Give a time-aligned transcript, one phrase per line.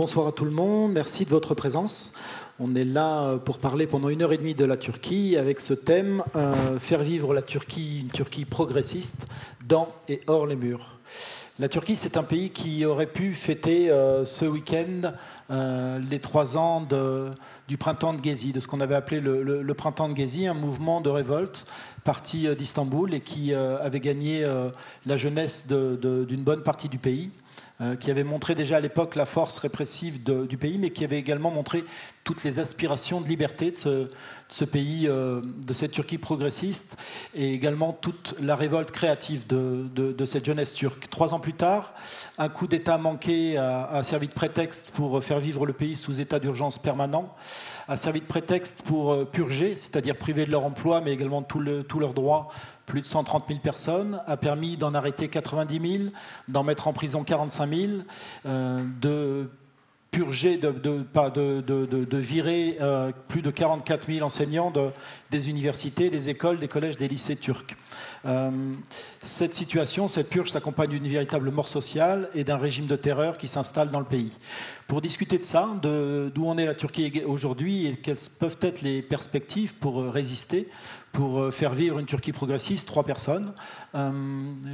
[0.00, 2.14] Bonsoir à tout le monde, merci de votre présence.
[2.58, 5.74] On est là pour parler pendant une heure et demie de la Turquie avec ce
[5.74, 9.26] thème euh, faire vivre la Turquie, une Turquie progressiste,
[9.68, 10.98] dans et hors les murs.
[11.58, 15.12] La Turquie, c'est un pays qui aurait pu fêter euh, ce week-end
[15.50, 16.88] euh, les trois ans
[17.68, 21.02] du printemps de Gezi, de ce qu'on avait appelé le, printemps de Gezi, un mouvement
[21.02, 21.66] de révolte
[22.04, 24.48] parti d'Istanbul et qui avait gagné
[25.04, 27.30] la jeunesse d'une bonne partie du pays.
[27.82, 31.18] Euh, qui avait montré déjà à l'époque la force répressive du pays, mais qui avait
[31.18, 31.82] également montré
[32.24, 34.10] toutes les aspirations de liberté de
[34.48, 36.98] ce, pays, euh, de cette Turquie progressiste,
[37.34, 41.08] et également toute la révolte créative de, de, cette jeunesse turque.
[41.08, 41.94] Trois ans plus tard,
[42.36, 46.38] un coup d'État manqué a, servi de prétexte pour faire vivre le pays sous état
[46.38, 47.34] d'urgence permanent,
[47.88, 51.60] a servi de prétexte pour euh, purger, c'est-à-dire priver de leur emploi, mais également tous
[51.60, 52.50] leurs droits,
[52.90, 56.10] plus de 130 000 personnes, a permis d'en arrêter 90 000,
[56.48, 57.92] d'en mettre en prison 45 000,
[58.46, 59.48] euh, de
[60.10, 64.72] purger, de, de, virer euh, plus de 44 000 enseignants
[65.30, 67.76] des universités, des écoles, des collèges, des lycées turcs.
[68.26, 68.50] Euh,
[69.22, 73.48] cette situation, cette purge s'accompagne d'une véritable mort sociale et d'un régime de terreur qui
[73.48, 74.36] s'installe dans le pays.
[74.88, 79.02] Pour discuter de ça, d'où en est la Turquie aujourd'hui et quelles peuvent être les
[79.02, 80.68] perspectives pour résister,
[81.12, 83.52] pour euh, faire vivre une Turquie progressiste, trois personnes.
[83.94, 84.10] Euh,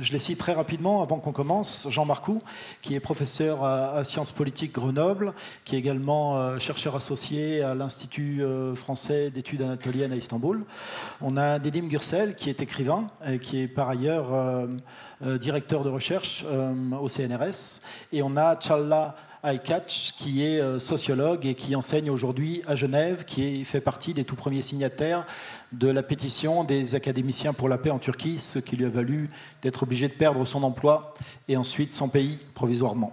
[0.00, 1.86] je les cite très rapidement avant qu'on commence.
[1.90, 2.42] Jean Marcoux,
[2.82, 5.32] qui est professeur à, Sciences politiques Grenoble,
[5.64, 8.42] qui est également euh, chercheur associé à l'Institut
[8.74, 10.64] français d'études anatoliennes à Istanbul.
[11.20, 14.26] On a Delim Gürsel, qui est écrivain et qui est par ailleurs
[15.20, 16.44] directeur de recherche
[17.00, 17.80] au CNRS.
[18.12, 23.24] Et on a Challa Aykach, qui est euh, sociologue et qui enseigne aujourd'hui à Genève,
[23.24, 25.24] qui fait partie des tout premiers signataires
[25.72, 29.30] de la pétition des académiciens pour la paix en Turquie, ce qui lui a valu
[29.62, 31.14] d'être obligé de perdre son emploi
[31.48, 33.12] et ensuite son pays provisoirement.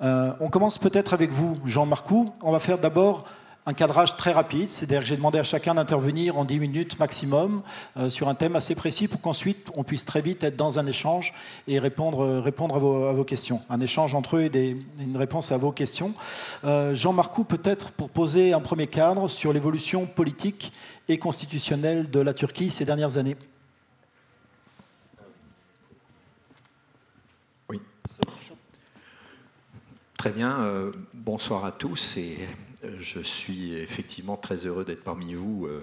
[0.00, 2.32] Euh, on commence peut-être avec vous, Jean Marcoux.
[2.42, 3.26] On va faire d'abord
[3.68, 7.62] un cadrage très rapide, c'est-à-dire que j'ai demandé à chacun d'intervenir en 10 minutes maximum
[7.96, 10.86] euh, sur un thème assez précis pour qu'ensuite on puisse très vite être dans un
[10.86, 11.34] échange
[11.66, 13.60] et répondre, euh, répondre à, vos, questions.
[13.68, 16.14] Un échange entre eux et une réponse à vos questions.
[16.64, 20.72] Euh, Jean Marcoux, peut-être pour poser un premier cadre sur l'évolution politique
[21.08, 23.36] et constitutionnelle de la Turquie ces dernières années.
[27.68, 27.80] Oui.
[30.16, 30.92] Très bien.
[31.14, 32.48] bonsoir à tous et
[32.98, 35.80] je suis effectivement très heureux d'être parmi vous euh,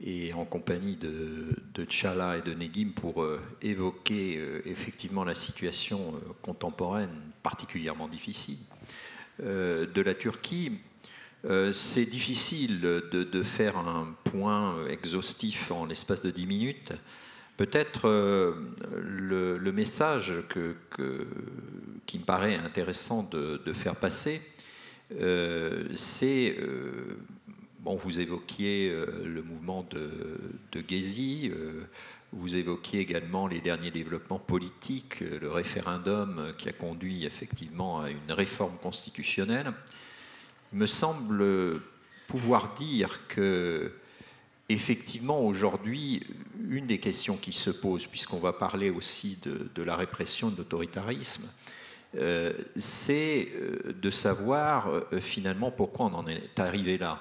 [0.00, 6.14] et en compagnie de, Tchala et de Negim pour euh, évoquer euh, effectivement la situation
[6.42, 8.58] contemporaine particulièrement difficile
[9.40, 10.78] de la Turquie.
[11.72, 16.92] C'est difficile de, faire un point exhaustif en l'espace de 10 minutes.
[17.56, 20.32] Peut-être le, message
[22.06, 24.40] qui me paraît intéressant de, faire passer,
[25.94, 27.16] c'est euh,
[27.84, 30.40] Bon, vous évoquiez euh, le mouvement de,
[30.72, 30.82] de
[32.32, 38.32] vous évoquiez également les derniers développements politiques, le référendum qui a conduit effectivement à une
[38.32, 39.70] réforme constitutionnelle.
[40.72, 41.44] Il me semble
[42.26, 43.92] pouvoir dire que,
[44.70, 46.26] effectivement, aujourd'hui,
[46.66, 51.50] une des questions qui se pose, puisqu'on va parler aussi de la répression de l'autoritarisme,
[52.16, 57.20] euh, c'est euh, de savoir euh, finalement pourquoi on en est arrivé là.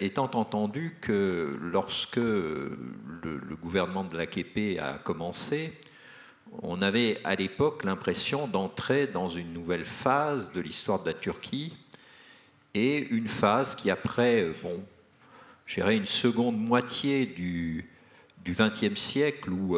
[0.00, 2.68] étant entendu que lorsque le,
[3.62, 5.78] gouvernement de l'AKP a commencé,
[6.62, 11.74] on avait à l'époque l'impression d'entrer dans une nouvelle phase de l'histoire de la Turquie
[12.74, 14.82] et une phase qui après, bon,
[15.66, 17.86] j'irais une seconde moitié du
[18.46, 19.76] XXe siècle où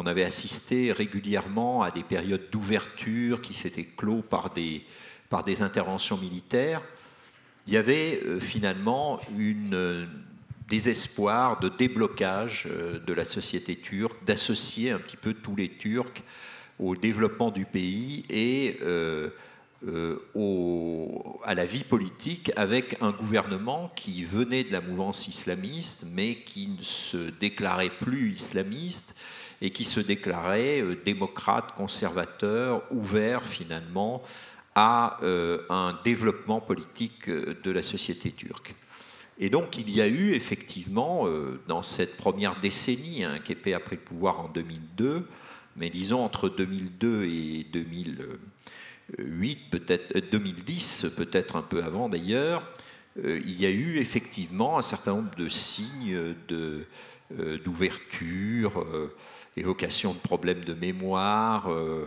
[0.00, 4.82] on avait assisté régulièrement à des périodes d'ouverture qui s'étaient clos par des,
[5.28, 6.80] par des interventions militaires.
[7.66, 10.06] Il y avait euh, finalement une euh,
[10.70, 16.22] désespoir de déblocage euh, de la société turque, d'associer un petit peu tous les Turcs
[16.78, 18.78] au développement du pays et
[21.44, 26.68] à la vie politique avec un gouvernement qui venait de la mouvance islamiste mais qui
[26.68, 29.14] ne se déclarait plus islamiste
[29.60, 34.22] et qui se déclarait euh, démocrate, conservateur, ouvert finalement
[34.74, 38.74] à euh, un développement politique euh, de la société turque.
[39.38, 41.26] Et donc il y a eu effectivement,
[41.66, 45.26] dans cette première décennie, qui a pris le pouvoir en 2002,
[45.76, 52.70] mais disons entre 2002 et 2008, peut-être 2010, peut-être un peu avant d'ailleurs,
[53.16, 56.34] il y a eu effectivement un certain nombre de signes
[57.64, 58.84] d'ouverture
[59.56, 62.06] évocation de problèmes de mémoire, euh,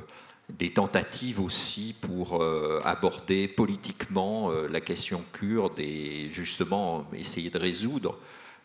[0.49, 2.43] des tentatives aussi pour
[2.83, 8.19] aborder politiquement la question kurde et justement essayer de résoudre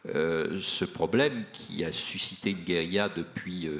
[0.05, 3.71] ce problème qui a suscité une guérilla depuis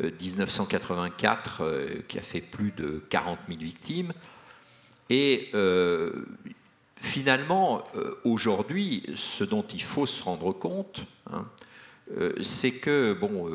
[0.00, 4.12] 1984 qui a fait plus de 40 000 victimes.
[5.10, 5.50] Et
[6.96, 7.82] finalement,
[8.24, 11.46] aujourd'hui, ce dont il faut se rendre compte, hein,
[12.40, 13.50] c'est que bon,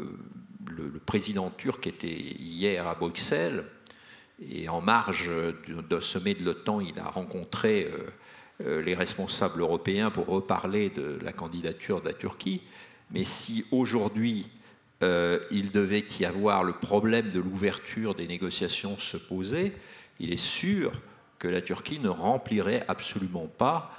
[0.75, 3.65] le, président turc était hier à Bruxelles
[4.51, 5.29] et en marge
[5.89, 11.19] d'un sommet de l'OTAN, il a rencontré euh, euh, les responsables européens pour reparler de
[11.23, 12.61] la candidature de la Turquie.
[13.11, 14.47] Mais si aujourd'hui
[15.03, 19.73] euh, il devait y avoir le problème de l'ouverture des négociations se poser,
[20.19, 20.91] il est sûr
[21.39, 23.91] que la Turquie ne remplirait absolument pas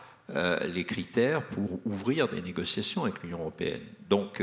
[0.66, 3.82] les critères pour ouvrir des négociations avec l'Union européenne.
[4.10, 4.42] Donc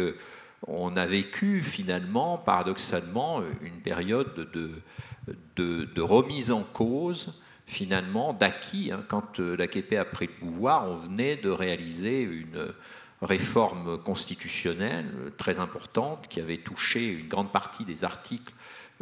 [0.67, 7.33] on a vécu finalement, paradoxalement, une période de, remise en cause,
[7.65, 8.91] finalement, d'acquis.
[8.91, 9.03] Hein.
[9.07, 12.73] Quand euh, l'AKP a pris le pouvoir, on venait de réaliser une
[13.21, 15.05] réforme constitutionnelle
[15.37, 18.53] très importante qui avait touché une grande partie des articles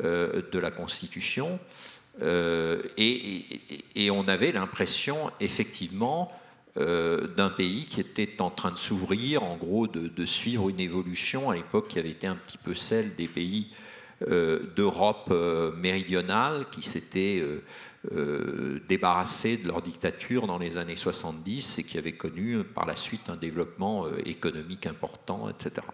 [0.03, 1.59] euh, de la Constitution.
[2.21, 6.31] Euh, et, on avait l'impression, effectivement,
[6.77, 11.49] euh, d'un pays qui était en train de s'ouvrir, en gros de, suivre une évolution
[11.49, 13.67] à l'époque qui avait été un petit peu celle des pays
[14.29, 17.43] euh, d'Europe euh, méridionale qui s'étaient
[18.87, 23.29] débarrassés de leur dictature dans les années 70 et qui avaient connu par la suite
[23.29, 25.85] un développement économique important, etc.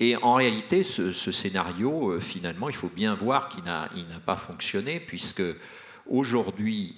[0.00, 3.88] Et en réalité, ce, ce scénario, finalement, il faut bien voir qu'il n'a
[4.24, 5.44] pas fonctionné, puisque
[6.06, 6.96] aujourd'hui,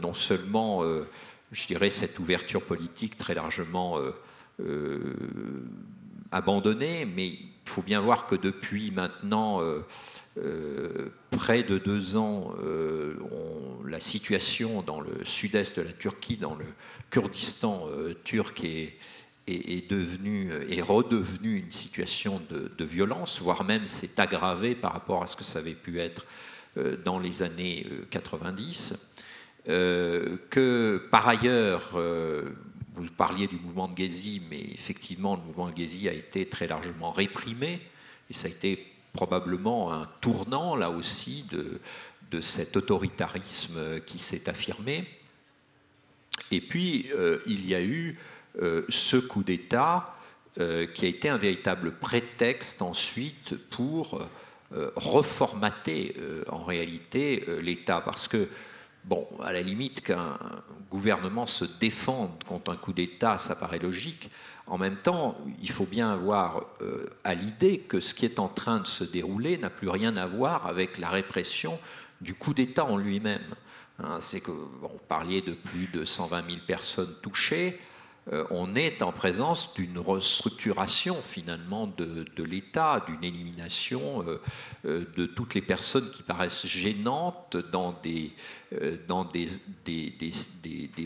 [0.00, 0.82] non seulement
[1.52, 4.10] je dirais, cette ouverture politique très largement euh,
[4.60, 5.14] euh,
[6.30, 12.54] abandonnée, mais il faut bien voir que depuis maintenant euh, près de deux ans,
[13.86, 16.64] la situation dans le sud-est de la Turquie, dans le
[17.10, 17.86] Kurdistan
[18.24, 24.94] turc, est, devenue, est redevenue une situation de, de violence, voire même s'est aggravée par
[24.94, 26.24] rapport à ce que ça avait pu être
[27.04, 28.94] dans les années 90.
[29.68, 32.50] Euh, que par ailleurs, euh,
[32.96, 36.66] vous parliez du mouvement de Gezi, mais effectivement, le mouvement de Gezi a été très
[36.66, 37.80] largement réprimé,
[38.28, 41.80] et ça a été probablement un tournant, là aussi, de,
[42.30, 45.06] de cet autoritarisme qui s'est affirmé.
[46.50, 48.18] Et puis, euh, il y a eu
[48.90, 50.14] ce coup d'État
[50.56, 54.28] qui a été un véritable prétexte ensuite pour
[54.70, 56.14] reformater
[56.50, 58.50] en réalité l'État, parce que
[59.04, 60.38] Bon, à la limite, qu'un
[60.90, 64.30] gouvernement se défende contre un coup d'État, ça paraît logique.
[64.66, 68.48] En même temps, il faut bien avoir euh, à l'idée que ce qui est en
[68.48, 71.78] train de se dérouler n'a plus rien à voir avec la répression
[72.20, 73.54] du coup d'État en lui-même.
[73.98, 77.80] Hein, c'est que vous parliez de plus de 120 000 personnes touchées.
[78.30, 84.40] Euh, on est en présence d'une restructuration finalement de, l'État, d'une élimination euh,
[84.84, 88.32] euh, de toutes les personnes qui paraissent gênantes dans des,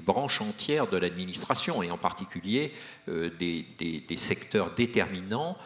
[0.03, 2.73] branches entières de l'administration, et en particulier
[3.09, 5.57] des, secteurs déterminants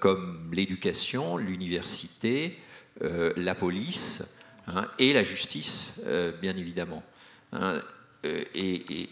[0.00, 2.58] comme l'éducation, l'université,
[3.00, 4.24] la police
[4.66, 6.00] hein, et la justice,
[6.40, 7.02] bien évidemment.
[7.52, 7.80] Hein.
[8.26, 9.08] Euh, et,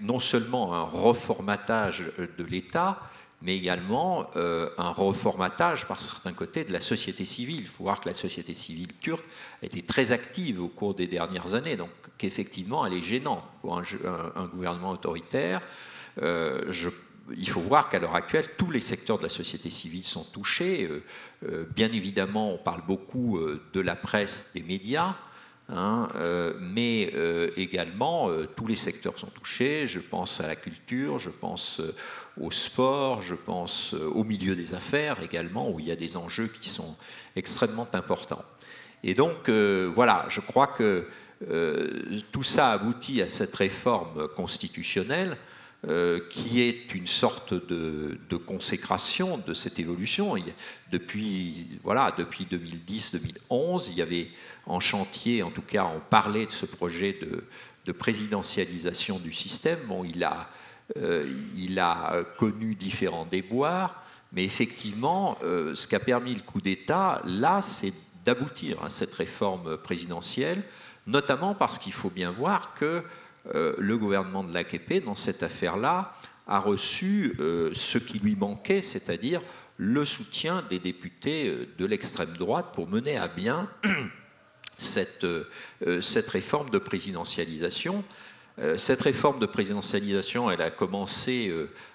[0.00, 2.04] non seulement un reformatage
[2.38, 3.00] de l'État,
[3.42, 7.60] mais également euh, un reformatage par certains côtés de la société civile.
[7.60, 9.24] Il faut voir que la société civile turque
[9.62, 13.78] a été très active au cours des dernières années, donc qu'effectivement elle est gênante pour
[13.78, 15.60] un, gouvernement autoritaire.
[16.22, 16.72] Euh,
[17.36, 20.88] il faut voir qu'à l'heure actuelle, tous les secteurs de la société civile sont touchés.
[21.74, 23.40] bien évidemment, on parle beaucoup
[23.72, 25.16] de la presse, des médias,
[25.68, 29.88] Hein, euh, mais euh, également euh, tous les secteurs sont touchés.
[29.88, 31.80] Je pense à la culture, je pense
[32.40, 36.46] au sport, je pense au milieu des affaires également, où il y a des enjeux
[36.46, 36.96] qui sont
[37.34, 38.44] extrêmement importants.
[39.02, 41.08] Et donc voilà, je crois que
[42.32, 45.36] tout ça aboutit à cette réforme constitutionnelle
[45.86, 50.34] euh, qui est une sorte de, consécration de cette évolution.
[50.90, 54.28] depuis, voilà, depuis 2010-2011, il y avait
[54.66, 59.78] en chantier, en tout cas, on parlait de ce projet de, présidentialisation du système.
[59.86, 60.48] Bon, il a,
[60.96, 64.02] euh, il a connu différents déboires,
[64.32, 67.92] mais effectivement, euh, ce qui a permis le coup d'État, là, c'est
[68.24, 70.64] d'aboutir à cette réforme présidentielle,
[71.06, 73.04] notamment parce qu'il faut bien voir que
[73.54, 76.12] euh, le gouvernement de l'AKP, dans cette affaire-là,
[76.46, 79.42] a reçu euh, ce qui lui manquait, c'est-à-dire
[79.76, 83.68] le soutien des députés euh, de l'extrême droite pour mener à bien
[84.78, 85.26] cette,
[86.02, 88.04] cette réforme de présidentialisation.
[88.76, 91.52] Cette réforme de présidentialisation, elle a commencé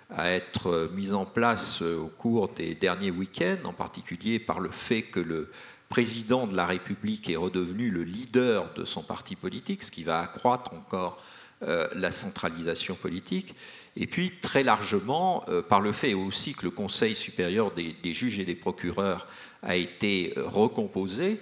[0.10, 5.04] à être mise en place au cours des derniers week-ends, en particulier par le fait
[5.04, 5.52] que le
[5.90, 10.22] président de la République est redevenu le leader de son parti politique, ce qui va
[10.22, 11.22] accroître encore
[11.64, 13.54] euh, la centralisation politique.
[13.96, 18.40] Et puis, très largement, euh, par le fait aussi que le Conseil supérieur des, juges
[18.40, 19.28] et des procureurs
[19.62, 21.40] a été euh, recomposé,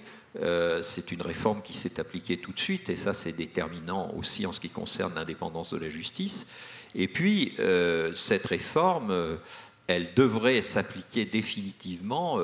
[0.82, 4.52] c'est une réforme qui s'est appliquée tout de suite, et ça, c'est déterminant aussi en
[4.52, 6.46] ce qui concerne l'indépendance de la justice.
[6.94, 7.56] Et puis,
[8.14, 9.12] cette réforme,
[9.88, 12.38] elle devrait s'appliquer définitivement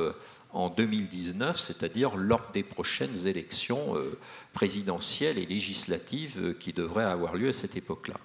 [0.57, 4.19] en 2019, c'est-à-dire lors des prochaines élections euh,
[4.55, 8.17] présidentielles et législatives euh, qui devraient avoir lieu à cette époque-là.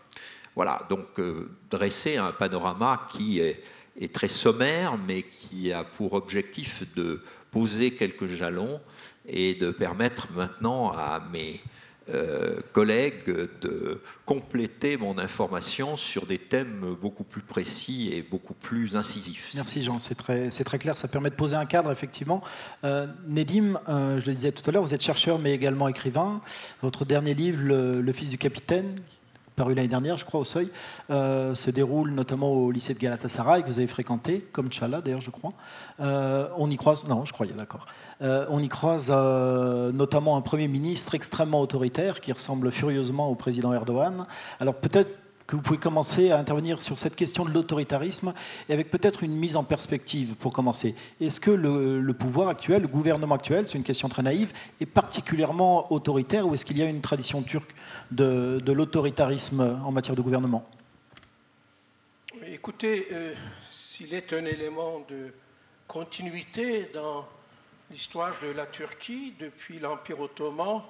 [0.55, 3.61] Voilà, donc euh, dresser un panorama qui est,
[3.99, 7.21] est, très sommaire, mais qui a pour objectif de
[7.51, 8.79] poser quelques jalons
[9.27, 11.59] et de permettre maintenant à mes
[12.09, 13.25] euh, collègues
[13.61, 19.51] de compléter mon information sur des thèmes beaucoup plus précis et beaucoup plus incisifs.
[19.53, 22.41] Merci Jean, c'est très, clair, ça permet de poser un cadre effectivement.
[22.83, 26.41] Euh, Nedim, euh, je le disais tout à l'heure, vous êtes chercheur mais également écrivain.
[26.81, 28.95] Votre dernier livre, le Fils du capitaine,
[29.55, 30.69] paru l'année dernière, je crois, au Seuil,
[31.09, 35.21] euh, se déroule notamment au lycée de Galatasaray, que vous avez fréquenté, comme Tchala d'ailleurs,
[35.21, 35.53] je crois.
[35.99, 37.85] Euh, on y croise, non, je croyais, d'accord.
[38.21, 43.73] Euh, on y croise notamment un Premier ministre extrêmement autoritaire qui ressemble furieusement au président
[43.73, 44.25] Erdogan.
[44.59, 45.09] Alors peut-être
[45.47, 48.33] que vous pouvez commencer à intervenir sur cette question de l'autoritarisme
[48.69, 50.95] et avec peut-être une mise en perspective pour commencer.
[51.19, 55.91] Est-ce que le, pouvoir actuel, le gouvernement actuel, c'est une question très naïve, est particulièrement
[55.91, 57.73] autoritaire ou est-ce qu'il y a une tradition turque
[58.11, 60.67] de, l'autoritarisme en matière de gouvernement?
[62.47, 63.33] Écoutez, euh,
[63.69, 65.33] s'il est un élément de
[65.87, 67.25] continuité dans
[67.91, 70.81] l'histoire de la Turquie depuis l'Empire ottoman,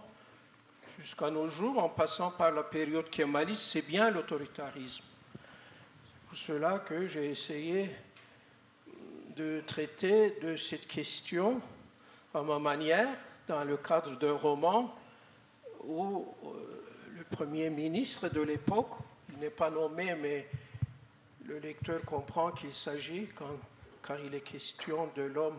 [1.02, 5.04] jusqu'à nos jours, en passant par la période kémaliste, c'est bien l'autoritarisme.
[5.34, 7.90] C'est pour cela que j'ai essayé
[9.36, 11.60] de traiter de cette question
[12.34, 13.10] à ma manière,
[13.48, 14.96] dans le cadre d'un roman
[15.84, 16.86] où euh,
[17.18, 18.92] le Premier ministre de l'époque,
[19.34, 20.48] il n'est pas nommé, mais
[21.46, 25.58] le lecteur comprend qu'il s'agit, quand, il est question de l'homme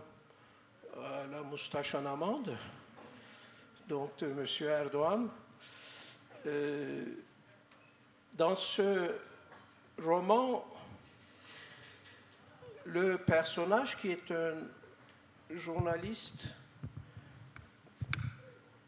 [0.97, 2.57] à la moustache en amande,
[3.93, 4.47] donc de M.
[4.71, 5.29] Erdogan.
[6.47, 7.05] Euh,
[8.33, 9.11] dans ce
[10.03, 10.67] roman,
[12.87, 14.55] le personnage qui est un
[15.51, 16.49] journaliste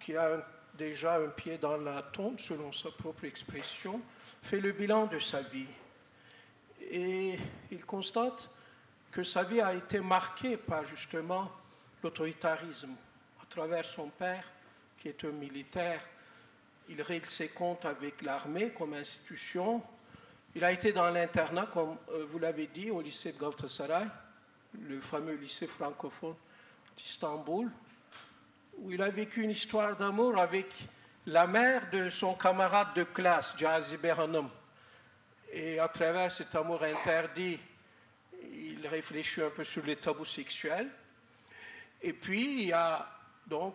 [0.00, 0.42] qui a
[0.72, 4.00] déjà un pied dans la tombe, selon sa propre expression,
[4.40, 5.68] fait le bilan de sa vie.
[6.80, 7.38] Et
[7.70, 8.48] il constate
[9.12, 11.52] que sa vie a été marquée par justement
[12.02, 12.96] l'autoritarisme
[13.42, 14.44] à travers son père
[15.04, 16.00] qui est un militaire.
[16.88, 19.82] Il règle ses comptes avec l'armée comme institution.
[20.54, 24.06] Il a été dans l'internat, comme euh, vous l'avez dit, au lycée de Galatasaray,
[24.80, 26.36] le fameux lycée francophone
[26.96, 27.70] d'Istanbul,
[28.78, 30.72] où il a vécu une histoire d'amour avec
[31.26, 34.48] la mère de son camarade de classe, Jazibe Hanım.
[35.52, 37.58] Et à travers cet amour interdit,
[38.42, 40.88] il réfléchit un peu sur les tabous sexuels.
[42.00, 43.06] Et puis, il y a
[43.46, 43.74] donc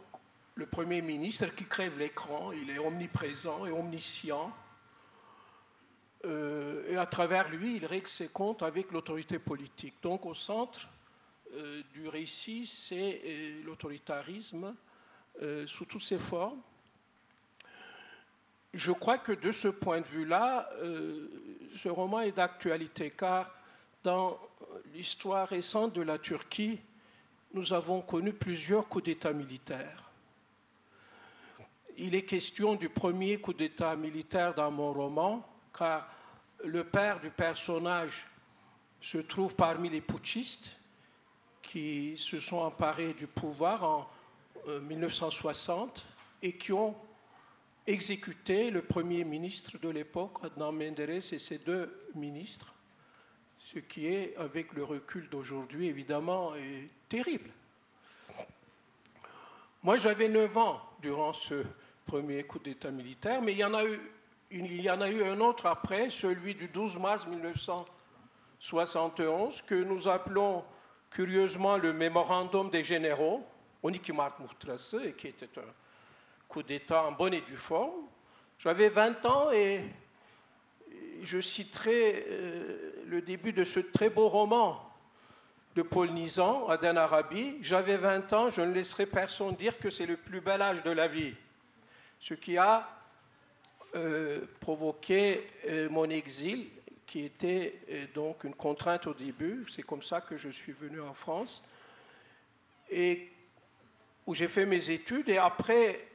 [0.60, 4.54] le Premier ministre qui crève l'écran, il est omniprésent et omniscient.
[6.26, 9.94] Euh, et à travers lui, il règle ses comptes avec l'autorité politique.
[10.02, 10.90] Donc au centre
[11.54, 14.76] euh, du récit, c'est euh, l'autoritarisme
[15.68, 16.60] sous toutes ses formes.
[18.74, 20.70] Je crois que de ce point de vue-là,
[21.78, 23.50] ce roman est d'actualité, car
[24.04, 24.38] dans
[24.94, 26.78] l'histoire récente de la Turquie,
[27.54, 30.09] nous avons connu plusieurs coups d'État militaires
[32.00, 35.46] il est question du premier coup d'État militaire dans mon roman,
[35.78, 36.10] car
[36.64, 38.26] le père du personnage
[39.02, 40.72] se trouve parmi les putschistes
[41.62, 44.10] qui se sont emparés du pouvoir en
[44.82, 46.96] 1960 euh, et qui ont
[47.86, 52.74] exécuté le premier ministre de l'époque, Adnan Menderes, et ses deux ministres,
[53.58, 56.54] ce qui est, avec le recul d'aujourd'hui, évidemment,
[57.10, 57.50] terrible.
[59.84, 61.64] Moi, j'avais 9 ans durant ce
[62.10, 64.00] premier coup d'État militaire, mais il y, en a eu,
[65.24, 70.66] un autre après, celui du 12 mars 1971, que nous appelons
[71.12, 73.46] curieusement le mémorandum des généraux,
[73.84, 74.36] Onikimart
[75.20, 75.72] qui était un
[76.48, 78.08] coup d'État en bonne et due forme.
[78.58, 79.84] J'avais 20 ans et
[81.22, 84.84] je citerai euh, le début de ce très beau roman
[85.76, 87.58] de Paul Nizan, Aden Arabi.
[87.62, 90.90] J'avais 20 ans, je ne laisserai personne dire que c'est le plus bel âge de
[90.90, 91.36] la vie.
[92.20, 92.88] Ce qui a
[94.60, 95.48] provoqué
[95.90, 96.68] mon exil,
[97.08, 99.66] qui était donc une contrainte au début.
[99.74, 101.66] C'est comme ça que je suis venu en France,
[102.90, 103.32] et
[104.26, 106.08] où j'ai fait mes études, et après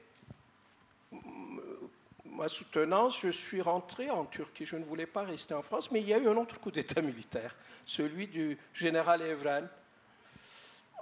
[2.26, 4.66] ma soutenance, je suis rentré en Turquie.
[4.66, 6.70] Je ne voulais pas rester en France, mais il y a eu un autre coup
[6.70, 7.56] d'État militaire,
[7.86, 9.68] celui du général Evren.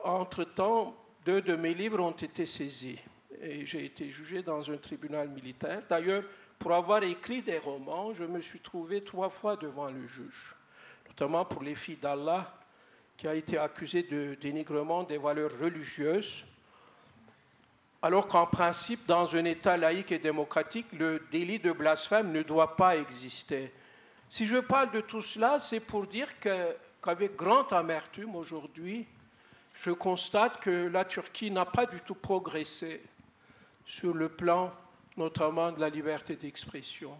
[0.05, 2.99] Entre-temps, deux de mes livres ont été saisis
[3.43, 5.83] et j'ai été jugé dans un tribunal militaire.
[5.89, 6.23] D'ailleurs,
[6.59, 10.55] pour avoir écrit des romans, je me suis trouvé trois fois devant le juge,
[11.09, 12.55] notamment pour Les filles d'Allah,
[13.17, 16.45] qui a été accusé de dénigrement des valeurs religieuses
[18.05, 22.77] alors qu'en principe, dans un État laïque et démocratique, le délit de blasphème ne doit
[22.77, 23.73] pas exister.
[24.29, 29.07] Si je parle de tout cela, c'est pour dire qu'avec grande amertume aujourd'hui,
[29.75, 33.03] je constate que la Turquie n'a pas du tout progressé
[33.85, 34.73] sur le plan
[35.17, 37.19] notamment de la liberté d'expression.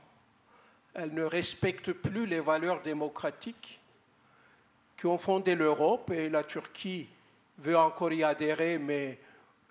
[0.95, 3.81] Elle ne respecte plus les valeurs démocratiques
[4.97, 7.09] qui ont fondé l'Europe et la Turquie
[7.59, 9.19] veut encore y adhérer, mais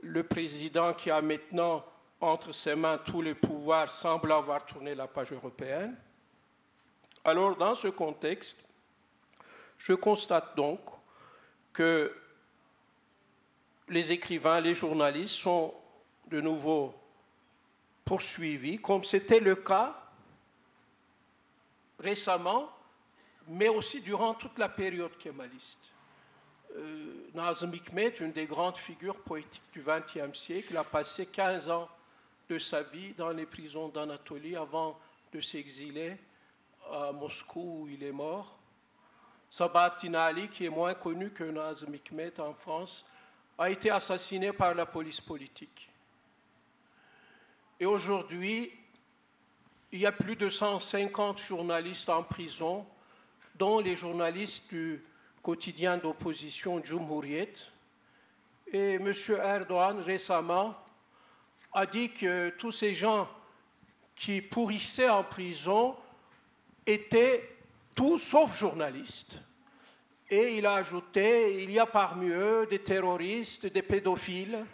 [0.01, 1.83] le président qui a maintenant
[2.19, 5.95] entre ses mains tous les pouvoirs semble avoir tourné la page européenne.
[7.23, 8.67] Alors, dans ce contexte,
[9.77, 10.79] je constate donc
[11.73, 12.15] que
[13.89, 15.73] les écrivains, les journalistes sont
[16.31, 16.95] de nouveau
[18.05, 19.95] poursuivis, comme c'était le cas
[21.99, 22.69] récemment,
[23.47, 25.91] mais aussi durant toute la période kémaliste
[26.77, 27.73] euh, Nazım
[28.19, 31.89] une des grandes figures poétiques du XXe siècle, a passé 15 ans
[32.49, 34.97] de sa vie dans les prisons d'Anatolie avant
[35.33, 36.17] de s'exiler
[36.89, 38.57] à Moscou où il est mort.
[39.49, 43.05] Sabahattin Ali, qui est moins connu que Nazım Hikmet en France,
[43.57, 45.90] a été assassiné par la police politique.
[47.81, 48.71] Et aujourd'hui,
[49.91, 52.85] il y a plus de 150 journalistes en prison,
[53.55, 55.03] dont les journalistes du
[55.41, 57.53] quotidien d'opposition Cumhuriyet.
[58.71, 59.11] Et M.
[59.29, 60.75] Erdogan récemment
[61.73, 63.27] a dit que tous ces gens
[64.15, 65.95] qui pourrissaient en prison
[66.85, 67.57] étaient
[67.95, 69.41] tous sauf journalistes.
[70.29, 74.67] Et il a ajouté, il y a parmi eux des terroristes, des pédophiles,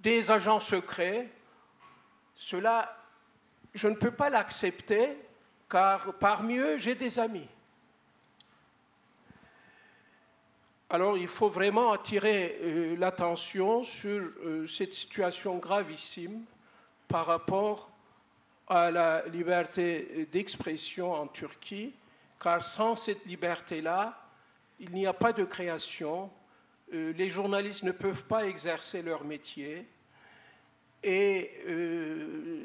[0.00, 1.30] des agents secrets.
[2.36, 2.96] Cela,
[3.74, 5.16] je ne peux pas l'accepter,
[5.68, 7.48] car parmi eux, j'ai des amis.
[10.88, 16.44] Alors il faut vraiment attirer euh, l'attention sur euh, cette situation gravissime
[17.08, 17.90] par rapport
[18.68, 21.92] à la liberté d'expression en Turquie,
[22.40, 24.16] car sans cette liberté-là,
[24.78, 26.30] il n'y a pas de création,
[26.92, 29.86] euh, les journalistes ne peuvent pas exercer leur métier,
[31.02, 31.52] et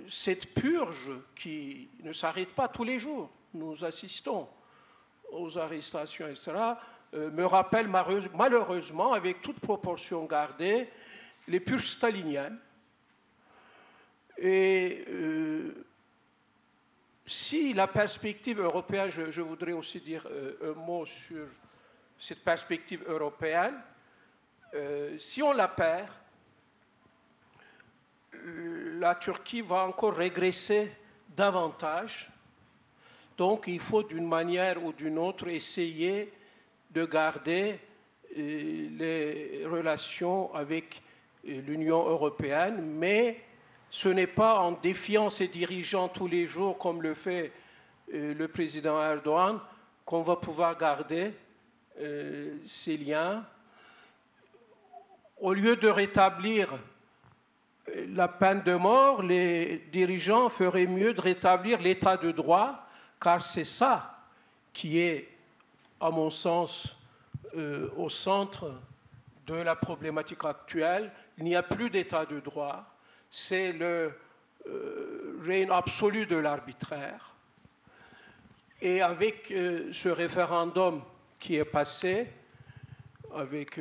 [0.10, 4.48] cette purge qui ne s'arrête pas tous les jours, nous assistons
[5.32, 6.52] aux arrestations, etc.,
[7.13, 10.88] euh, me rappelle malheureusement, avec toute proportion gardée,
[11.48, 12.58] les purges staliniennes.
[14.38, 15.86] Et euh,
[17.26, 21.48] si la perspective européenne, je, voudrais aussi dire euh, un mot sur
[22.17, 23.76] cette perspective européenne,
[25.17, 26.08] si on la perd,
[28.99, 30.91] la Turquie va encore régresser
[31.36, 32.30] davantage.
[33.38, 36.32] Donc il faut d'une manière ou d'une autre essayer
[36.91, 37.80] de garder
[38.38, 41.01] euh, les relations avec
[41.47, 43.41] euh, l'Union européenne, mais
[43.89, 47.51] ce n'est pas en défiant ses dirigeants tous les jours, comme le fait
[48.13, 49.60] euh, le président Erdogan,
[50.06, 51.32] qu'on va pouvoir garder
[52.65, 53.45] ces liens.
[55.38, 56.73] Au lieu de rétablir
[58.13, 62.88] la peine de mort, les dirigeants feraient mieux de rétablir l'état de droit,
[63.19, 64.19] car c'est ça
[64.73, 65.27] qui est
[65.99, 66.97] à mon sens,
[67.56, 68.73] euh, au centre
[69.45, 71.12] de la problématique actuelle.
[71.38, 72.86] Il n'y a plus d'état de droit.
[73.30, 74.13] C'est le
[74.67, 77.36] euh, règne absolu de l'arbitraire.
[78.82, 81.01] Et avec euh, ce référendum
[81.39, 82.32] qui est passé,
[83.36, 83.80] avec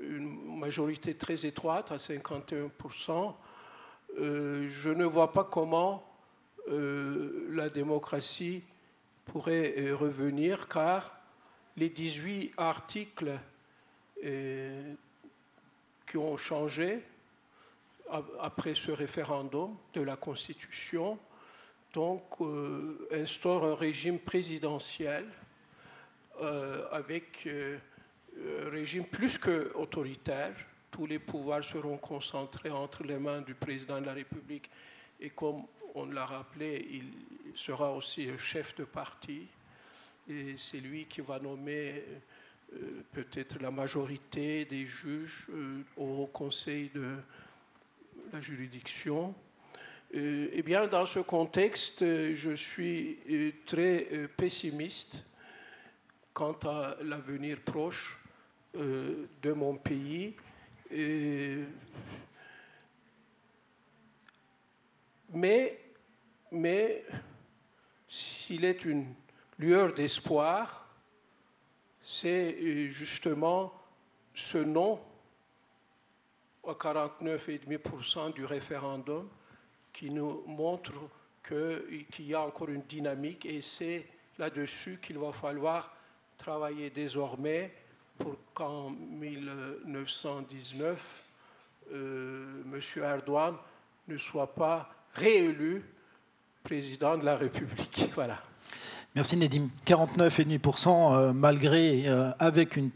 [0.00, 3.34] une majorité très étroite à 51%,
[4.16, 6.04] je ne vois pas comment
[6.66, 8.62] la démocratie
[9.30, 11.16] pourrait euh, revenir car
[11.76, 13.38] les 18 articles
[14.24, 14.94] euh,
[16.08, 17.00] qui ont changé
[18.40, 21.16] après ce référendum de la Constitution
[21.92, 25.26] donc euh, instaurent un régime présidentiel
[26.90, 27.46] avec
[28.70, 30.54] régime plus que autoritaire
[30.90, 34.70] tous les pouvoirs seront concentrés entre les mains du président de la République.
[35.20, 35.62] Et comme
[35.94, 37.04] on l'a rappelé, il
[37.54, 39.46] sera aussi chef de parti.
[40.28, 42.04] Et c'est lui qui va nommer
[42.74, 47.16] euh, peut-être la majorité des juges euh, au Conseil de
[48.32, 49.34] la juridiction.
[50.14, 53.18] Euh, eh bien, dans ce contexte, je suis
[53.64, 55.24] très pessimiste
[56.32, 58.19] quant à l'avenir proche
[58.74, 60.36] de mon pays.
[65.32, 65.78] mais,
[66.52, 67.04] mais
[68.08, 69.06] s'il est une
[69.58, 70.86] lueur d'espoir,
[72.00, 73.72] c'est euh, justement
[74.34, 75.00] ce non
[76.66, 79.28] à 49,5% du référendum
[79.92, 80.92] qui nous montre
[81.46, 84.06] qu'il y a encore une dynamique et c'est
[84.38, 85.94] là-dessus qu'il va falloir
[86.36, 87.72] travailler désormais
[88.20, 91.22] pour qu'en 1919,
[91.92, 92.80] euh, M.
[93.02, 93.54] Erdogan
[94.06, 95.82] ne soit pas réélu
[96.62, 98.08] président de la République.
[98.14, 98.38] Voilà.
[99.16, 99.70] Merci Nedim.
[99.86, 102.92] 49,5% euh, malgré, euh, avec une,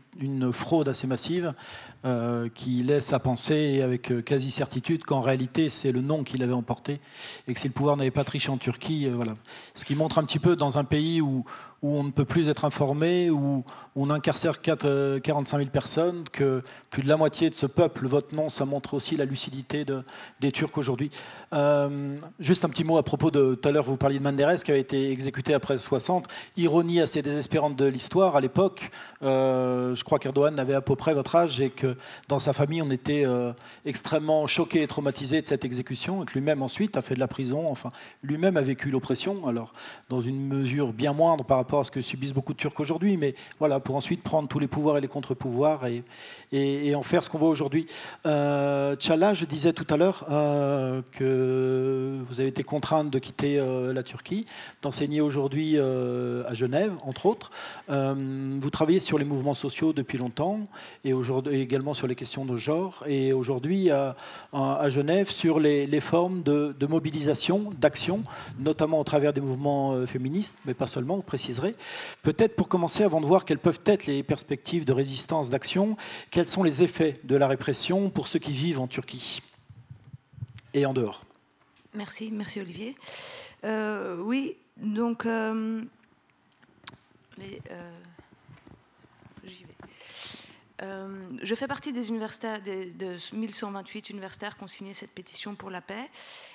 [0.53, 1.53] fraude assez massive,
[2.55, 7.01] qui laisse à penser avec quasi certitude qu'en réalité c'est le nom qu'il avait emporté
[7.49, 9.37] et que si le pouvoir n'avait pas triché en Turquie, voilà.
[9.75, 11.47] Ce qui montre un petit peu dans un pays où,
[11.85, 13.62] où on ne peut plus être informé, où
[13.94, 18.33] on incarcère 4, 45 000 personnes, que plus de la moitié de ce peuple vote
[18.33, 19.85] non, ça montre aussi la lucidité
[20.40, 21.11] des Turcs aujourd'hui.
[21.53, 24.62] Euh, juste un petit mot à propos de tout à l'heure, vous parliez de Menderes
[24.64, 26.27] qui avait été exécuté après 60.
[26.57, 28.90] Ironie assez désespérante de l'histoire, à l'époque,
[29.23, 32.81] euh, je crois qu'Erdogan avait à peu près votre âge et que dans sa famille,
[32.81, 33.53] on était euh,
[33.85, 37.29] extrêmement choqué et traumatisé de cette exécution et que lui-même ensuite a fait de la
[37.29, 37.92] prison, enfin,
[38.23, 39.75] lui-même a vécu l'oppression, alors
[40.09, 43.17] dans une mesure bien moindre par rapport à ce que subissent beaucoup de Turcs aujourd'hui,
[43.17, 47.31] mais voilà, pour ensuite prendre tous les pouvoirs et les contre-pouvoirs et, en faire ce
[47.31, 47.87] qu'on voit aujourd'hui.
[48.27, 53.59] Euh, Tchala, je disais tout à l'heure euh, que vous avez été contrainte de quitter
[53.59, 54.47] euh, la Turquie,
[54.83, 57.51] d'enseigner aujourd'hui euh, à Genève, entre autres.
[57.89, 60.61] vous travaillez sur les mouvements sociaux depuis longtemps
[61.05, 63.03] et aujourd'hui également sur les questions de genre.
[63.07, 64.15] Et aujourd'hui à,
[64.89, 68.23] Genève sur les, formes de, de mobilisation, d'action,
[68.59, 71.63] notamment au travers des mouvements féministes, mais pas seulement, on préciserait
[72.22, 75.96] Peut-être pour commencer, avant de voir quelles peuvent être les perspectives de résistance, d'action,
[76.31, 79.40] quels sont les effets de la répression pour ceux qui vivent en Turquie
[80.72, 81.24] et en dehors
[81.94, 82.96] Merci, merci Olivier.
[83.64, 85.83] Euh, oui, donc euh,
[90.85, 91.09] euh,
[91.42, 95.70] je fais partie des universitaires, des, de 1128 universitaires qui ont signé cette pétition pour
[95.70, 96.11] la paix.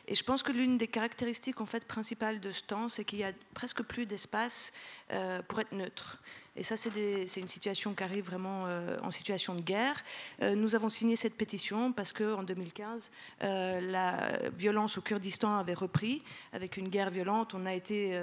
[0.08, 3.20] Et je pense que l'une des caractéristiques en fait, principales de ce temps, c'est qu'il
[3.20, 4.72] y a presque plus d'espace
[5.12, 6.22] euh, pour être neutre.
[6.60, 9.95] Et ça, c'est une situation qui arrive vraiment euh, en situation de guerre.
[10.41, 16.22] Euh, nous avons signé cette pétition parce qu'en 2015, la violence au Kurdistan avait repris
[16.52, 17.54] avec une guerre violente.
[17.54, 18.19] On a été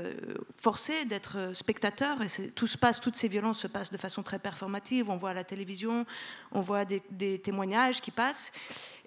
[0.55, 4.38] forcé d'être spectateur et tout se passe, toutes ces violences se passent de façon très
[4.38, 5.09] performative.
[5.09, 6.05] On voit à la télévision,
[6.53, 8.53] on voit des témoignages qui passent.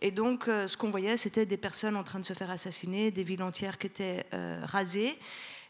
[0.01, 3.23] Et donc, ce qu'on voyait, c'était des personnes en train de se faire assassiner, des
[3.23, 4.25] villes entières qui étaient
[4.63, 5.19] rasées.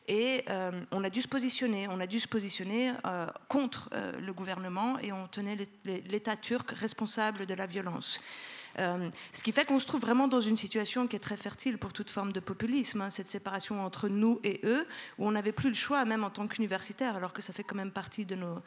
[0.10, 4.20] Et euh, on a dû se positionner, on a dû se positionner euh, contre euh,
[4.20, 8.20] le gouvernement et on tenait l'État turc responsable de la violence.
[8.76, 11.94] ce qui fait qu'on se trouve vraiment dans une situation qui est très fertile pour
[11.94, 14.88] toute forme de populisme, hein, cette séparation entre nous et eux,
[15.20, 17.76] où on n'avait plus le choix, même en tant qu'universitaire, alors que ça fait quand
[17.76, 18.64] même partie de nos,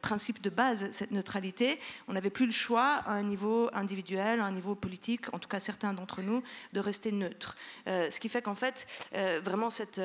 [0.00, 1.78] principe de base, cette neutralité.
[2.08, 5.48] On n'avait plus le choix, à un niveau individuel, à un niveau politique, en tout
[5.48, 6.42] cas certains d'entre nous,
[6.72, 7.56] de rester neutre.
[7.88, 10.00] Euh, ce qui fait qu'en fait, euh, vraiment, cette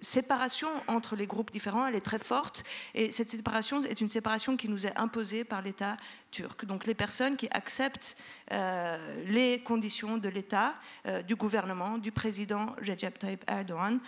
[0.00, 2.64] séparation entre les groupes différents, elle est très forte.
[2.94, 5.96] Et cette séparation est une séparation qui nous est imposée par l'État
[6.30, 6.64] turc.
[6.64, 8.16] Donc les personnes qui acceptent
[9.26, 10.74] les conditions de l'État,
[11.26, 13.98] du gouvernement, du président Recep Tayyip Erdogan,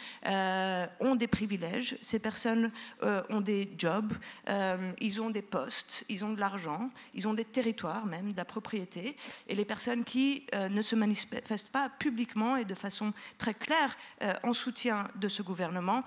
[1.00, 1.96] ont des privilèges.
[2.00, 2.70] Ces personnes
[3.02, 4.03] ont des jobs
[4.48, 8.36] euh, ils ont des postes, ils ont de l'argent, ils ont des territoires même, de
[8.36, 9.16] la propriété.
[9.48, 13.96] Et les personnes qui euh, ne se manifestent pas publiquement et de façon très claire
[14.22, 16.02] euh, en soutien de ce gouvernement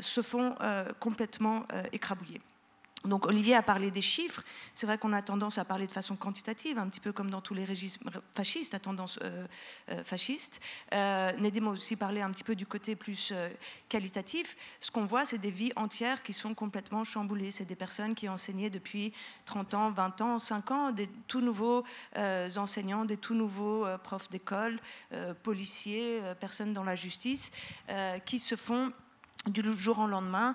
[0.00, 0.54] se font
[0.98, 2.40] complètement écrabouiller.
[3.04, 4.42] Donc Olivier a parlé des chiffres.
[4.74, 7.40] C'est vrai qu'on a tendance à parler de façon quantitative, un petit peu comme dans
[7.40, 7.90] tous les régimes
[8.32, 9.46] fascistes, à tendance euh,
[9.90, 10.60] euh, fasciste.
[10.94, 13.32] Euh, Nedim a aussi parlé un petit peu du côté plus
[13.88, 14.56] qualitatif.
[14.80, 17.50] Ce qu'on voit, c'est des vies entières qui sont complètement chamboulées.
[17.50, 19.12] C'est des personnes qui ont enseigné depuis
[19.46, 21.84] 30 ans, 20 ans, 5 ans, des tout nouveaux
[22.16, 24.78] enseignants, des tout nouveaux profs d'école,
[25.42, 27.50] policiers, personnes dans la justice,
[28.24, 28.92] qui se font
[29.46, 30.54] du jour au lendemain,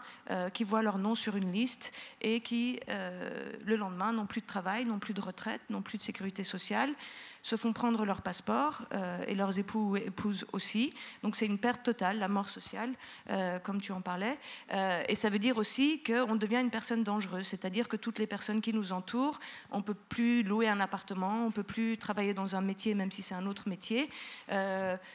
[0.53, 4.85] qui voient leur nom sur une liste et qui, le lendemain, n'ont plus de travail,
[4.85, 6.93] n'ont plus de retraite, n'ont plus de sécurité sociale
[7.41, 10.93] se font prendre leur passeport euh, et leurs époux ou épouses aussi.
[11.23, 12.93] Donc c'est une perte totale, la mort sociale,
[13.29, 14.37] euh, comme tu en parlais.
[14.73, 18.27] Euh, et ça veut dire aussi qu'on devient une personne dangereuse, c'est-à-dire que toutes les
[18.27, 19.39] personnes qui nous entourent,
[19.71, 22.93] on ne peut plus louer un appartement, on ne peut plus travailler dans un métier,
[22.95, 24.09] même si c'est un autre métier.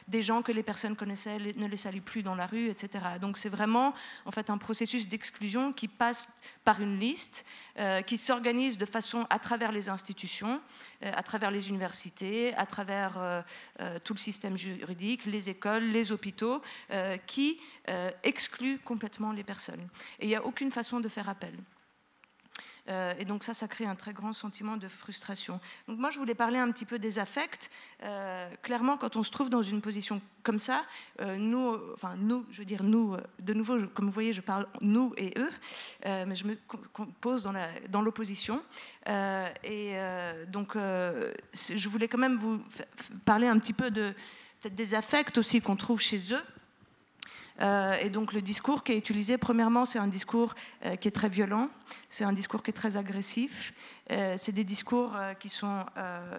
[0.07, 3.03] des gens que les personnes connaissaient ne les saluent plus dans la rue, etc.
[3.21, 3.93] Donc c'est vraiment
[4.25, 6.27] en fait un processus d'exclusion qui passe
[6.63, 7.45] par une liste,
[8.05, 10.61] qui s'organise de façon à travers les institutions,
[11.01, 13.41] à travers les universités à travers euh,
[13.81, 17.59] euh, tout le système juridique, les écoles, les hôpitaux, euh, qui
[18.23, 19.87] excluent complètement les personnes.
[20.19, 21.53] Et il n'y a aucune façon de faire appel.
[22.89, 25.59] Euh, et donc ça, ça crée un très grand sentiment de frustration.
[25.87, 27.69] Donc moi, je voulais parler un petit peu des affects.
[28.03, 30.83] Euh, clairement, quand on se trouve dans une position comme ça,
[31.21, 34.67] euh, nous, enfin nous, je veux dire nous, de nouveau, comme vous voyez, je parle
[34.81, 35.51] nous et eux,
[36.05, 36.57] mais je me
[37.21, 37.49] pose
[37.89, 38.61] dans l'opposition.
[39.07, 39.95] et
[40.47, 42.61] donc, je voulais quand même vous
[43.25, 44.13] parler un petit peu de,
[44.69, 46.43] des affects aussi qu'on trouve chez eux.
[47.61, 51.11] Euh, et donc le discours qui est utilisé, premièrement, c'est un discours euh, qui est
[51.11, 51.69] très violent,
[52.09, 53.73] c'est un discours qui est très agressif,
[54.09, 55.85] c'est des discours qui, sont,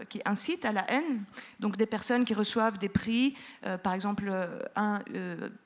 [0.09, 1.24] qui incitent à la haine,
[1.61, 3.35] donc des personnes qui reçoivent des prix,
[3.83, 4.31] par exemple
[4.77, 5.00] un,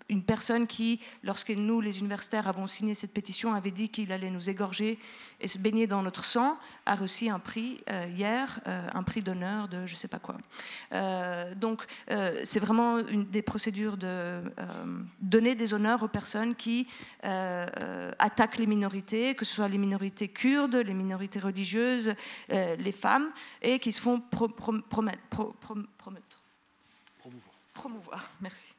[0.09, 4.31] une personne qui, lorsque nous, les universitaires, avons signé cette pétition, avait dit qu'il allait
[4.31, 4.99] nous égorger
[5.41, 9.21] et se baigner dans notre sang, a reçu un prix euh, hier, euh, un prix
[9.21, 10.37] d'honneur de je ne sais pas quoi.
[10.93, 11.85] Euh, donc,
[12.43, 14.43] c'est vraiment des procédures de
[15.21, 16.87] donner des honneurs aux personnes qui
[17.23, 21.88] attaquent les minorités, que ce soit les minorités kurdes, les minorités religieuses,
[22.49, 23.31] les femmes,
[23.63, 25.19] et qui se font promettre,
[27.19, 27.55] promouvoir.
[27.75, 28.31] promouvoir.
[28.41, 28.75] Merci.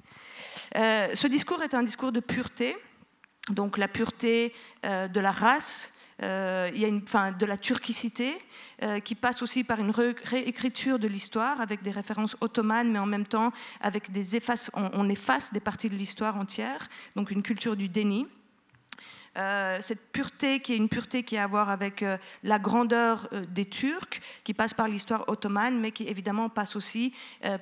[0.75, 2.77] Euh, ce discours est un discours de pureté,
[3.49, 4.53] donc la pureté
[4.85, 8.33] euh, de la race, euh, il y a une, fin, de la turquicité,
[9.03, 13.27] qui passe aussi par une réécriture de l'histoire avec des références ottomanes, mais en même
[13.27, 17.89] temps avec des effaces, on efface des parties de l'histoire entière, donc une culture du
[17.89, 18.25] déni.
[19.37, 23.29] Euh, cette pureté qui est une pureté qui a à voir avec euh, la grandeur
[23.31, 27.13] euh, des Turcs, qui passe par l'histoire ottomane, mais qui évidemment passe aussi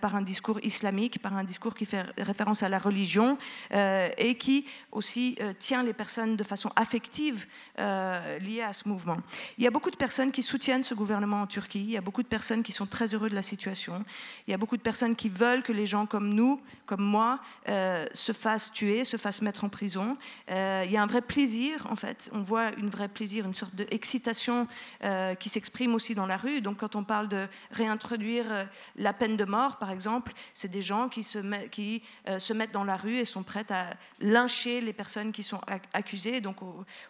[0.02, 3.38] par un discours islamique, par un discours qui fait référence à la religion
[3.72, 9.18] et qui aussi tient les personnes de façon affective liée à ce mouvement.
[9.58, 12.02] Il y a beaucoup de personnes qui soutiennent ce gouvernement en Turquie, il y a
[12.02, 14.04] beaucoup de personnes qui sont très heureux de la situation,
[14.48, 17.40] il y a beaucoup de personnes qui veulent que les gens comme nous, comme moi,
[17.66, 20.18] se fassent tuer, se fassent mettre en prison.
[20.50, 22.30] il y a un vrai plaisir en fait.
[22.34, 24.68] On voit une vraie plaisir, une sorte d'excitation
[25.04, 26.62] euh, qui s'exprime aussi dans la rue.
[26.62, 28.64] Donc, quand on parle de réintroduire euh,
[28.96, 32.72] la peine de mort, par exemple, c'est des gens qui, se, qui euh, se, mettent
[32.72, 35.62] dans la rue et sont prêts à lyncher les personnes qui sont
[35.94, 36.42] accusées.
[36.42, 36.58] Donc,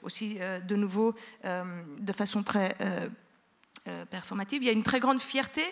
[0.01, 2.75] aussi, de nouveau, de façon très
[4.09, 4.63] performative.
[4.63, 5.63] Il y a une très grande fierté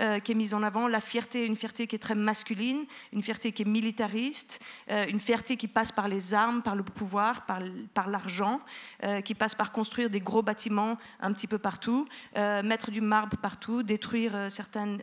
[0.00, 3.22] euh, qui est mise en avant, la fierté, une fierté qui est très masculine, une
[3.22, 4.60] fierté qui est militariste,
[4.90, 7.60] euh, une fierté qui passe par les armes, par le pouvoir, par,
[7.92, 8.60] par l'argent,
[9.04, 13.36] euh, qui passe par construire des gros bâtiments un petit peu partout, mettre du marbre
[13.36, 15.02] partout, détruire certaines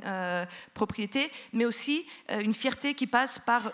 [0.74, 3.72] propriétés, mais aussi une fierté qui passe par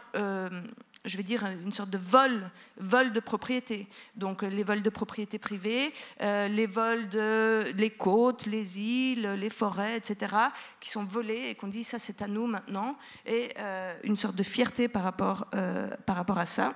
[1.05, 3.87] je vais dire, une sorte de vol, vol de propriété.
[4.15, 9.33] Donc euh, les vols de propriété privée, euh, les vols de les côtes, les îles,
[9.33, 10.33] les forêts, etc.,
[10.79, 14.35] qui sont volés et qu'on dit ça c'est à nous maintenant, et euh, une sorte
[14.35, 15.47] de fierté par rapport,
[16.05, 16.75] par rapport à ça.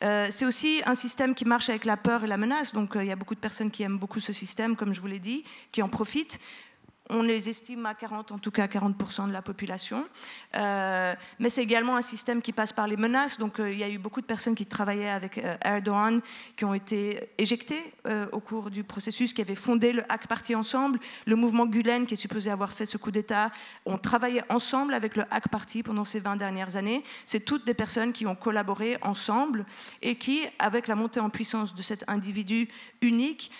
[0.00, 2.72] c'est aussi un système qui marche avec la peur et la menace.
[2.72, 5.06] Donc il y a beaucoup de personnes qui aiment beaucoup ce système, comme je vous
[5.06, 6.38] l'ai dit, qui en profitent
[7.10, 10.06] on les estime à 40, en tout cas 40% de la population.
[10.56, 13.38] Euh, mais c'est également un système qui passe par les menaces.
[13.38, 16.20] Donc euh, il y a eu beaucoup de personnes qui travaillaient avec euh, Erdogan
[16.56, 17.92] qui ont été éjectées
[18.32, 20.98] au cours du processus, qui avaient fondé le Hack Party ensemble.
[21.26, 23.50] Le mouvement Gulen, qui est supposé avoir fait ce coup d'État,
[23.86, 27.04] ont travaillé ensemble avec le Hack Party pendant ces 20 dernières années.
[27.26, 29.64] C'est toutes des personnes qui ont collaboré ensemble
[30.02, 32.68] et qui, avec la montée en puissance de cet individu
[33.00, 33.50] unique,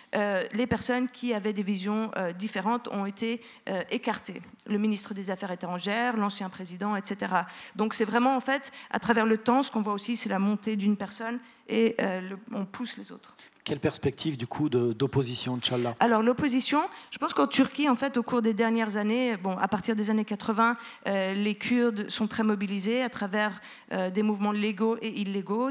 [0.52, 4.40] les personnes qui avaient des visions différentes ont été euh, écartés.
[4.66, 7.32] Le ministre des Affaires étrangères, l'ancien président, etc.
[7.76, 10.38] Donc c'est vraiment en fait, à travers le temps, ce qu'on voit aussi, c'est la
[10.38, 13.34] montée d'une personne et euh, on pousse les autres.
[13.64, 15.94] Quelle perspective du coup d'opposition, Inch'Allah?
[16.00, 19.68] Alors l'opposition, je pense qu'en Turquie, en fait, au cours des dernières années, bon, à
[19.68, 23.60] partir des années 80, euh, les Kurdes sont très mobilisés à travers
[23.92, 25.70] euh, des mouvements légaux et illégaux,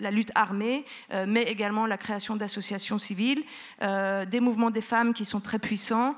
[0.00, 3.42] la lutte armée, euh, mais également la création d'associations civiles,
[3.80, 6.14] des mouvements des femmes qui sont très puissants,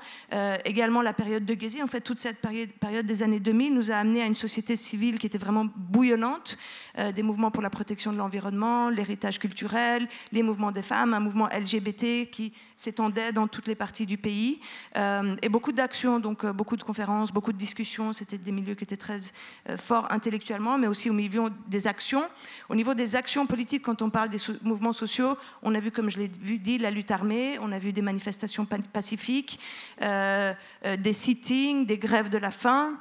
[0.65, 1.81] également la période de Gezi.
[1.81, 4.75] En fait, toute cette période, période, des années 2000 nous a amené à une société
[4.75, 6.57] civile qui était vraiment bouillonnante,
[7.15, 11.47] des mouvements pour la protection de l'environnement, l'héritage culturel, les mouvements des femmes, un mouvement
[11.47, 14.59] LGBT qui s'étendait dans toutes les parties du pays,
[14.95, 18.13] euh, et beaucoup d'actions, donc euh, beaucoup de conférences, beaucoup de discussions.
[18.13, 19.19] C'était des milieux qui étaient très
[19.69, 22.23] euh, forts intellectuellement, mais aussi au niveau des actions.
[22.69, 26.09] Au niveau des actions politiques, quand on parle des mouvements sociaux, on a vu, comme
[26.09, 29.59] je l'ai dit, la lutte armée, on a vu des manifestations pacifiques,
[29.99, 32.99] des sittings, des grèves de la faim.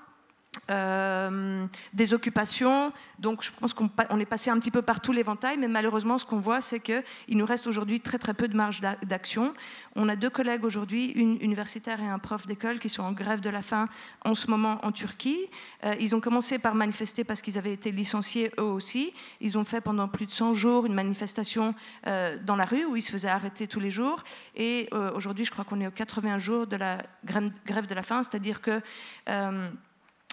[0.71, 2.93] Euh, des occupations.
[3.19, 3.89] Donc je pense qu'on
[4.21, 7.03] est passé un petit peu par tout l'éventail, mais malheureusement ce qu'on voit c'est qu'il
[7.31, 9.55] nous reste aujourd'hui très très peu de marge d'action.
[9.97, 13.41] On a deux collègues aujourd'hui, une universitaire et un prof d'école qui sont en grève
[13.41, 13.89] de la faim
[14.27, 15.49] en ce moment en Turquie.
[15.85, 19.15] Euh, ils ont commencé par manifester parce qu'ils avaient été licenciés eux aussi.
[19.41, 21.75] Ils ont fait pendant plus de 100 jours une manifestation
[22.07, 24.23] euh, dans la rue où ils se faisaient arrêter tous les jours.
[24.55, 28.23] Et aujourd'hui je crois qu'on est aux 81 jours de la grève de la faim,
[28.23, 28.83] c'est-à-dire que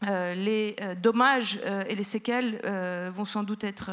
[0.02, 2.60] les euh, dommages euh, et les séquelles
[3.12, 3.92] vont sans doute être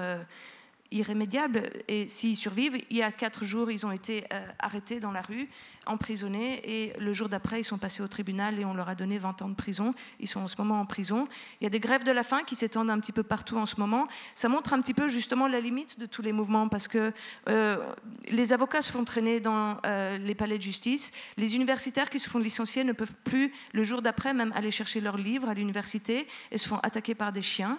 [0.90, 1.64] irrémédiables.
[1.88, 4.24] Et s'ils survivent, il y a quatre jours, ils ont été
[4.58, 5.48] arrêtés dans la rue
[5.86, 9.18] emprisonnés et le jour d'après, ils sont passés au tribunal et on leur a donné
[9.18, 9.94] 20 ans de prison.
[10.20, 11.28] Ils sont en ce moment en prison.
[11.60, 13.66] Il y a des grèves de la faim qui s'étendent un petit peu partout en
[13.66, 14.08] ce moment.
[14.34, 17.12] Ça montre un petit peu justement la limite de tous les mouvements parce que
[17.48, 17.76] euh,
[18.28, 21.12] les avocats se font traîner dans euh, les palais de justice.
[21.36, 25.00] Les universitaires qui se font licencier ne peuvent plus, le jour d'après, même aller chercher
[25.00, 27.78] leurs livres à l'université et se font attaquer par des chiens.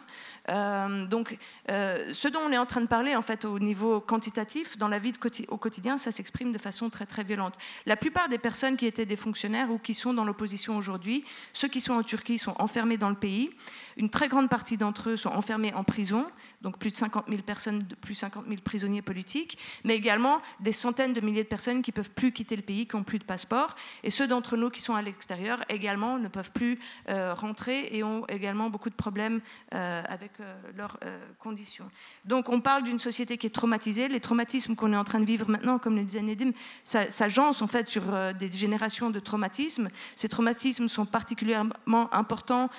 [0.50, 4.78] Euh, donc, ce dont on est en train de parler, en fait, au niveau quantitatif,
[4.78, 5.12] dans la vie
[5.50, 7.56] au quotidien, ça s'exprime de façon très, très violente.
[7.86, 11.68] La plupart des personnes qui étaient des fonctionnaires ou qui sont dans l'opposition aujourd'hui, ceux
[11.68, 13.50] qui sont en Turquie sont enfermés dans le pays.
[13.98, 16.28] Une très grande partie d'entre eux sont enfermés en prison,
[16.62, 21.14] donc plus de 50 000 personnes, plus 50 000 prisonniers politiques, mais également des centaines
[21.14, 23.76] de milliers de personnes qui peuvent plus quitter le pays, qui n'ont plus de passeport,
[24.04, 26.80] et ceux d'entre nous qui sont à l'extérieur également ne peuvent plus
[27.10, 29.42] euh, rentrer et ont également beaucoup de problèmes
[29.74, 31.00] euh, avec euh, leurs
[31.40, 31.90] conditions.
[32.26, 34.08] Donc on parle d'une société qui est traumatisée.
[34.08, 36.52] Les traumatismes qu'on est en train de vivre maintenant, comme le disait Nedim,
[36.84, 38.04] ça, ça en fait sur
[38.36, 39.90] des générations de traumatismes.
[40.16, 42.70] Ces traumatismes sont particulièrement importants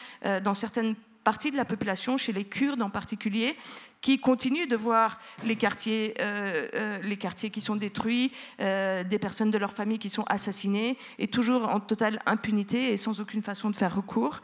[0.44, 0.94] dans certaines
[1.28, 3.54] partie de la population, chez les Kurdes en particulier,
[4.00, 9.18] qui continuent de voir les quartiers, euh, euh, les quartiers qui sont détruits, euh, des
[9.18, 13.42] personnes de leur famille qui sont assassinées, et toujours en totale impunité et sans aucune
[13.42, 14.40] façon de faire recours.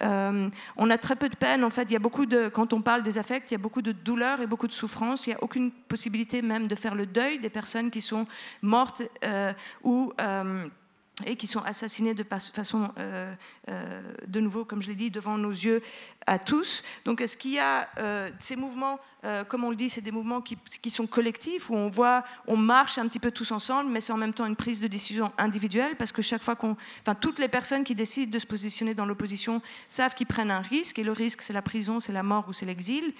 [0.00, 2.82] on a très peu de peine, en fait, il y a beaucoup de, quand on
[2.82, 5.36] parle des affects, il y a beaucoup de douleur et beaucoup de souffrance, il n'y
[5.36, 8.26] a aucune possibilité même de faire le deuil des personnes qui sont
[8.62, 9.02] mortes
[9.82, 10.12] ou
[11.26, 12.22] et qui sont assassinés de
[12.54, 13.34] façon, euh,
[13.68, 15.82] euh, de nouveau, comme je l'ai dit, devant nos yeux
[16.26, 16.82] à tous.
[17.04, 20.12] Donc, est-ce qu'il y a euh, ces mouvements euh, comme on le dit, c'est des
[20.12, 24.00] mouvements qui, sont collectifs, où on voit, on marche un petit peu tous ensemble, mais
[24.00, 26.76] c'est en même temps une prise de décision individuelle, parce que chaque fois qu'on.
[27.00, 30.60] Enfin, toutes les personnes qui décident de se positionner dans l'opposition savent qu'ils prennent un
[30.60, 33.12] risque, et le risque, c'est la prison, c'est la mort ou c'est l'exil.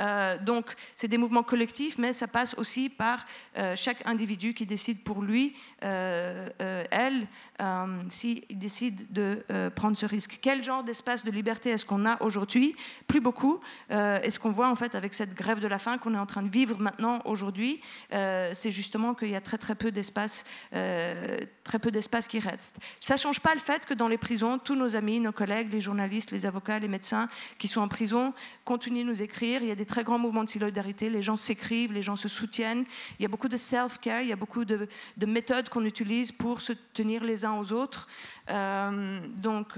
[0.00, 3.24] Euh, donc, c'est des mouvements collectifs, mais ça passe aussi par
[3.56, 7.26] euh, chaque individu qui décide pour lui, elle,
[8.08, 10.38] s'il décide de prendre ce risque.
[10.40, 12.74] Quel genre d'espace de liberté est-ce qu'on a aujourd'hui?
[13.06, 13.60] Plus beaucoup.
[13.90, 16.42] Est-ce qu'on voit, en fait, avec cette grève de la faim qu'on est en train
[16.42, 17.80] de vivre maintenant, aujourd'hui,
[18.12, 22.40] euh, c'est justement qu'il y a très très peu d'espace, euh, très peu d'espace qui
[22.40, 22.78] reste.
[23.00, 25.70] Ça ne change pas le fait que dans les prisons, tous nos amis, nos collègues,
[25.70, 27.28] les journalistes, les avocats, les médecins
[27.58, 28.32] qui sont en prison
[28.64, 29.62] continuent de nous écrire.
[29.62, 31.10] Il y a des très grands mouvements de solidarité.
[31.10, 32.84] Les gens s'écrivent, les gens se soutiennent.
[33.18, 34.88] Il y a beaucoup de self-care, il y a beaucoup de,
[35.26, 38.08] méthodes qu'on utilise pour se tenir les uns aux autres.
[38.48, 39.76] Euh, donc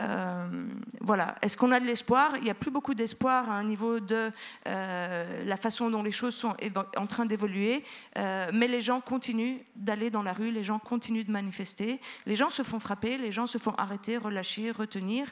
[0.00, 0.68] euh,
[1.00, 1.34] voilà.
[1.42, 2.36] Est-ce qu'on a de l'espoir?
[2.36, 4.30] Il n'y a plus beaucoup d'espoir à un niveau de
[4.66, 6.54] euh, la façon dont les choses sont
[6.96, 7.82] en train d'évoluer,
[8.18, 12.36] euh, mais les gens continuent d'aller dans la rue, les gens continuent de manifester, les
[12.36, 15.26] gens se font frapper, les gens se font arrêter, relâcher, retenir.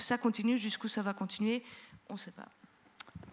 [0.00, 1.62] ça continue jusqu'où ça va continuer,
[2.08, 2.48] on ne sait pas.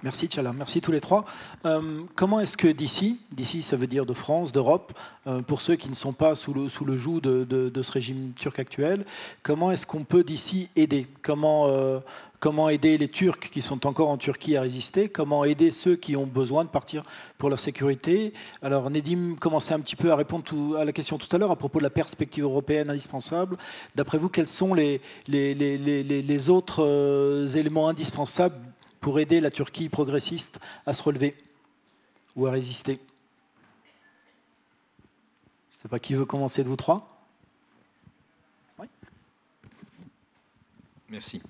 [0.04, 1.26] Merci Tchala, merci tous les trois.
[1.66, 4.94] Euh, comment est-ce que d'ici, d'ici ça veut dire de France, d'Europe,
[5.26, 8.32] euh, pour ceux qui ne sont pas sous le, sous le joug de, ce régime
[8.40, 9.06] turc actuel,
[9.42, 11.08] comment est-ce qu'on peut d'ici aider?
[11.24, 12.00] Comment, euh,
[12.40, 15.10] comment aider les Turcs qui sont encore en Turquie à résister?
[15.10, 17.02] Comment aider ceux qui ont besoin de partir
[17.40, 18.34] pour leur sécurité?
[18.62, 21.56] Alors Nedim commençait un petit peu à répondre à la question tout à l'heure à
[21.56, 23.58] propos de la perspective européenne indispensable.
[23.96, 28.56] D'après vous, quels sont les, les, les, les autres éléments indispensables
[29.00, 31.36] pour aider la Turquie progressiste à se relever
[32.36, 33.00] ou à résister
[35.72, 37.18] Je ne sais pas qui veut commencer de vous trois?
[41.10, 41.42] Merci.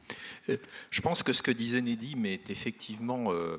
[0.50, 0.58] Euh,
[0.92, 3.58] je pense que ce que disait Nedim est effectivement euh,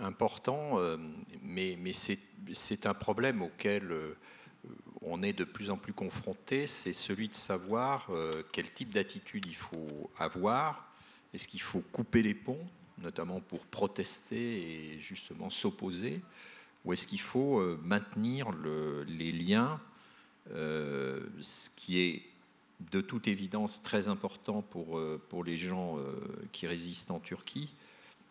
[0.00, 0.96] important, euh,
[1.42, 3.92] mais, mais c'est un problème auquel
[5.02, 8.10] on est de plus en plus confronté, c'est celui de savoir
[8.52, 10.92] quel type d'attitude il faut avoir.
[11.32, 12.66] Est-ce qu'il faut couper les ponts,
[13.02, 16.20] notamment pour protester et justement s'opposer,
[16.84, 19.80] ou est-ce qu'il faut maintenir le, les liens,
[20.50, 22.22] ce qui est
[22.80, 26.12] de toute évidence très important pour, euh, pour les gens euh,
[26.52, 27.68] qui résistent en Turquie,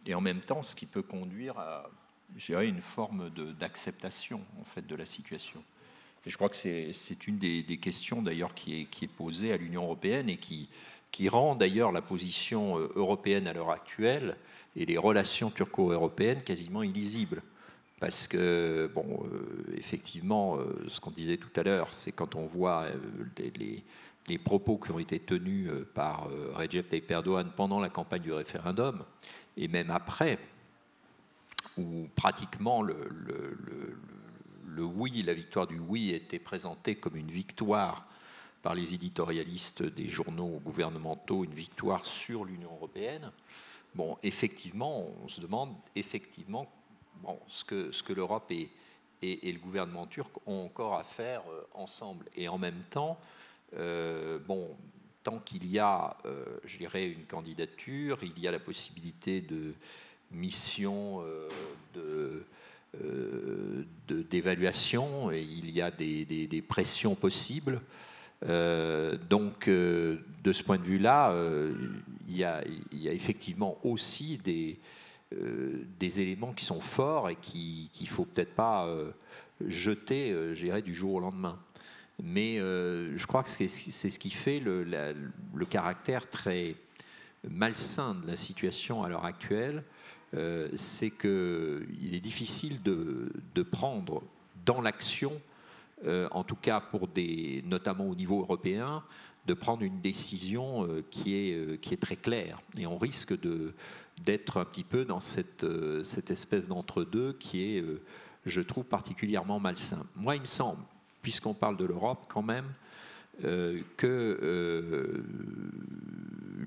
[0.05, 1.89] et en même temps ce qui peut conduire à
[2.63, 5.63] une forme d'acceptation en fait, de la situation.
[6.25, 9.57] Et je crois que c'est une des, questions d'ailleurs qui est, qui est posée à
[9.57, 10.67] l'Union européenne et qui,
[11.11, 14.37] qui rend d'ailleurs la position euh, européenne à l'heure actuelle
[14.75, 17.41] et les relations turco-européennes quasiment illisibles.
[17.99, 19.25] Parce que, bon,
[19.75, 22.85] effectivement, ce qu'on disait tout à l'heure, c'est quand on voit
[24.27, 28.21] les propos qui ont été tenus euh, par euh, Recep Tayyip Erdogan pendant la campagne
[28.21, 29.03] du référendum,
[29.55, 30.37] et même après,
[31.77, 32.95] où pratiquement le,
[34.77, 38.06] oui, la victoire du oui était présentée comme une victoire
[38.67, 43.31] par les éditorialistes des journaux gouvernementaux, une victoire sur l'Union européenne.
[43.95, 46.69] Bon, effectivement, on se demande effectivement
[47.47, 48.69] ce que, ce que l'Europe et,
[49.21, 52.25] le gouvernement turc ont encore à faire euh, ensemble.
[52.35, 53.17] Et en même temps,
[53.77, 54.75] euh, bon,
[55.23, 59.75] tant qu'il y a, euh, je dirais, une candidature, il y a la possibilité de
[60.29, 61.47] mission euh,
[61.95, 62.43] de
[64.07, 67.81] d'évaluation et il y a des, pressions possibles.
[68.41, 71.33] Donc, de ce point de vue-là,
[72.27, 72.63] il, y a,
[72.93, 74.79] effectivement aussi des,
[76.19, 78.87] éléments qui sont forts et qu'il ne faut peut-être pas
[79.65, 81.59] jeter, je du jour au lendemain.
[82.21, 83.69] Mais euh, je crois que c'est
[84.09, 85.15] ce qui fait le,
[85.69, 86.75] caractère très
[87.47, 89.83] malsain de la situation à l'heure actuelle.
[90.33, 94.23] Euh, c'est qu'il est difficile de, prendre
[94.65, 95.39] dans l'action,
[96.05, 99.03] euh, en tout cas pour des, notamment au niveau européen,
[99.45, 102.61] de prendre une décision qui, est, qui est très claire.
[102.77, 103.33] Et on risque
[104.25, 105.65] d'être un petit peu dans cette,
[106.03, 107.83] cette espèce d'entre-deux qui est,
[108.45, 110.05] je trouve, particulièrement malsain.
[110.17, 110.83] Moi, il me semble
[111.27, 112.73] puisqu'on parle de l'Europe quand même,
[113.43, 115.25] euh, que euh,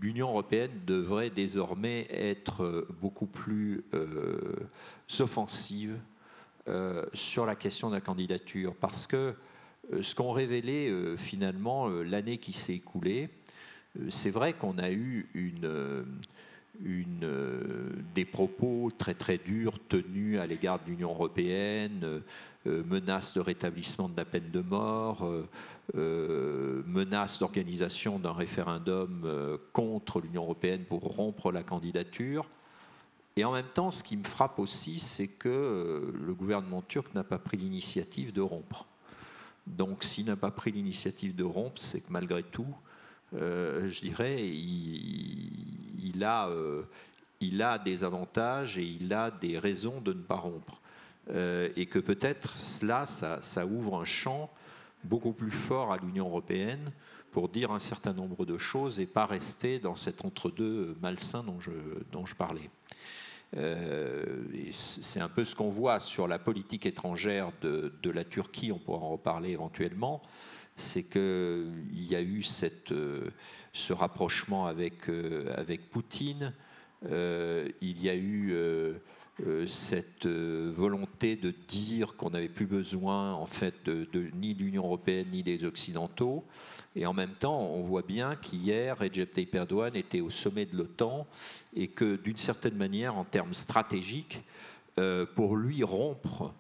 [0.03, 4.69] l'Union européenne devrait désormais être beaucoup plus euh,
[5.19, 5.97] offensive
[7.15, 8.75] sur la question de la candidature.
[8.75, 9.35] Parce que
[10.01, 13.29] ce qu'ont révélé finalement l'année qui s'est écoulée,
[14.09, 15.29] c'est vrai qu'on a eu
[18.15, 22.23] des propos très très durs tenus à l'égard de l'Union européenne,
[22.67, 25.49] euh, menace de rétablissement de la peine de mort, euh,
[25.97, 32.47] euh, menace d'organisation d'un référendum contre l'Union européenne pour rompre la candidature.
[33.37, 37.25] Et en même temps, ce qui me frappe aussi, c'est que le gouvernement turc n'a
[37.25, 38.87] pas pris l'initiative de rompre.
[39.67, 42.75] Donc s'il n'a pas pris l'initiative de rompre, c'est que malgré tout,
[43.33, 46.51] je dirais, il, a,
[47.41, 50.81] il a des avantages et il a des raisons de ne pas rompre.
[51.29, 54.51] Euh, et que peut-être cela, ça, ouvre un champ
[55.05, 56.93] beaucoup plus fort à l'Union européenne
[57.31, 61.61] pour dire un certain nombre de choses et pas rester dans cet entre-deux malsain dont
[61.61, 61.71] je,
[62.11, 62.69] dont je parlais.
[63.57, 68.79] Euh, c'est un peu ce qu'on voit sur la politique étrangère de, la Turquie, on
[68.79, 70.23] pourra en reparler éventuellement,
[70.77, 75.09] c'est qu'il y a eu ce rapprochement avec,
[75.57, 76.53] avec Poutine,
[77.03, 78.95] il y a eu euh,
[79.67, 83.89] cette euh, volonté de dire qu'on n'avait plus besoin en fait
[84.35, 86.45] ni de l'Union européenne ni des Occidentaux.
[86.97, 90.77] Et en même temps, on voit bien qu'hier, Recep Tayyip Erdogan était au sommet de
[90.77, 91.27] l'OTAN
[91.75, 94.41] et que d'une certaine manière, en termes stratégiques,
[94.99, 96.53] euh, pour lui rompre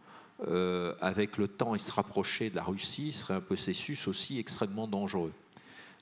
[1.02, 5.32] avec l'OTAN et se rapprocher de la Russie serait un processus aussi extrêmement dangereux.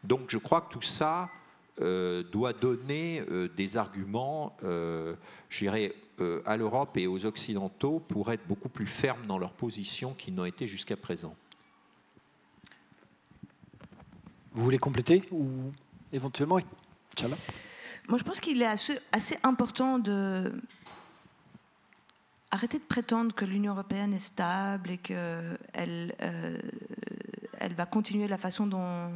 [0.05, 1.29] Donc je crois que tout ça
[1.77, 3.25] doit donner
[3.57, 4.57] des arguments,
[5.49, 9.53] je dirais, euh, à l'Europe et aux Occidentaux pour être beaucoup plus fermes dans leur
[9.53, 11.35] position qu'ils n'ont été jusqu'à présent.
[14.53, 15.73] Vous voulez compléter ou
[16.13, 16.65] éventuellement oui.
[18.09, 20.53] Moi, je pense qu'il est assez, important de
[22.51, 25.59] arrêter de prétendre que l'Union européenne est stable et qu'elle
[26.23, 26.59] euh,
[27.61, 29.11] elle va continuer la façon dont,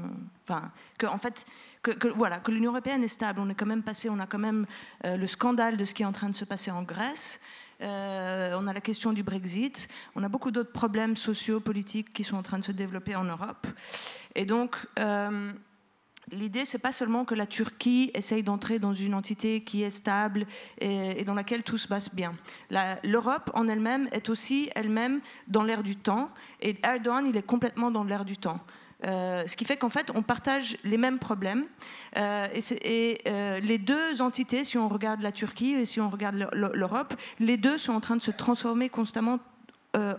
[0.45, 1.47] enfin, que en fait,
[1.83, 3.41] que, voilà, que l'Union européenne est stable.
[3.41, 4.67] On est quand même passé, on a quand même
[5.05, 7.41] le scandale de ce qui est en train de se passer en Grèce.
[7.81, 7.85] on
[8.67, 12.43] a la question du Brexit, on a beaucoup d'autres problèmes sociaux, politiques qui sont en
[12.43, 13.67] train de se développer en Europe.
[14.35, 14.77] Et donc,
[16.31, 20.47] L'idée, c'est pas seulement que la Turquie essaye d'entrer dans une entité qui est stable
[20.81, 22.35] et, dans laquelle tout se passe bien.
[23.03, 26.31] L'Europe en elle-même est aussi elle-même dans l'air du temps,
[26.61, 28.61] et Erdogan, il est complètement dans l'air du temps.
[29.05, 31.67] Euh, ce qui fait qu'en fait, on partage les mêmes problèmes.
[32.17, 32.47] Euh,
[32.85, 37.15] et, euh, les deux entités, si on regarde la Turquie et si on regarde l'Europe,
[37.39, 39.39] les deux sont en train de se transformer constamment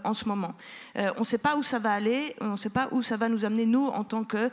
[0.04, 0.54] en ce moment.
[0.96, 3.28] on ne sait pas où ça va aller, on ne sait pas où ça va
[3.28, 4.52] nous amener, nous, en tant que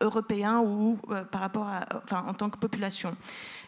[0.00, 0.98] européens ou
[1.30, 3.14] par rapport à, enfin, en tant que population.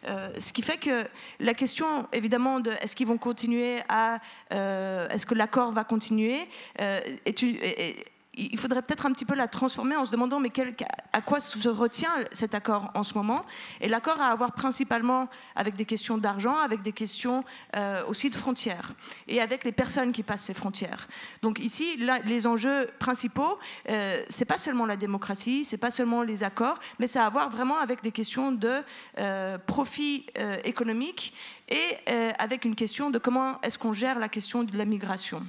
[0.06, 1.04] Ce qui fait que
[1.38, 6.48] la question, évidemment, de est-ce qu'ils vont continuer à, est-ce que l'accord va continuer,
[6.78, 8.04] est, est,
[8.38, 10.74] il faudrait peut-être un petit peu la transformer en se demandant mais quel,
[11.12, 13.44] à quoi se retient cet accord en ce moment?
[13.80, 17.44] Et l'accord a à voir principalement avec des questions d'argent, avec des questions
[17.76, 18.92] euh, aussi de frontières
[19.26, 21.08] et avec les personnes qui passent ces frontières.
[21.42, 23.58] Donc ici, les enjeux principaux,
[23.88, 27.30] euh, c'est pas seulement la démocratie, c'est pas seulement les accords, mais ça a à
[27.30, 28.82] voir vraiment avec des questions de
[29.18, 31.34] euh, profit euh, économique
[31.68, 31.98] et
[32.38, 35.46] avec une question de comment est-ce qu'on gère la question de la migration.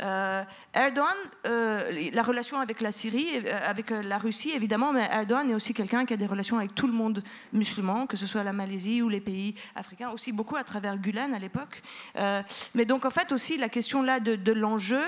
[0.00, 0.44] Euh,
[0.74, 1.06] Erdogan,
[1.46, 5.74] euh, la relation avec la Syrie, euh, avec la Russie évidemment, mais Erdogan est aussi
[5.74, 7.22] quelqu'un qui a des relations avec tout le monde
[7.52, 11.34] musulman, que ce soit la Malaisie ou les pays africains, aussi beaucoup à travers Gulen
[11.34, 11.82] à l'époque.
[12.74, 15.02] mais donc en fait aussi la question là de, de l'enjeu,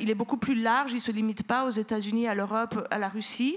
[0.00, 2.98] il est beaucoup plus large, il ne se limite pas aux États-Unis, à l'Europe, à
[2.98, 3.56] la Russie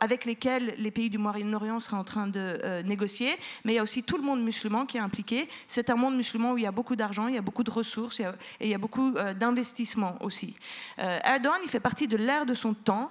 [0.00, 3.30] avec lesquels les pays du Moyen-Orient seraient en train de euh, négocier,
[3.64, 5.48] mais il y a aussi tout le monde musulman qui est impliqué.
[5.66, 7.70] C'est un monde musulman où il y a beaucoup d'argent, il y a beaucoup de
[7.70, 8.26] ressources et
[8.60, 10.56] il y a beaucoup euh, d'investissements aussi.
[10.98, 13.10] Euh, Erdogan, il fait partie de l'ère de son temps.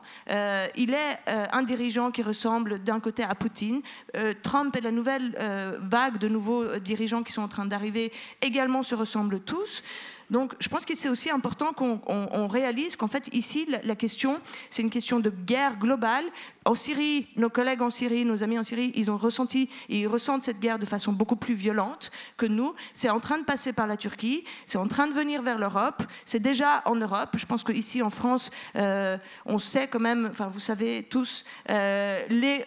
[0.75, 3.81] il est un dirigeant qui ressemble d'un côté à Poutine.
[4.43, 5.35] Trump et la nouvelle
[5.81, 9.83] vague de nouveaux dirigeants qui sont en train d'arriver également se ressemblent tous.
[10.33, 14.81] Donc je pense que c'est aussi important qu'on réalise qu'en fait ici, la, question, c'est
[14.81, 16.25] une question de guerre globale.
[16.65, 20.41] En Syrie, nos collègues en Syrie, nos amis en Syrie, ils ont ressenti, ils ressentent
[20.41, 22.73] cette guerre de façon beaucoup plus violente que nous.
[22.95, 26.01] C'est en train de passer par la Turquie, c'est en train de venir vers l'Europe,
[26.25, 27.35] c'est déjà en Europe.
[27.37, 32.25] Je pense qu'ici en France, euh, on sait quand même, enfin vous savez tous, euh,
[32.29, 32.65] les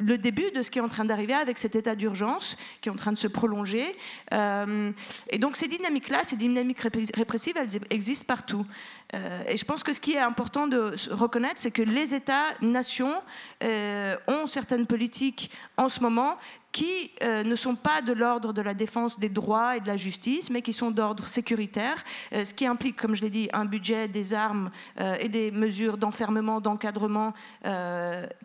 [0.00, 2.92] le début de ce qui est en train d'arriver avec cet état d'urgence qui est
[2.92, 3.84] en train de se prolonger.
[4.32, 4.90] Euh,
[5.28, 8.66] et donc ces dynamiques-là, ces dynamiques répressives, elles existent partout.
[9.14, 13.14] Euh, et je pense que ce qui est important de reconnaître, c'est que les États-nations
[13.62, 16.36] euh, ont certaines politiques en ce moment
[16.72, 19.96] qui euh, ne sont pas de l'ordre de la défense des droits et de la
[19.96, 21.96] justice, mais qui sont d'ordre sécuritaire,
[22.32, 24.70] ce qui implique, comme je l'ai dit, un budget, des armes
[25.18, 27.34] et des mesures d'enfermement, d'encadrement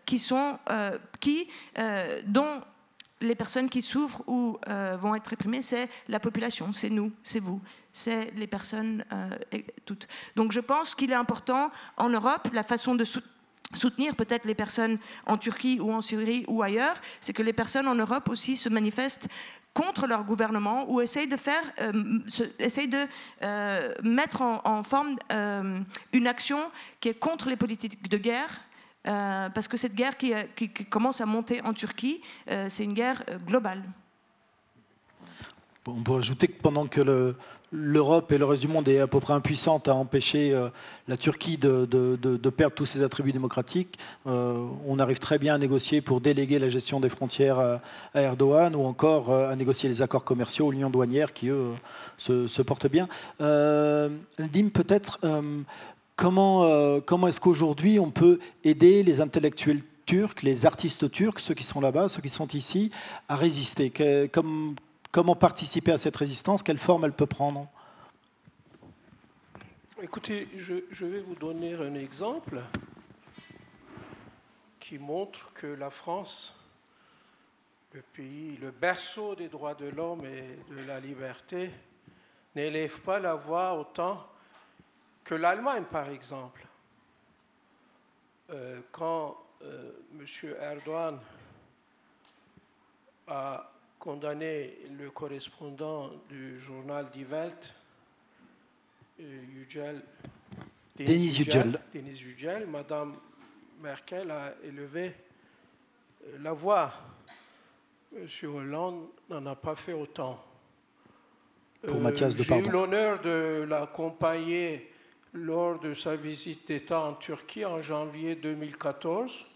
[0.04, 0.58] qui sont,
[1.20, 1.46] qui,
[2.26, 2.60] dont
[3.20, 4.58] les personnes qui souffrent ou
[4.98, 7.60] vont être réprimées, c'est la population, c'est nous, c'est vous,
[7.96, 9.04] c'est les personnes
[9.84, 10.06] toutes.
[10.36, 13.04] Donc je pense qu'il est important en Europe, la façon de
[13.74, 17.88] soutenir peut-être les personnes en Turquie ou en Syrie ou ailleurs, c'est que les personnes
[17.88, 19.28] en Europe aussi se manifestent
[19.76, 23.06] contre leur gouvernement ou essayent de faire, euh, de
[23.42, 25.78] euh, mettre en, forme euh,
[26.12, 26.70] une action
[27.00, 28.62] qui est contre les politiques de guerre.
[29.54, 32.20] parce que cette guerre qui, qui, commence à monter en Turquie,
[32.68, 33.82] c'est une guerre globale.
[35.86, 37.36] On peut ajouter que pendant que le,
[37.72, 40.68] l'Europe et le reste du monde est à peu près impuissante à empêcher euh,
[41.08, 41.86] la Turquie de,
[42.50, 43.98] perdre tous ses attributs démocratiques.
[44.26, 47.80] Euh, on arrive très bien à négocier pour déléguer la gestion des frontières à,
[48.14, 51.72] Erdogan ou encore euh, à négocier les accords commerciaux, l'union douanière qui, eux,
[52.18, 53.08] se, portent bien.
[53.40, 55.18] Dim, peut-être,
[56.16, 61.64] comment, comment est-ce qu'aujourd'hui on peut aider les intellectuels turcs, les artistes turcs, ceux qui
[61.64, 62.90] sont là-bas, ceux qui sont ici,
[63.28, 63.92] à résister?
[64.32, 64.74] Comme,
[65.16, 66.62] Comment participer à cette résistance?
[66.62, 67.66] Quelle forme elle peut prendre?
[70.02, 72.60] Écoutez, je, vais vous donner un exemple
[74.78, 76.54] qui montre que la France,
[77.94, 81.70] le pays, le berceau des droits de l'homme et de la liberté,
[82.54, 84.22] n'élève pas la voix autant
[85.24, 86.66] que l'Allemagne, par exemple.
[88.50, 90.26] Euh, quand euh, M.
[90.60, 91.18] Erdogan
[93.28, 93.72] a
[94.06, 97.74] condamné le correspondant du journal Die Welt,
[99.18, 99.42] euh,
[100.96, 101.80] Denis Yücel.
[101.92, 102.68] Denis Yücel.
[102.68, 103.16] Madame
[103.82, 105.12] Merkel a élevé
[106.24, 106.92] euh, la voix.
[108.12, 110.40] Monsieur Hollande n'en a pas fait autant.
[111.82, 114.88] Pour Mathias de J'ai eu l'honneur de l'accompagner
[115.32, 119.46] lors de sa visite d'État en Turquie en janvier 2014.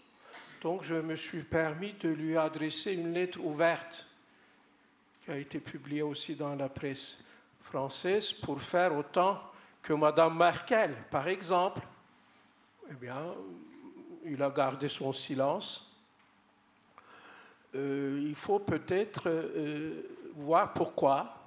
[0.61, 4.10] Donc je me suis permis de lui adresser une lettre ouverte
[5.23, 7.23] qui a été publiée aussi dans la presse
[7.61, 9.39] française pour faire autant
[9.81, 11.81] que Mme Merkel, par exemple.
[12.89, 13.33] Eh bien,
[14.25, 15.95] il a gardé son silence.
[17.75, 20.03] Euh, il faut peut-être euh,
[20.35, 21.37] voir pourquoi.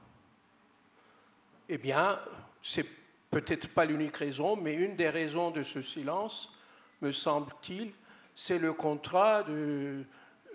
[1.69, 2.19] Eh bien,
[2.63, 2.87] c'est
[3.31, 6.57] peut-être pas l'unique raison, mais une des raisons de ce silence,
[7.03, 7.93] me semble-t-il,
[8.35, 10.05] c'est le contrat de,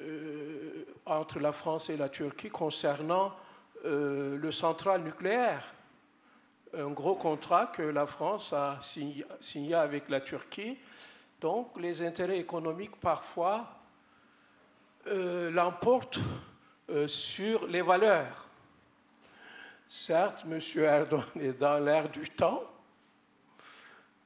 [0.01, 3.33] euh, entre la France et la Turquie concernant
[3.85, 5.63] euh, le central nucléaire.
[6.77, 10.77] Un gros contrat que la France a signé, avec la Turquie.
[11.41, 13.67] Donc les intérêts économiques parfois
[15.07, 16.19] euh, l'emportent
[17.07, 18.47] sur les valeurs.
[19.87, 20.59] Certes, M.
[20.83, 22.63] Erdogan est dans l'air du temps.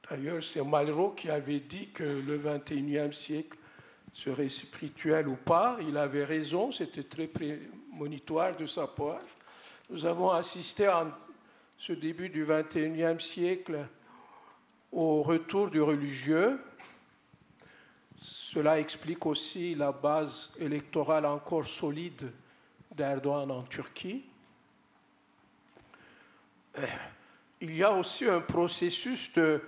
[0.08, 3.56] D'ailleurs, c'est Malraux qui avait dit que le 21e siècle
[4.14, 5.76] serait spirituel ou pas.
[5.82, 9.20] Il avait raison, c'était très prémonitoire de sa part.
[9.90, 11.10] Nous avons assisté en
[11.76, 13.86] ce début du 21e siècle
[14.90, 16.58] au retour du religieux.
[18.22, 22.32] Cela explique aussi la base électorale encore solide
[22.96, 24.24] d'Erdogan en Turquie
[27.60, 29.62] il y a aussi un processus de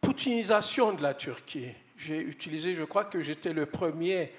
[0.00, 1.72] poutinisation de la Turquie.
[1.96, 4.32] J'ai utilisé, je crois que j'étais le premier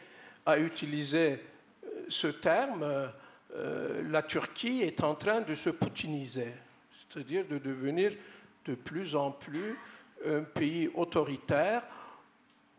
[0.45, 1.39] à utiliser
[1.83, 3.11] euh, ce terme.
[3.55, 6.53] Euh, la Turquie est en train de se poutiniser,
[6.91, 8.13] c'est-à-dire de devenir
[8.65, 9.77] de plus en plus
[10.25, 11.83] un pays autoritaire.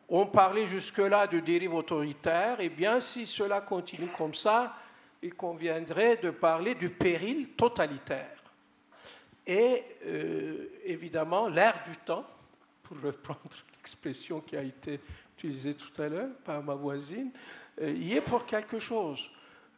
[0.08, 4.76] On parlait jusque-là de dérive autoritaire, et eh bien si cela continue comme ça,
[5.22, 8.38] il conviendrait de parler du péril totalitaire.
[9.46, 12.26] Et euh, évidemment, l'air du temps,
[12.82, 13.38] pour reprendre
[13.88, 15.00] l'expression qui a été
[15.38, 17.30] utilisée tout à l'heure par ma voisine,
[17.80, 19.30] euh, y est pour quelque chose.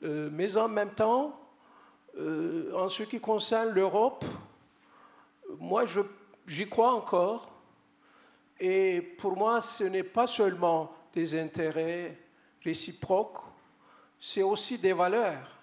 [0.03, 1.37] Euh, mais en même temps,
[2.75, 4.25] en ce qui concerne l'Europe,
[5.61, 5.85] moi,
[6.45, 7.53] j'y crois encore.
[8.59, 12.19] Et pour moi, ce n'est pas seulement des intérêts
[12.65, 13.39] réciproques,
[14.19, 15.57] c'est aussi des valeurs.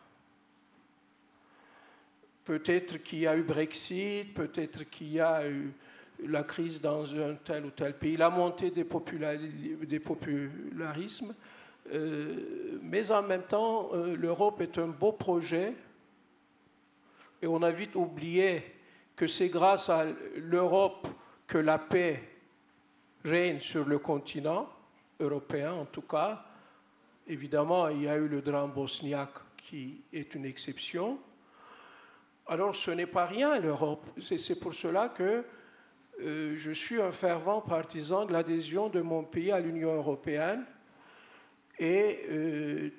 [2.45, 5.73] Peut-être qu'il y a eu Brexit, peut-être qu'il y a eu
[6.25, 11.35] la crise dans un tel ou tel pays, la montée des, des popularismes.
[11.93, 15.73] Euh, mais en même temps, euh, l'Europe est un beau projet
[17.41, 18.63] et on a vite oublié
[19.15, 20.05] que c'est grâce à
[20.35, 21.07] l'Europe
[21.45, 22.21] que la paix
[23.23, 24.69] règne sur le continent
[25.19, 26.43] européen en tout cas.
[27.25, 31.19] Évidemment, il y a eu le drame bosniaque qui est une exception,
[32.47, 34.05] alors ce n'est pas rien l'Europe.
[34.21, 35.43] C'est pour cela que
[36.19, 40.65] euh, je suis un fervent partisan de l'adhésion de mon pays à l'Union européenne.
[41.77, 42.89] Et euh,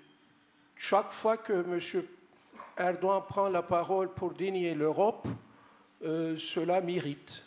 [0.77, 2.05] chaque fois que M.
[2.79, 5.27] Erdogan prend la parole pour dénier l'Europe,
[6.05, 7.43] euh, cela m'irrite.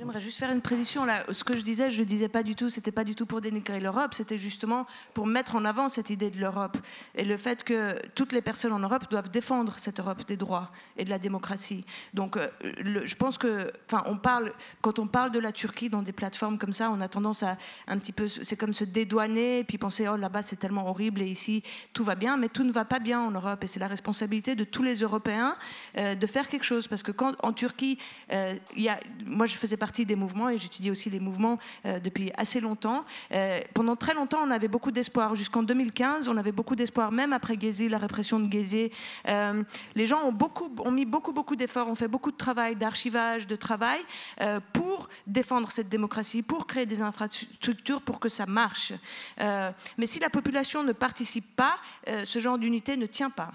[0.00, 1.26] J'aimerais juste faire une précision là.
[1.30, 3.42] Ce que je disais, je ne disais pas du tout, c'était pas du tout pour
[3.42, 6.78] dénigrer l'Europe, c'était justement pour mettre en avant cette idée de l'Europe
[7.14, 10.70] et le fait que toutes les personnes en Europe doivent défendre cette Europe des droits
[10.96, 11.84] et de la démocratie.
[12.14, 12.48] Donc, euh,
[13.04, 16.56] je pense que, enfin, on parle quand on parle de la Turquie dans des plateformes
[16.56, 19.76] comme ça, on a tendance à un petit peu, c'est comme se dédouaner et puis
[19.76, 22.86] penser oh là-bas c'est tellement horrible et ici tout va bien, mais tout ne va
[22.86, 25.58] pas bien en Europe et c'est la responsabilité de tous les Européens
[25.98, 27.98] euh, de faire quelque chose parce que quand en Turquie,
[28.32, 31.98] euh, y a, moi je faisais partie des mouvements et j'étudie aussi les mouvements euh,
[31.98, 33.04] depuis assez longtemps.
[33.32, 35.34] Euh, pendant très longtemps, on avait beaucoup d'espoir.
[35.34, 38.90] Jusqu'en 2015, on avait beaucoup d'espoir, même après Gezi, la répression de Gezi.
[39.28, 39.62] Euh,
[39.94, 43.46] les gens ont, beaucoup, ont mis beaucoup, beaucoup d'efforts, ont fait beaucoup de travail, d'archivage,
[43.46, 44.00] de travail
[44.72, 48.92] pour défendre cette démocratie, pour créer des infrastructures, pour que ça marche.
[49.38, 51.76] mais si la population ne participe pas,
[52.24, 53.52] ce genre d'unité ne tient pas.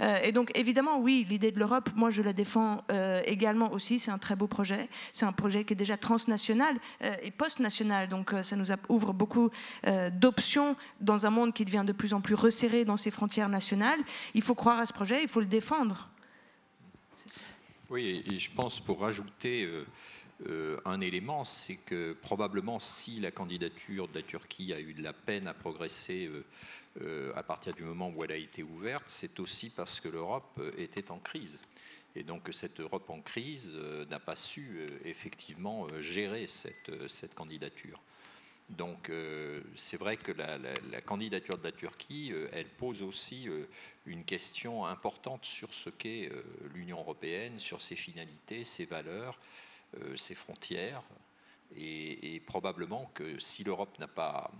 [0.00, 3.98] Euh, et donc, évidemment, oui, l'idée de l'Europe, moi, je la défends euh, également aussi.
[3.98, 4.88] C'est un très beau projet.
[5.12, 8.08] C'est un projet qui est déjà transnational euh, et post-national.
[8.08, 9.50] Donc, ça nous ouvre beaucoup
[10.12, 14.00] d'options dans un monde qui devient de plus en plus resserré dans ses frontières nationales.
[14.34, 16.08] Il faut croire à ce projet, il faut le défendre.
[17.90, 19.68] Oui, et je pense pour rajouter
[20.84, 25.12] un élément, c'est que probablement si la candidature de la Turquie a eu de la
[25.12, 26.30] peine à progresser
[27.34, 30.72] à partir du moment où elle a été ouverte, c'est aussi parce que l'Europe euh,
[30.78, 31.58] était en crise.
[32.14, 38.00] Et donc cette Europe en crise euh, n'a pas su effectivement gérer cette, candidature.
[38.70, 39.12] Donc
[39.76, 43.48] c'est vrai que la, candidature de la Turquie, elle pose aussi
[44.06, 46.32] une question importante sur ce qu'est
[46.74, 49.38] l'Union européenne, sur ses finalités, ses valeurs,
[50.16, 51.04] ses frontières.
[51.76, 54.50] Et, probablement que si l'Europe n'a pas,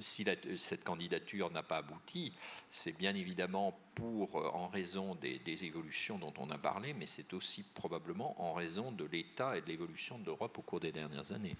[0.00, 0.24] si
[0.56, 2.32] cette candidature n'a pas abouti,
[2.70, 7.32] c'est bien évidemment pour, en raison des, des, évolutions dont on a parlé, mais c'est
[7.32, 11.32] aussi probablement en raison de l'état et de l'évolution de l'Europe au cours des dernières
[11.32, 11.56] années.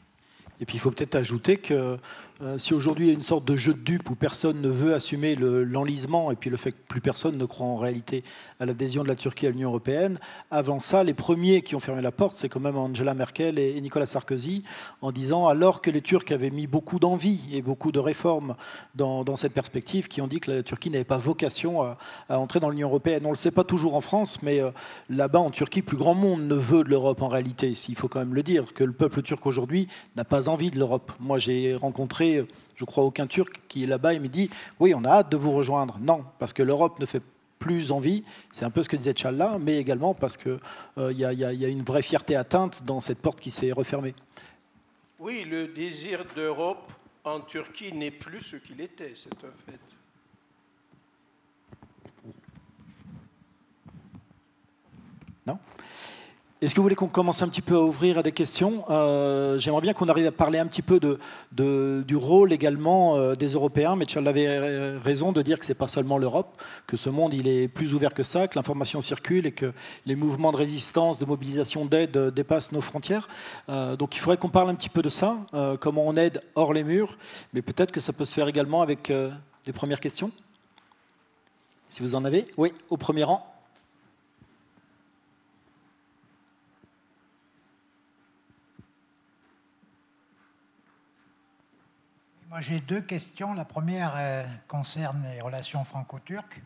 [0.61, 1.99] Et puis il faut peut-être ajouter que
[2.43, 4.69] euh, si aujourd'hui il y a une sorte de jeu de dupe où personne ne
[4.69, 8.25] veut assumer l'enlisement et puis le fait que plus personne ne croit en réalité
[8.59, 10.19] à l'adhésion de la Turquie à l'Union européenne,
[10.51, 13.81] avant ça, les premiers qui ont fermé la porte, c'est quand même Angela Merkel et,
[13.81, 14.65] Nicolas Sarkozy,
[15.01, 18.57] en disant alors que les Turcs avaient mis beaucoup d'envie et beaucoup de réformes
[18.97, 22.71] dans, cette perspective, qui ont dit que la Turquie n'avait pas vocation à, entrer dans
[22.71, 23.23] l'Union européenne.
[23.25, 24.71] On ne le sait pas toujours en France, mais euh,
[25.09, 27.73] là-bas en Turquie, plus grand monde ne veut de l'Europe en réalité.
[27.89, 30.79] Il faut quand même le dire, que le peuple turc aujourd'hui n'a pas envie de
[30.79, 31.13] l'Europe.
[31.21, 35.05] Moi, j'ai rencontré, je crois, aucun Turc qui est là-bas et me dit Oui, on
[35.05, 35.99] a hâte de vous rejoindre.
[36.01, 37.23] Non, parce que l'Europe ne fait
[37.59, 38.25] plus envie.
[38.53, 40.59] C'est un peu ce que disait Tchalla, mais également parce qu'il
[40.99, 44.15] euh, y, a une vraie fierté atteinte dans cette porte qui s'est refermée.
[45.19, 46.93] Oui, le désir d'Europe
[47.25, 49.81] en Turquie n'est plus ce qu'il était, c'est un fait.
[55.47, 55.59] Non?
[56.65, 59.59] Est-ce que vous voulez qu'on commence un petit peu à ouvrir à des questions euh,
[59.59, 60.99] J'aimerais bien qu'on arrive à parler un petit peu
[61.53, 63.97] du rôle également euh, des Européens.
[63.97, 67.35] Mais Charles avait raison de dire que ce n'est pas seulement l'Europe, que ce monde
[67.35, 69.75] il est plus ouvert que ça, que l'information circule et que
[70.07, 73.29] les mouvements de résistance, de mobilisation d'aide euh, dépassent nos frontières.
[73.69, 75.39] donc il faudrait qu'on parle un petit peu de ça,
[75.81, 77.19] comment on aide hors les murs.
[77.53, 79.13] Mais peut-être que ça peut se faire également avec
[79.67, 80.31] des premières questions.
[81.89, 83.54] Si vous en avez, oui, au premier rang.
[92.61, 93.53] J'ai deux questions.
[93.53, 96.63] La première euh, concerne les relations franco-turques.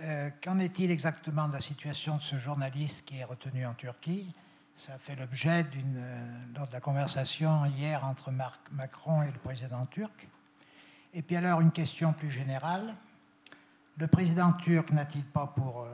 [0.00, 4.34] Euh, qu'en est-il exactement de la situation de ce journaliste qui est retenu en Turquie?
[4.74, 10.26] Ça fait l'objet euh, lors de la conversation hier entre Macron et le président turc.
[11.14, 12.94] Et puis alors, une question plus générale.
[13.96, 15.86] Le président turc n'a-t-il pas pour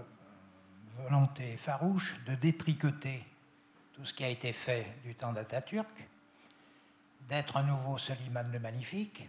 [1.03, 3.27] volonté farouche de détricoter
[3.93, 6.09] tout ce qui a été fait du temps d'Atatürk?
[7.29, 9.29] D'être un nouveau Soliman le Magnifique.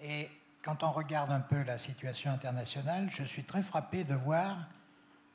[0.00, 0.30] Et
[0.62, 4.56] quand on regarde un peu la situation internationale, je suis très frappé de voir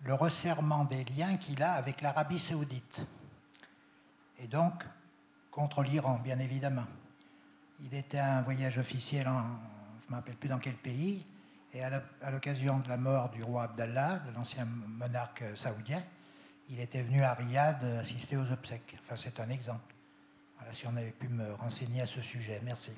[0.04, 3.06] le resserrement des liens qu'il a avec l'Arabie saoudite.
[4.40, 4.84] Et donc,
[5.50, 6.86] contre l'Iran, bien évidemment.
[7.82, 9.44] Il était à un voyage officiel, en,
[10.02, 11.26] je ne me rappelle plus dans quel pays,
[11.74, 16.04] et à l'occasion de la mort du roi Abdallah, de l'ancien monarque saoudien,
[16.70, 18.96] il était venu à Riyad assister aux obsèques.
[19.02, 19.93] Enfin, c'est un exemple
[20.72, 22.60] si on avait pu me renseigner à ce sujet.
[22.64, 22.92] Merci.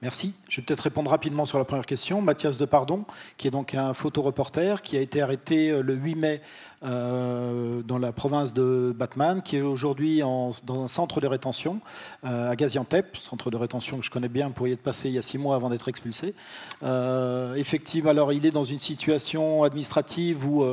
[0.00, 0.32] Merci.
[0.48, 2.22] Je vais peut-être répondre rapidement sur la première question.
[2.22, 3.04] Mathias Depardon,
[3.36, 6.40] qui est donc un photoreporter, qui a été arrêté euh, le 8 mai
[6.84, 11.80] euh, dans la province de Batman, qui est aujourd'hui dans un centre de rétention
[12.24, 15.16] euh, à Gaziantep, centre de rétention que je connais bien pour y être passé il
[15.16, 16.32] y a six mois avant d'être expulsé.
[17.56, 20.64] Effectivement, alors il est dans une situation administrative où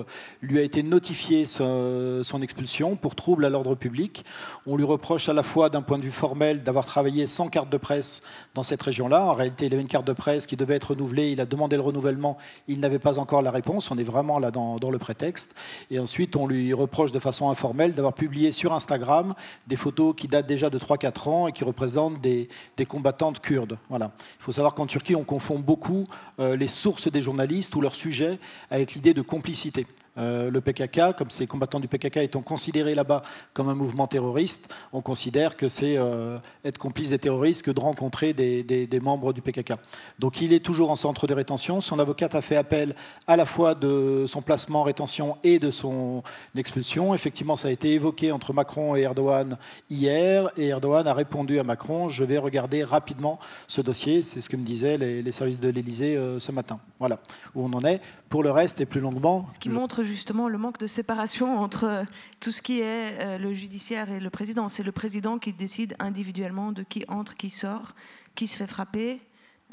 [0.44, 4.24] lui a été notifié son expulsion pour trouble à l'ordre public.
[4.68, 7.72] On lui reproche à la fois d'un point de vue formel d'avoir travaillé sans carte
[7.72, 8.22] de presse
[8.54, 9.15] dans cette région-là.
[9.24, 11.32] En réalité, il avait une carte de presse qui devait être renouvelée.
[11.32, 12.38] Il a demandé le renouvellement.
[12.68, 13.92] Il n'avait pas encore la réponse.
[13.92, 15.56] On est vraiment là dans, le prétexte.
[15.92, 19.34] Et ensuite, on lui reproche de façon informelle d'avoir publié sur Instagram
[19.68, 22.48] des photos qui datent déjà de 3-4 ans et qui représentent des,
[22.88, 23.78] combattantes kurdes.
[23.90, 24.12] Voilà.
[24.40, 26.08] Il faut savoir qu'en Turquie, on confond beaucoup
[26.40, 28.40] euh, les sources des journalistes ou leurs sujets
[28.70, 29.86] avec l'idée de complicité.
[30.18, 33.22] Euh, le PKK, comme les combattants du PKK étant considérés là-bas
[33.54, 37.80] comme un mouvement terroriste, on considère que c'est euh, être complice des terroristes que de
[37.80, 39.74] rencontrer des, membres du PKK.
[40.20, 41.82] Donc il est toujours en centre de rétention.
[41.82, 42.96] Son avocate a fait appel
[43.28, 46.24] à la fois de son placement en rétention et de son
[46.56, 47.14] expulsion.
[47.14, 49.58] Effectivement, ça a été évoqué entre Macron et Erdogan
[49.90, 53.38] hier, et Erdogan a répondu à Macron, je vais regarder rapidement
[53.68, 54.24] ce dossier.
[54.24, 56.80] C'est ce que me disaient les, les services de l'Élysée euh, ce matin.
[57.00, 57.20] Voilà
[57.54, 58.02] où on en est.
[58.30, 59.46] Pour le reste et plus longuement...
[59.50, 62.04] Ce qui montre justement le manque de séparation entre euh,
[62.40, 64.70] tout ce qui est euh, le judiciaire et le président.
[64.70, 67.94] C'est le président qui décide individuellement de qui entre, qui sort,
[68.36, 69.22] qui se fait frapper.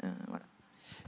[0.03, 0.09] Euh,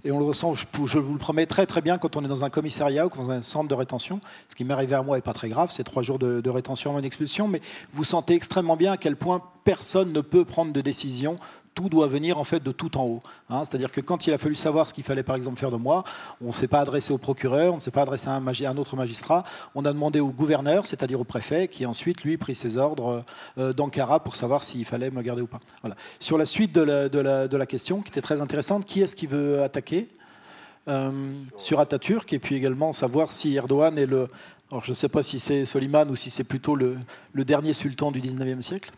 [0.03, 0.65] et on le ressent, je,
[0.99, 3.41] vous le promets, très très bien quand on est dans un commissariat ou dans un
[3.41, 4.21] centre de rétention.
[4.49, 6.49] Ce qui m'est arrivé à moi n'est pas très grave, c'est trois jours de, de
[6.51, 7.59] rétention en expulsion, mais
[7.93, 11.39] vous sentez extrêmement bien à quel point personne ne peut prendre de décision
[11.76, 13.21] tout doit venir en fait de tout en haut.
[13.49, 13.63] Hein.
[13.63, 16.03] C'est-à-dire que quand il a fallu savoir ce qu'il fallait par exemple faire de moi,
[16.41, 18.95] on ne s'est pas adressé au procureur, on ne s'est pas adressé à un, autre
[18.95, 19.43] magistrat,
[19.76, 23.23] on a demandé au gouverneur, c'est-à-dire au préfet, qui ensuite lui pris ses ordres
[23.57, 25.59] euh, d'Ankara pour savoir s'il fallait me garder ou pas.
[26.19, 30.07] Sur la suite de la question, qui était très intéressante, qui est-ce qui veut attaquer
[30.88, 34.30] euh, sur Atatürk et puis également savoir si Erdogan est le
[34.71, 36.97] Alors je ne sais pas si c'est Soliman ou si c'est plutôt le,
[37.34, 38.91] le, dernier sultan du 19e siècle.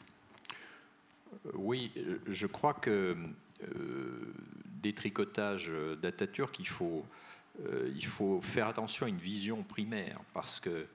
[1.53, 1.91] Oui,
[2.27, 3.15] je crois que
[3.63, 4.33] euh,
[4.65, 5.71] des tricotages
[6.01, 7.03] d'Atatürk, il faut,
[7.65, 10.87] euh, il faut faire attention à une vision primaire, parce que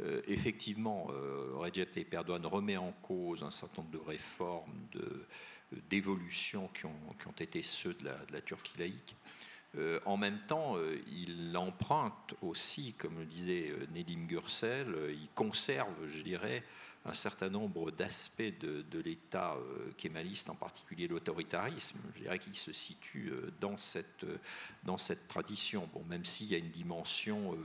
[0.00, 1.08] euh, effectivement,
[1.54, 4.72] Recep Tayyip remet en cause un certain nombre de réformes,
[5.90, 9.16] d'évolutions qui ont, qui ont, été ceux de la, de la Turquie laïque.
[10.06, 10.76] en même temps,
[11.06, 16.62] il emprunte aussi, comme le disait Nedim Gürsel, il conserve, je dirais,
[17.08, 22.72] un certain nombre d'aspects de, l'État euh, kémaliste, en particulier l'autoritarisme, je dirais qu'il se
[22.72, 24.38] situe euh, dans cette, euh,
[24.82, 25.88] dans cette tradition.
[25.92, 27.56] Bon, même s'il y a une dimension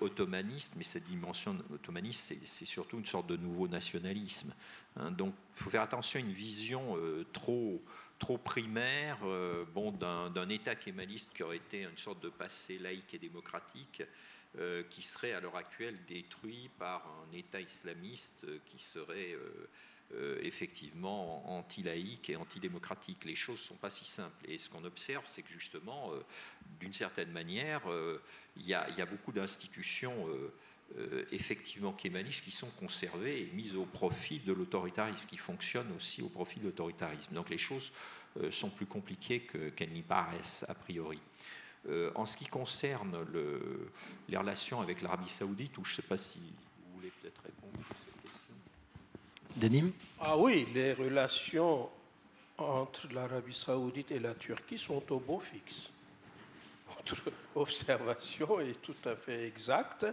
[0.00, 4.52] ottomaniste, mais cette dimension ottomaniste, c'est surtout une sorte de nouveau nationalisme.
[4.96, 5.12] Hein.
[5.12, 6.98] donc, il faut faire attention à une vision
[7.32, 7.80] trop,
[8.18, 9.18] trop primaire
[9.72, 14.02] bon, d'un État kémaliste qui aurait été une sorte de passé laïque et démocratique
[14.58, 19.68] euh, qui serait à l'heure actuelle détruit par un État islamiste qui serait euh,
[20.14, 23.24] euh, effectivement anti-laïque et antidémocratique.
[23.26, 24.50] Les choses ne sont pas si simples.
[24.50, 26.10] Et ce qu'on observe, c'est que justement,
[26.80, 27.82] d'une certaine manière,
[28.56, 30.26] il y, a beaucoup d'institutions
[31.30, 36.28] effectivement kémanistes qui sont conservées et mises au profit de l'autoritarisme, qui fonctionnent aussi au
[36.28, 37.32] profit de l'autoritarisme.
[37.34, 37.92] Donc les choses
[38.50, 39.46] sont plus compliquées
[39.76, 41.20] qu'elles n'y paraissent a priori.
[41.88, 43.16] Euh, en ce qui concerne
[44.28, 47.78] les relations avec l'Arabie saoudite, ou je ne sais pas si vous voulez peut-être répondre
[47.90, 48.54] à cette question.
[49.56, 51.88] Denim Ah oui, les relations
[52.58, 55.88] entre l'Arabie saoudite et la Turquie sont au beau fixe.
[56.96, 60.04] Votre observation est tout à fait exacte.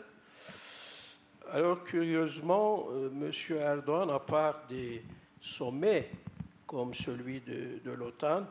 [1.52, 3.58] Alors curieusement, euh, M.
[3.58, 5.04] Erdogan, à part des
[5.42, 6.12] sommets
[6.66, 8.46] comme celui de, de l'OTAN,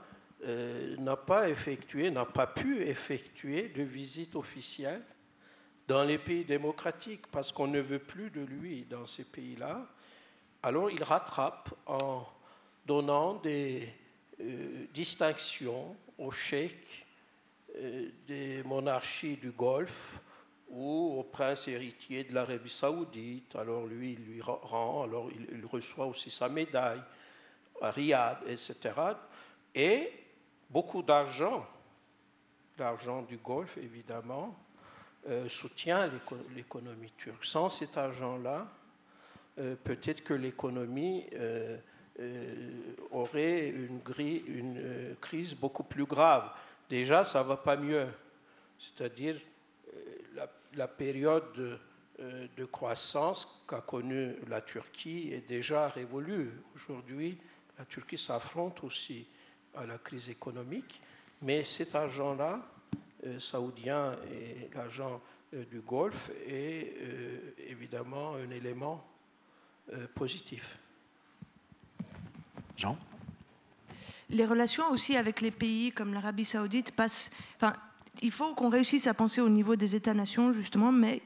[0.45, 5.03] euh, n'a pas effectué, n'a pas pu effectuer de visite officielle
[5.89, 9.87] dans les pays démocratiques parce qu'on ne veut plus de lui dans ces pays-là.
[10.63, 12.27] Alors il rattrape en
[12.85, 13.89] donnant des
[14.41, 17.07] euh, distinctions aux cheikhs
[17.77, 20.21] euh, des monarchies du Golfe
[20.69, 23.57] ou au prince héritier de l'Arabie saoudite.
[23.57, 27.03] Alors lui, il lui rend, alors il, il reçoit aussi sa médaille
[27.81, 28.75] à Riyad, etc.
[29.75, 30.11] Et
[30.71, 31.67] beaucoup d'argent,
[32.79, 34.55] l'argent du Golfe évidemment,
[35.29, 36.09] euh, soutient
[36.55, 37.45] l'économie turque.
[37.45, 38.69] Sans cet argent-là,
[39.59, 41.79] euh, peut-être que l'économie euh,
[43.11, 44.01] aurait une,
[45.21, 46.49] crise beaucoup plus grave.
[46.89, 48.07] Déjà, ça ne va pas mieux.
[48.79, 49.41] C'est-à-dire,
[50.35, 51.79] la, la, période de,
[52.57, 56.53] de croissance qu'a connue la Turquie est déjà révolue.
[56.77, 57.37] Aujourd'hui,
[57.79, 59.27] la Turquie s'affronte aussi
[59.77, 61.01] à la crise économique,
[61.43, 62.61] mais cet argent-là,
[63.27, 65.21] euh, saoudien et l'argent
[65.55, 69.05] euh, du Golfe, est euh, évidemment un élément
[70.17, 70.79] positif.
[72.77, 72.99] Jean?
[74.31, 77.31] Les relations aussi avec les pays comme l'Arabie saoudite passent...
[77.55, 77.73] Enfin,
[78.21, 81.23] il faut qu'on réussisse à penser au niveau des États-nations, justement, mais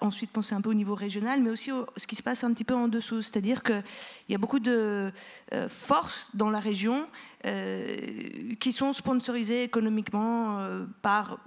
[0.00, 2.64] ensuite penser un peu au niveau régional, mais aussi ce qui se passe un petit
[2.64, 3.22] peu en dessous.
[3.22, 3.82] C'est-à-dire qu'il
[4.28, 5.12] y a beaucoup de
[5.68, 7.06] forces dans la région
[7.46, 7.96] euh,
[8.60, 11.38] qui sont sponsorisés économiquement euh, par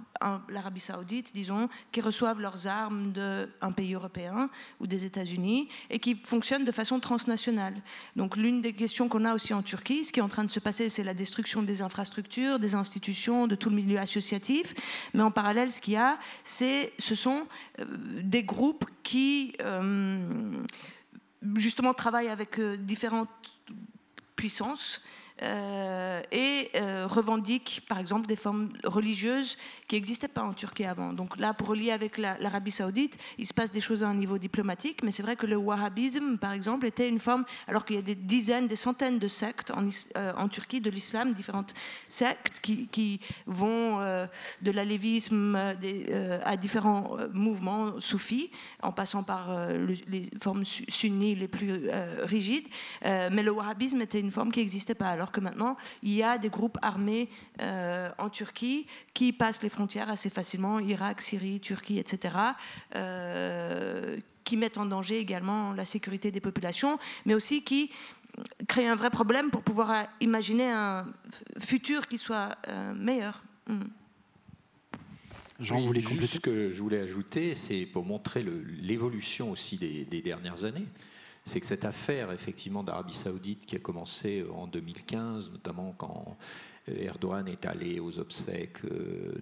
[0.48, 4.48] l'Arabie saoudite, disons, qui reçoivent leurs armes d'un pays européen
[4.80, 7.74] ou des États-Unis et qui fonctionnent de façon transnationale.
[8.16, 10.50] Donc l'une des questions qu'on a aussi en Turquie, ce qui est en train de
[10.50, 14.74] se passer, c'est la destruction des infrastructures, des institutions, de tout le milieu associatif.
[15.14, 17.46] Mais en parallèle, ce qu'il y a, c'est, ce sont
[17.78, 17.84] euh,
[18.22, 19.52] des groupes qui
[21.56, 23.28] justement travaillent avec différentes
[24.34, 25.02] puissances
[25.42, 29.56] euh, et euh, revendique par exemple des formes religieuses
[29.88, 31.12] qui n'existaient pas en Turquie avant.
[31.12, 34.38] Donc là, pour relier avec l'Arabie saoudite, il se passe des choses à un niveau
[34.38, 37.98] diplomatique, mais c'est vrai que le wahhabisme, par exemple, était une forme, alors qu'il y
[37.98, 41.74] a des dizaines, des centaines de sectes en, euh, Turquie de l'islam, différentes
[42.06, 48.50] sectes qui, vont de l'alévisme à différents mouvements soufis,
[48.82, 51.88] en passant par les formes sunnies les plus
[52.20, 52.68] rigides.
[53.02, 55.08] mais le wahhabisme était une forme qui n'existait pas.
[55.08, 57.30] Alors alors que maintenant, il y a des groupes armés
[57.62, 62.34] euh, en Turquie qui passent les frontières assez facilement, Irak, Syrie, Turquie, etc.,
[62.94, 67.90] euh, qui mettent en danger également la sécurité des populations, mais aussi qui
[68.68, 71.06] créent un vrai problème pour pouvoir imaginer un
[71.58, 73.42] futur qui soit euh, meilleur.
[73.66, 73.84] Hmm.
[75.58, 76.34] Jean, vous voulez compléter?
[76.34, 78.44] Ce que je voulais ajouter, c'est pour montrer
[78.82, 80.86] l'évolution aussi des, des, dernières années
[81.44, 86.36] c'est que cette affaire effectivement d'Arabie Saoudite qui a commencé en 2015, notamment quand
[86.86, 88.82] Erdogan est allé aux obsèques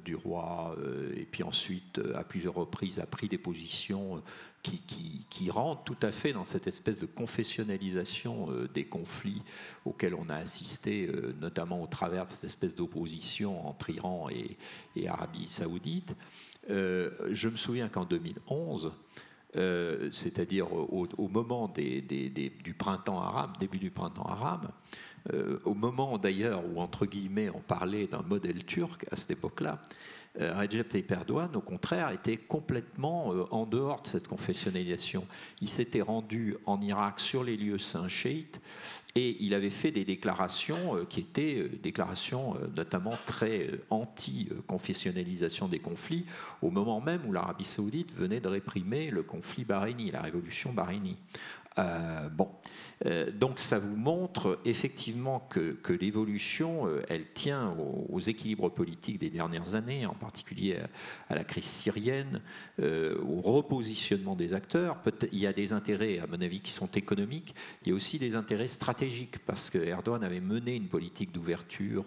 [0.05, 0.77] du roi
[1.17, 4.23] et puis ensuite, à plusieurs reprises, a pris des positions
[4.63, 4.81] qui,
[5.29, 9.43] qui, rentrent tout à fait dans cette espèce de confessionnalisation des conflits
[9.85, 14.57] auxquels on a assisté, notamment au travers de cette espèce d'opposition entre Iran et,
[14.95, 16.15] et Arabie saoudite.
[16.69, 18.93] je me souviens qu'en 2011,
[19.57, 24.71] euh, c'est-à-dire au, moment du printemps arabe, début du printemps arabe,
[25.33, 29.81] euh, au moment d'ailleurs où, entre guillemets, on parlait d'un modèle turc à cette époque-là,
[30.39, 31.13] Recep Tayyip
[31.55, 35.27] au contraire, était complètement en dehors de cette confessionnalisation.
[35.61, 38.61] Il s'était rendu en Irak sur les lieux saints chiites
[39.15, 45.69] et il avait fait des déclarations euh, qui étaient euh, déclarations euh, notamment très anti-confessionnalisation
[45.69, 46.25] des conflits,
[46.63, 50.73] au moment même où l'Arabie saoudite venait de réprimer le conflit bahreïni, la révolution
[51.77, 52.31] bahreïnie.
[52.33, 52.49] bon,
[53.07, 57.75] euh, donc ça vous montre effectivement que, l'évolution, euh, elle tient
[58.09, 60.79] aux, équilibres politiques des dernières années, en particulier
[61.29, 62.41] à, la crise syrienne,
[62.81, 64.99] euh, au repositionnement des acteurs.
[65.33, 67.55] Il y a des intérêts, à mon avis, qui sont économiques.
[67.83, 72.05] Il y a aussi des intérêts stratégiques, parce que Erdogan avait mené une politique d'ouverture,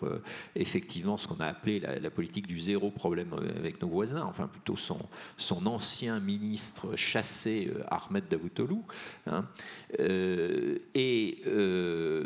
[0.56, 4.78] effectivement, ce qu'on a appelé la, politique du zéro problème avec nos voisins, enfin plutôt
[4.78, 5.00] son,
[5.38, 8.78] son ancien ministre chassé, Ahmed Davutoglu.
[9.28, 9.46] Hein,
[10.00, 12.24] et euh,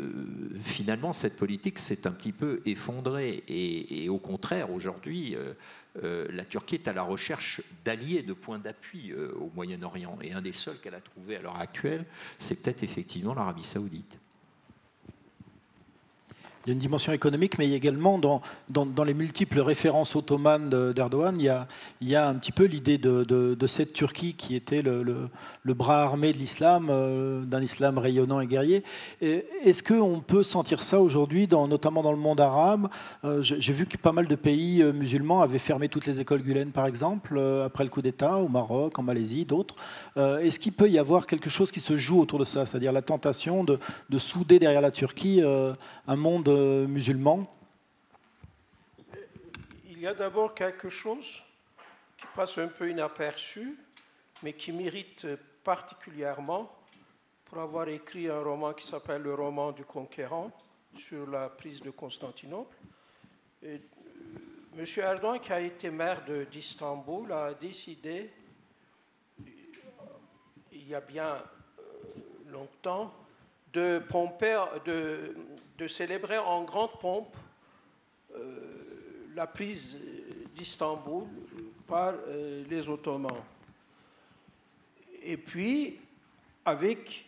[0.62, 3.42] finalement, cette politique s'est un petit peu effondrée.
[3.48, 5.54] Et, au contraire, aujourd'hui, euh,
[6.02, 10.18] euh, la Turquie est à la recherche d'alliés, de points d'appui au Moyen-Orient.
[10.22, 12.04] Et un des seuls qu'elle a trouvé à l'heure actuelle,
[12.38, 14.19] c'est peut-être effectivement l'Arabie saoudite.
[16.66, 20.14] Il y a une dimension économique, mais il y a également dans, les multiples références
[20.14, 25.30] ottomanes d'Erdogan, il, y a un petit peu l'idée de, cette Turquie qui était le,
[25.74, 28.84] bras armé de l'islam, euh, d'un islam rayonnant et guerrier.
[29.22, 32.88] Est-ce qu'on peut sentir ça aujourd'hui, notamment dans le monde arabe?
[33.24, 36.42] Euh, J'ai vu que pas mal de pays euh, musulmans avaient fermé toutes les écoles
[36.42, 39.76] Gulen, par exemple, après le coup d'État, au Maroc, en Malaisie, d'autres.
[40.16, 43.02] Est-ce qu'il peut y avoir quelque chose qui se joue autour de ça, c'est-à-dire la
[43.02, 43.78] tentation de,
[44.18, 46.49] souder derrière la Turquie un monde
[46.86, 47.46] musulmans
[49.88, 51.42] Il y a d'abord quelque chose
[52.16, 53.76] qui passe un peu inaperçu,
[54.42, 55.26] mais qui mérite
[55.62, 56.70] particulièrement
[57.44, 60.52] pour avoir écrit un roman qui s'appelle Le roman du conquérant
[60.96, 62.76] sur la prise de Constantinople.
[63.62, 63.78] Et, euh,
[64.76, 68.30] Monsieur Erdogan, qui a été maire d'Istanbul, a décidé,
[70.72, 71.42] il y a bien euh,
[72.52, 73.12] longtemps,
[73.72, 74.02] de,
[75.86, 77.36] célébrer en grande pompe
[78.34, 79.96] euh, la prise
[80.54, 81.24] d'Istanbul
[81.86, 83.42] par euh, les Ottomans.
[85.22, 85.98] Et puis,
[86.64, 87.26] avec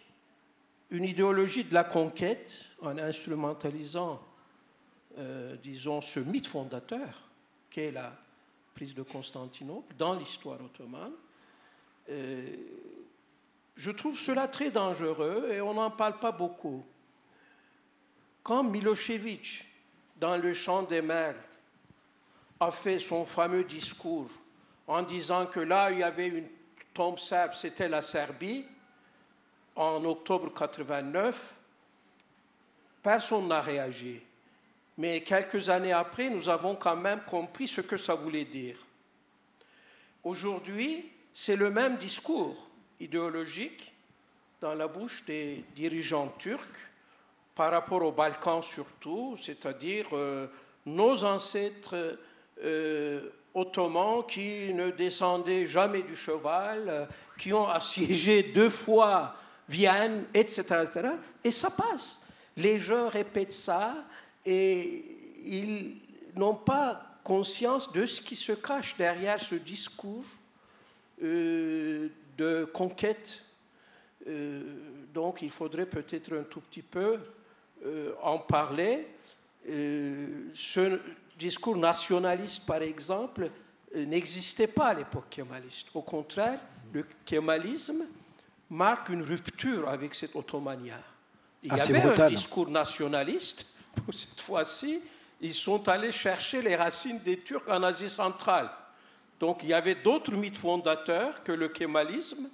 [0.90, 4.20] une idéologie de la conquête, en instrumentalisant,
[5.18, 7.28] euh, disons, ce mythe fondateur
[7.70, 8.12] qu'est la
[8.74, 11.12] prise de Constantinople dans l'histoire ottomane,
[13.76, 16.84] je trouve cela très dangereux et on n'en parle pas beaucoup.
[18.42, 19.64] Quand Milosevic,
[20.16, 21.36] dans le champ des mers,
[22.60, 24.30] a fait son fameux discours
[24.86, 26.48] en disant que là, il y avait une
[26.92, 28.64] tombe serbe, c'était la Serbie,
[29.74, 31.54] en octobre 89,
[33.02, 34.20] personne n'a réagi.
[34.98, 38.76] Mais quelques années après, nous avons quand même compris ce que ça voulait dire.
[40.22, 42.68] Aujourd'hui, c'est le même discours
[43.02, 43.92] idéologique
[44.60, 46.60] dans la bouche des dirigeants turcs
[47.54, 50.46] par rapport aux Balkans surtout, c'est-à-dire euh,
[50.86, 52.18] nos ancêtres
[52.62, 57.06] euh, ottomans qui ne descendaient jamais du cheval, euh,
[57.38, 59.34] qui ont assiégé deux fois
[59.68, 61.14] Vienne, etc., etc.
[61.42, 62.26] Et ça passe.
[62.56, 63.94] Les gens répètent ça
[64.44, 65.04] et
[65.44, 65.96] ils
[66.36, 70.24] n'ont pas conscience de ce qui se cache derrière ce discours
[72.36, 73.44] de conquête.
[75.12, 77.18] donc il faudrait peut-être un tout petit peu
[77.84, 79.08] euh, en parler.
[79.68, 81.00] Euh, ce
[81.36, 83.50] discours nationaliste, par exemple,
[83.96, 85.88] euh, n'existait pas à l'époque kémaliste.
[85.94, 86.60] Au contraire,
[86.92, 88.06] le kémalisme
[88.70, 91.00] marque une rupture avec cette ottomania.
[91.62, 93.66] Il y avait un discours nationaliste.
[94.12, 95.00] Cette fois-ci,
[95.40, 98.70] ils sont allés chercher les racines des Turcs en Asie centrale.
[99.42, 102.48] Donc il y avait d'autres mythes fondateurs que le kémalisme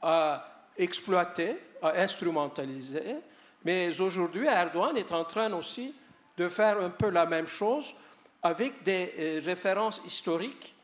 [0.00, 3.16] a exploité, a instrumentalisé,
[3.62, 5.94] mais aujourd'hui, Erdogan est en train aussi
[6.38, 7.94] de faire un peu la même chose
[8.42, 10.74] avec des euh, références historiques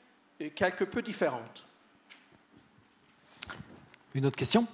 [0.43, 1.65] euh, quelque peu différentes.
[4.15, 4.67] Une autre question?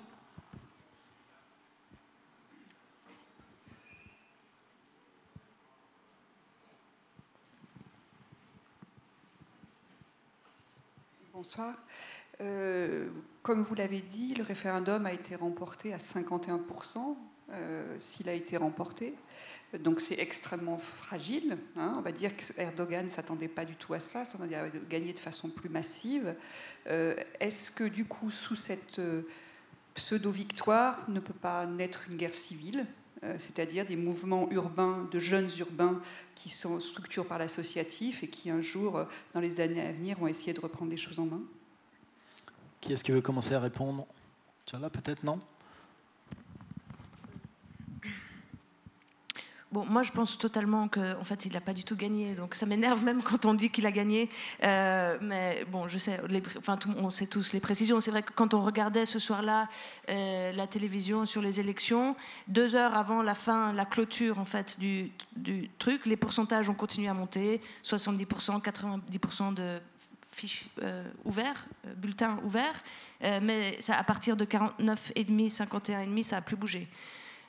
[11.43, 11.74] Bonsoir.
[13.43, 17.16] comme vous l'avez dit, le référendum a été remporté à 51%,
[17.99, 19.16] s'il a été remporté.
[19.80, 21.59] Donc c'est extrêmement fragile.
[21.76, 21.95] Hein.
[21.99, 25.18] On va dire qu'Erdogan ne s'attendait pas du tout à ça, ça à gagner de
[25.18, 26.36] façon plus massive.
[26.86, 29.22] Euh, est-ce que du coup, sous cette euh,
[29.95, 32.86] pseudo-victoire, ne peut pas naître une guerre civile?
[32.86, 33.02] euh,
[33.39, 36.01] c'est-à-dire des mouvements urbains, de jeunes urbains
[36.35, 40.27] qui sont structurés par l'associatif et qui un jour, dans les années à venir, vont
[40.27, 41.43] essayer de reprendre les choses en main.
[42.81, 44.07] Qui est-ce qui veut commencer à répondre?
[44.66, 45.41] Tchala, peut-être, non?
[49.73, 52.35] Bon, moi, je pense totalement qu'en fait, il n'a pas du tout gagné.
[52.35, 54.29] Donc, ça m'énerve même quand on dit qu'il a gagné.
[54.62, 56.20] Euh, mais bon, je sais,
[56.59, 57.99] enfin, on sait tous les précisions.
[57.99, 59.68] C'est vrai que quand on regardait ce soir-là
[60.11, 62.14] euh, la télévision sur les élections,
[62.49, 65.11] deux heures avant la fin, la clôture en fait du,
[65.79, 69.81] truc, les pourcentages ont continué à monter 70%, 90% de
[70.31, 71.66] fiches euh, ouverts,
[71.97, 72.83] bulletins ouverts.
[73.20, 76.89] mais à partir de 49,5, 51,5, ça n'a plus bougé.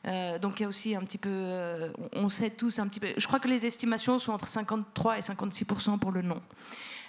[0.06, 3.00] Euh, donc il y a aussi un petit peu, euh, on sait tous un petit
[3.00, 3.08] peu.
[3.16, 6.42] Je crois que les estimations sont entre 53 et 56% pour le non.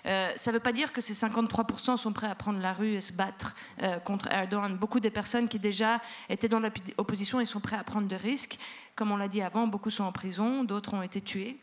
[0.07, 2.93] Euh, ça ne veut pas dire que ces 53% sont prêts à prendre la rue
[2.93, 3.55] et se battre
[4.05, 4.77] contre Erdogan.
[4.77, 8.59] Beaucoup des personnes qui déjà étaient dans l'opposition et sont prêts à prendre des risques.
[8.97, 11.59] Comme on l'a dit avant, beaucoup sont en prison, d'autres ont été tués.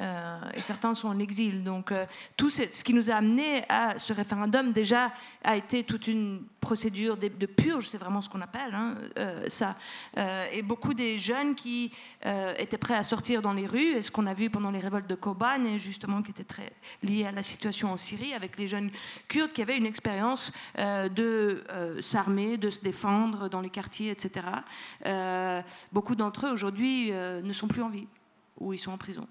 [0.00, 1.64] Euh, et certains sont en exil.
[1.64, 5.12] Donc euh, tout ce qui nous a amené à ce référendum déjà
[5.44, 9.76] a été toute une procédure de, purge, c'est vraiment ce qu'on appelle hein, euh, ça.
[10.52, 11.90] et beaucoup des jeunes qui
[12.56, 15.08] étaient prêts à sortir dans les rues, et ce qu'on a vu pendant les révoltes
[15.08, 16.72] de Kobane, et justement qui était très
[17.02, 18.90] lié à la situation en Syrie, avec les jeunes
[19.26, 21.64] kurdes qui avaient une expérience de
[22.00, 24.46] s'armer, de se défendre dans les quartiers, etc.
[25.92, 28.06] beaucoup d'entre eux aujourd'hui ne sont plus en vie
[28.60, 29.26] ou ils sont en prison.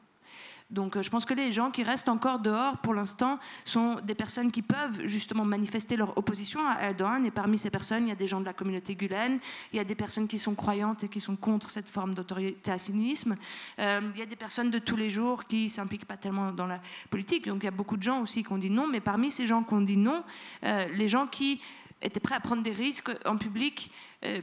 [0.72, 4.16] Donc euh, je pense que les gens qui restent encore dehors pour l'instant sont des
[4.16, 7.26] personnes qui peuvent justement manifester leur opposition à Erdogan.
[7.26, 9.40] Et parmi ces personnes, il y a des gens de la communauté gulen,
[9.74, 13.36] il y a des personnes qui sont croyantes et qui sont contre cette forme d'autoritarisme.
[13.80, 16.68] Euh, il y a des personnes de tous les jours qui s'impliquent pas tellement dans
[16.68, 17.48] la politique.
[17.48, 18.88] Donc il y a beaucoup de gens aussi qui ont dit non.
[18.88, 20.24] Mais parmi ces gens qui ont dit non,
[20.64, 21.60] euh, les gens qui
[22.02, 23.92] étaient prêts à prendre des risques en public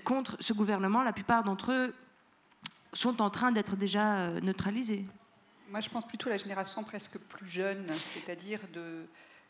[0.05, 1.95] contre ce gouvernement, la plupart d'entre eux
[2.93, 5.07] sont en train d'être déjà neutralisés.
[5.69, 9.07] Moi, je pense plutôt à la génération presque plus jeune, c'est-à-dire de,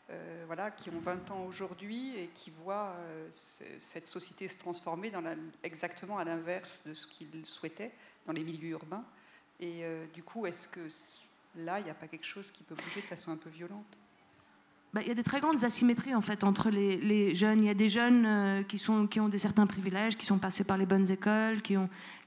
[0.09, 5.11] euh, voilà, qui ont 20 ans aujourd'hui et qui voient euh, cette société se transformer
[5.11, 5.23] dans
[5.63, 7.91] exactement à l'inverse de ce qu'ils souhaitaient
[8.25, 9.05] dans les milieux urbains.
[9.61, 10.87] Et euh, du coup, est-ce que
[11.55, 13.97] là, il n'y a pas quelque chose qui peut bouger de façon un peu violente?
[14.91, 17.59] Bah, y a des très grandes asymétries en fait entre les, jeunes.
[17.59, 20.77] Il y a des jeunes euh, qui, ont des certains privilèges, qui sont passés par
[20.77, 21.77] les bonnes écoles, qui,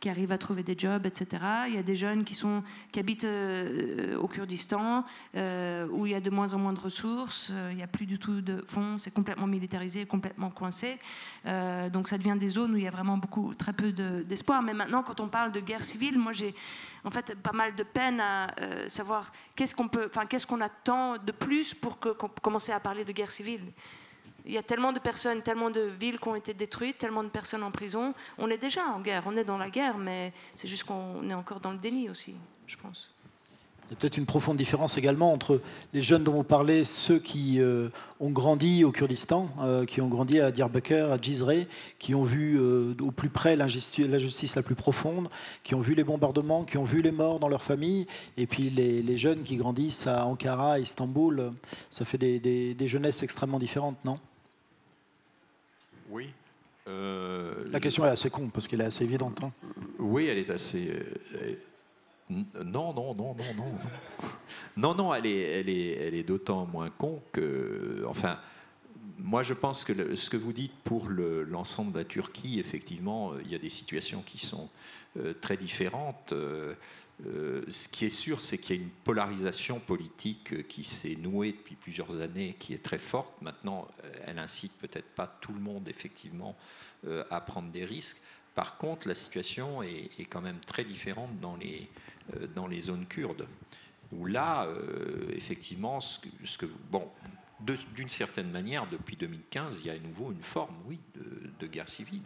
[0.08, 1.42] arrivent à trouver des jobs, etc.
[1.68, 2.40] Il y a des jeunes qui,
[2.98, 5.04] habitent euh, au Kurdistan,
[5.36, 8.06] euh, où il y a de moins en moins de ressources, il n'y a plus
[8.06, 10.98] du tout de fonds, c'est complètement militarisé, complètement coincé.
[11.92, 14.62] donc ça devient des zones où il y a vraiment beaucoup, très peu d'espoir.
[14.62, 16.54] Mais maintenant, quand on parle de guerre civile, moi j'ai
[17.04, 18.48] en fait pas mal de peine à
[18.88, 20.26] savoir qu'est-ce qu'on peut, enfin
[20.60, 22.08] attend de plus pour que,
[22.52, 23.72] commencer à parler de guerre civile.
[24.44, 27.30] Il y a tellement de personnes, tellement de villes qui ont été détruites, tellement de
[27.30, 28.12] personnes en prison.
[28.36, 31.34] On est déjà en guerre, on est dans la guerre, mais c'est juste qu'on est
[31.34, 32.34] encore dans le déni aussi,
[32.66, 33.10] je pense.
[33.88, 35.60] Il y a peut-être une profonde différence également entre
[35.92, 40.08] les jeunes dont vous parlez, ceux qui euh, ont grandi au Kurdistan, euh, qui ont
[40.08, 41.66] grandi à Diyarbakir, à Jizre,
[41.98, 45.28] qui ont vu euh, au plus près l'injustice la plus profonde,
[45.62, 48.06] qui ont vu les bombardements, qui ont vu les morts dans leur famille,
[48.38, 51.52] et puis les, jeunes qui grandissent à Ankara, à Istanbul.
[51.90, 52.38] Ça fait des,
[52.74, 54.18] des jeunesses extrêmement différentes, non?
[56.08, 56.30] Oui.
[56.86, 59.44] la question est assez con parce qu'elle est assez évidente.
[59.44, 59.52] Hein.
[59.98, 60.90] Oui, elle est assez
[62.64, 63.78] non, non, non, non, non.
[64.76, 68.04] Non, non, elle est, d'autant moins con que.
[68.08, 68.38] Enfin,
[69.18, 73.50] moi, je pense que ce que vous dites pour l'ensemble de la Turquie, effectivement, il
[73.50, 74.68] y a des situations qui sont
[75.18, 76.32] euh, très différentes.
[76.32, 76.74] Euh,
[77.26, 81.52] euh, ce qui est sûr, c'est qu'il y a une polarisation politique qui s'est nouée
[81.52, 83.40] depuis plusieurs années, qui est très forte.
[83.42, 83.86] Maintenant,
[84.26, 86.56] elle incite peut-être pas tout le monde, effectivement,
[87.30, 88.20] à prendre des risques.
[88.54, 92.11] Par contre, la situation est, quand même très différente dans les, euh,
[92.54, 93.46] dans les zones kurdes,
[94.12, 97.08] où là, euh, effectivement, ce que, bon,
[97.94, 101.88] d'une certaine manière, depuis 2015, il y a à nouveau une forme, oui, de, guerre
[101.88, 102.22] civile.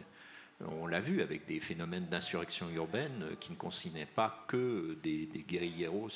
[0.59, 5.43] On l'a vu avec des phénomènes d'insurrection urbaine qui ne concernaient pas que des, des
[5.43, 6.09] guérilleros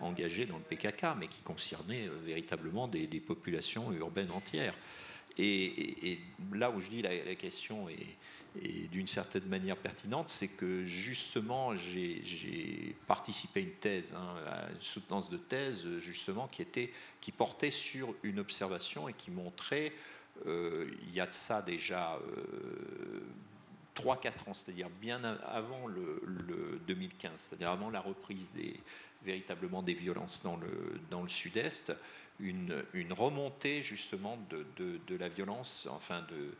[0.00, 4.74] engagés dans le PKK, mais qui concernaient euh, véritablement des, populations urbaines entières.
[5.38, 6.18] Et,
[6.52, 8.16] là où je dis la question est,
[8.62, 14.70] et d'une certaine manière pertinente, c'est que justement, j'ai participé à une thèse, hein, à
[14.70, 19.92] une soutenance de thèse, justement, qui, était, qui portait sur une observation et qui montrait
[20.46, 22.16] il y a de ça déjà
[23.98, 28.80] 3-4 ans, c'est-à-dire bien avant le, 2015, c'est-à-dire avant la reprise des,
[29.22, 31.92] véritablement des violences dans le, sud-est,
[32.40, 34.64] une, remontée justement de,
[35.06, 36.52] de, la violence, enfin de, euh,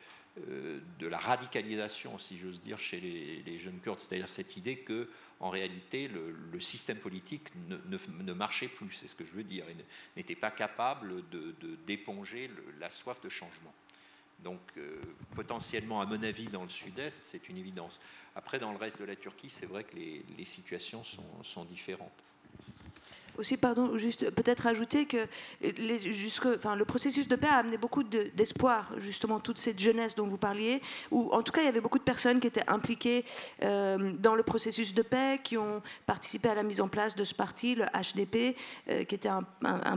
[0.98, 5.09] de la radicalisation, si j'ose dire, chez les, jeunes Kurdes, c'est-à-dire cette idée que
[5.40, 9.77] en réalité le, système politique ne, marchait plus, c'est ce que je veux dire, il
[10.16, 11.23] n'était pas capable
[11.86, 12.51] d'éponger
[12.81, 13.73] la soif de changement.
[14.40, 15.01] Donc euh,
[15.35, 18.01] potentiellement, à mon avis, dans le sud-est, c'est une évidence.
[18.36, 21.02] Après, dans le reste de la Turquie, c'est vrai que les, situations
[21.43, 22.24] sont différentes
[23.39, 25.27] aussi, pardon, juste peut-être ajouter que
[26.12, 30.27] jusque, enfin, le processus de paix a amené beaucoup d'espoir, justement, toute cette jeunesse dont
[30.27, 33.24] vous parliez, ou en tout cas, il y avait beaucoup de personnes qui étaient impliquées
[33.62, 37.24] euh, dans le processus de paix, qui ont participé à la mise en place de
[37.24, 38.56] ce parti, le HDP,
[38.90, 39.43] euh, qui était un,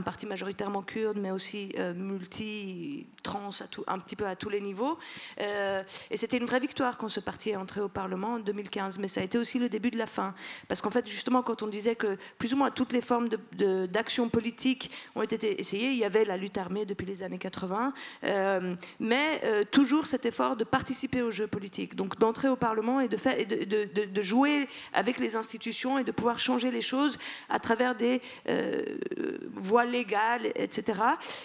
[0.02, 3.50] parti majoritairement kurde, mais aussi euh, multi-trans,
[3.88, 4.98] un petit peu à tous les niveaux.
[5.38, 9.08] et c'était une vraie victoire quand ce parti est entré au Parlement en 2015, mais
[9.08, 10.34] ça a été aussi le début de la fin.
[10.68, 14.28] Parce qu'en fait, justement, quand on disait que plus ou moins toutes les formes d'action
[14.28, 15.90] politique ont été essayées.
[15.90, 17.92] Il y avait la lutte armée depuis les années 80,
[18.24, 23.00] euh, mais euh, toujours cet effort de participer au jeu politique, donc d'entrer au Parlement
[23.00, 27.18] et, de, jouer avec les institutions et de pouvoir changer les choses
[27.48, 28.82] à travers des euh,
[29.54, 30.98] voies légales, etc.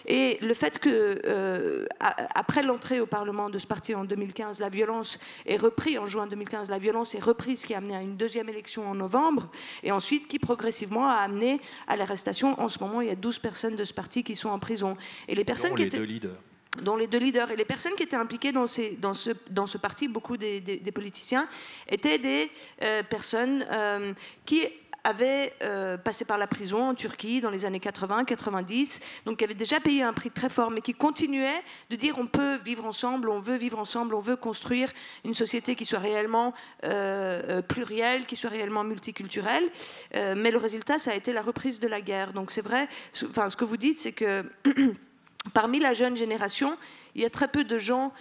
[0.05, 1.87] Et le fait que,
[2.35, 6.27] après l'entrée au Parlement de ce parti en 2015, la violence est reprise, en juin
[6.27, 9.49] 2015, la violence est reprise, ce qui a amené à une deuxième élection en novembre,
[9.83, 12.59] et ensuite qui progressivement a amené à l'arrestation.
[12.59, 14.97] En ce moment, il y a 12 personnes de ce parti qui sont en prison.
[15.27, 15.97] Et les personnes qui étaient...
[15.97, 16.37] deux leaders
[16.83, 19.67] dont les deux leaders et les personnes qui étaient impliquées dans, ces, dans, ce, dans
[19.67, 21.47] ce parti, beaucoup des, des, politiciens,
[21.89, 22.51] étaient des
[22.83, 24.13] euh, personnes euh,
[24.45, 24.63] qui
[25.07, 29.53] avait euh, passé par la prison en Turquie dans les années 80-90, donc qui avait
[29.53, 33.29] déjà payé un prix très fort, mais qui continuait de dire on peut vivre ensemble,
[33.29, 34.91] on veut vivre ensemble, on veut construire
[35.23, 36.53] une société qui soit réellement
[36.83, 39.69] euh, euh, plurielle, qui soit réellement multiculturelle.
[40.13, 42.33] mais le résultat, ça a été la reprise de la guerre.
[42.33, 42.89] Donc c'est vrai,
[43.29, 44.43] enfin, ce que vous dites, c'est que
[45.53, 46.77] parmi la jeune génération,
[47.15, 48.11] il y a très peu de gens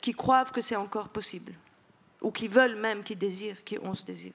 [0.00, 1.52] qui croient que c'est encore possible,
[2.22, 4.32] ou qui veulent même, qui désirent, qui ont ce désir.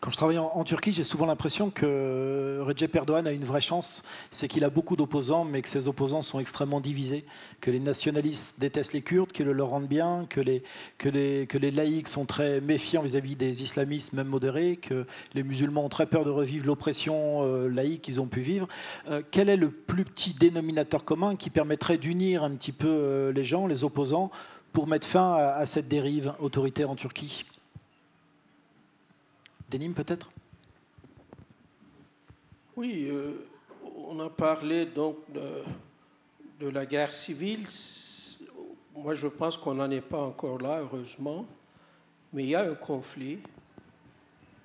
[0.00, 4.04] Quand je travaille en, Turquie, j'ai souvent l'impression que Recep Erdogan a une vraie chance,
[4.30, 7.24] c'est qu'il a beaucoup d'opposants, mais que ses opposants sont extrêmement divisés,
[7.60, 12.26] que les nationalistes détestent les Kurdes, qu'ils le leur rendent bien, que les, laïcs sont
[12.26, 15.04] très méfiants vis-à-vis des islamistes, même modérés, que
[15.34, 18.68] les musulmans ont très peur de revivre l'oppression euh, laïque qu'ils ont pu vivre.
[19.10, 23.32] Euh, quel est le plus petit dénominateur commun qui permettrait d'unir un petit peu euh,
[23.32, 24.30] les gens, les opposants,
[24.72, 27.44] pour mettre fin à cette dérive autoritaire en Turquie?
[29.68, 30.30] Denim peut-être?
[32.74, 33.46] Oui, euh,
[34.06, 37.66] on a parlé donc de, la guerre civile.
[38.96, 41.46] Moi, je pense qu'on n'en est pas encore là, heureusement.
[42.32, 43.40] Mais il y a un conflit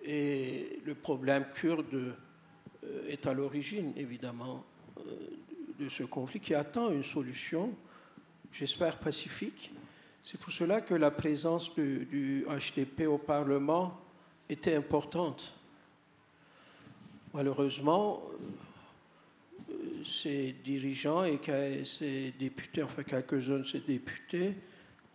[0.06, 1.94] et le problème kurde
[2.84, 4.64] euh, est à l'origine, évidemment,
[5.00, 5.02] euh,
[5.80, 7.74] de ce conflit qui attend une solution,
[8.54, 9.72] j'espère pacifique.
[10.24, 14.03] C'est pour cela que la présence du, du HDP au Parlement
[14.54, 15.54] était importante.
[17.34, 18.22] Malheureusement,
[19.70, 19.74] euh,
[20.06, 21.40] ces dirigeants et
[21.86, 24.54] ces députés, enfin quelques-uns de ces députés,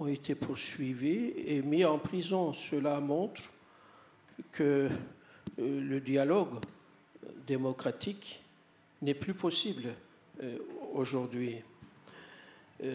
[0.01, 2.53] ont été poursuivis et mis en prison.
[2.53, 3.49] Cela montre
[4.51, 4.89] que
[5.59, 6.59] euh, le dialogue
[7.47, 8.43] démocratique
[9.01, 9.95] n'est plus possible
[10.43, 10.59] euh,
[10.93, 11.57] aujourd'hui.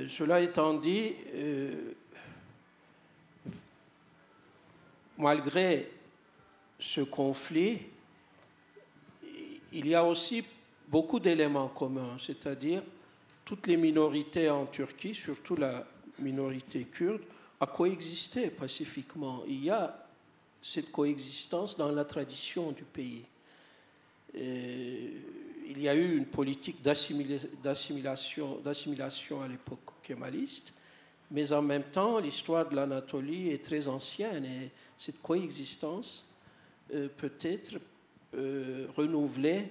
[0.07, 1.13] Cela étant dit,
[5.17, 5.89] malgré
[6.83, 7.79] ce conflit,
[9.71, 10.43] il y a aussi
[10.89, 12.83] beaucoup d'éléments communs, c'est-à-dire
[13.45, 15.87] toutes les minorités en Turquie, surtout la
[16.19, 17.21] minorité kurde,
[17.61, 19.43] a coexisté pacifiquement.
[19.47, 20.05] Il y a
[20.61, 23.23] cette coexistence dans la tradition du pays.
[24.35, 30.73] il y a eu une politique d'assimilation, d'assimilation à l'époque kémaliste,
[31.31, 36.32] mais en même temps, l'histoire de l'Anatolie est très ancienne et cette coexistence
[36.91, 37.79] euh, peut être
[38.35, 39.69] euh, renouvelé,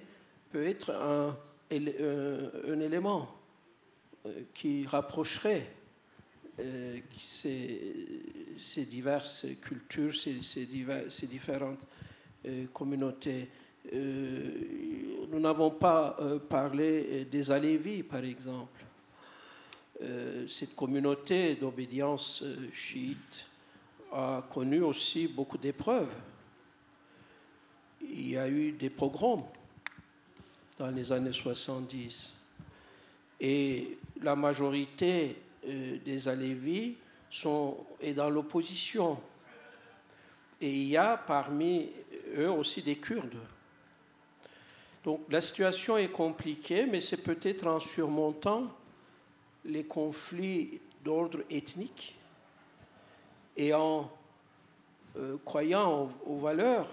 [0.51, 1.37] peut être un,
[1.71, 3.29] un élément
[4.27, 5.67] euh, qui rapprocherait
[7.19, 11.81] ces, diverses cultures, ces, ces différentes
[12.73, 13.49] communautés.
[13.93, 16.17] nous n'avons pas
[16.49, 18.85] parlé des Alévis, par exemple.
[20.47, 23.47] cette communauté d'obédience chiite
[24.13, 26.15] a connu aussi beaucoup d'épreuves
[28.03, 29.45] il y a eu des pogroms
[30.79, 32.35] dans les années 70.
[33.41, 36.97] Et la majorité euh, des Alévis
[37.31, 39.19] sont, est dans l'opposition.
[40.61, 41.91] Et il y a parmi
[42.37, 43.39] eux aussi des Kurdes.
[45.05, 48.69] Donc la situation est compliquée, mais c'est peut-être en surmontant
[49.65, 52.17] les conflits d'ordre ethnique
[53.57, 54.11] et en
[55.17, 56.89] euh, croyant aux, valeurs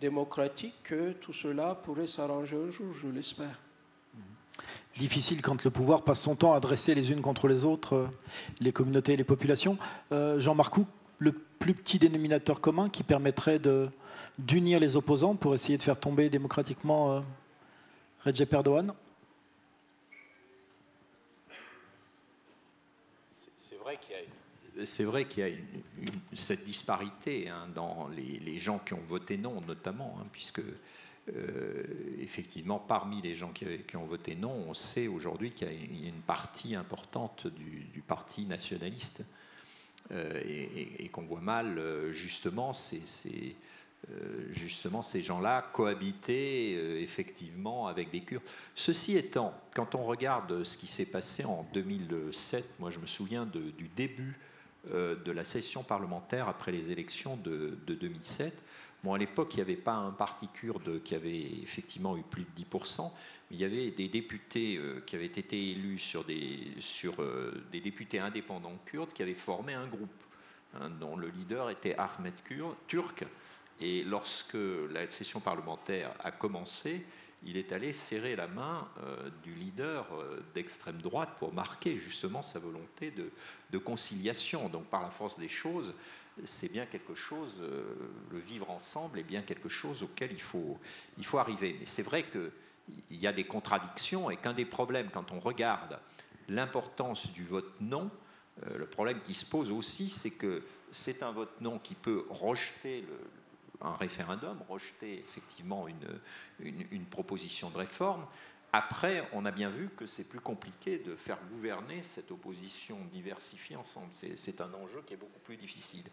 [0.00, 3.60] démocratiques que tout cela pourrait s'arranger un jour, je l'espère.
[4.98, 8.06] Difficile quand le pouvoir passe son temps à dresser les unes contre les autres euh,
[8.60, 9.76] les communautés et les populations.
[10.12, 10.76] Euh, Jean-Marc
[11.18, 13.60] le plus petit dénominateur commun qui permettrait
[14.38, 17.24] d'unir les opposants pour essayer de faire tomber démocratiquement
[18.24, 18.92] Recep Erdogan
[24.84, 25.54] c'est vrai qu'il y a
[26.34, 30.60] cette disparité hein, dans les, gens qui ont voté non, notamment, hein, puisque
[31.34, 31.82] euh,
[32.20, 36.22] effectivement, parmi les gens qui, ont voté non, on sait aujourd'hui qu'il y, a une
[36.22, 39.22] partie importante du, parti nationaliste
[40.12, 40.40] euh,
[40.98, 43.56] et, qu'on voit mal euh, justement ces,
[45.22, 48.44] gens-là cohabiter effectivement avec des Kurdes.
[48.76, 53.46] Ceci étant, quand on regarde ce qui s'est passé en 2007, moi je me souviens
[53.46, 54.38] du début
[54.92, 58.62] de la session parlementaire après les élections de, 2007.
[59.04, 62.44] Bon, à l'époque, il n'y avait pas un parti kurde qui avait effectivement eu plus
[62.44, 63.10] de 10%,
[63.50, 67.62] mais il y avait des députés euh, qui avaient été élus sur des, sur, euh,
[67.70, 70.24] des députés indépendants kurdes qui avaient formé un groupe
[70.74, 72.34] hein, dont le leader était Ahmed
[72.88, 73.24] Turk.
[73.80, 74.56] Et lorsque
[74.90, 77.04] la session parlementaire a commencé,
[77.44, 82.42] il est allé serrer la main euh, du leader euh, d'extrême droite pour marquer justement
[82.42, 84.68] sa volonté de, conciliation.
[84.70, 85.94] Donc par la force des choses,
[86.44, 87.84] c'est bien quelque chose, euh,
[88.30, 90.78] le vivre ensemble est bien quelque chose auquel il faut,
[91.18, 91.76] il faut arriver.
[91.78, 95.98] Mais c'est vrai qu'il y a des contradictions et qu'un des problèmes quand on regarde
[96.48, 98.10] l'importance du vote non,
[98.74, 103.02] le problème qui se pose aussi, c'est que c'est un vote non qui peut rejeter
[103.02, 103.18] le,
[103.80, 106.20] un référendum, rejeter effectivement une,
[106.90, 108.26] une, proposition de réforme.
[108.72, 113.76] Après, on a bien vu que c'est plus compliqué de faire gouverner cette opposition diversifiée
[113.76, 114.08] ensemble.
[114.12, 116.04] C'est un enjeu qui est beaucoup plus difficile.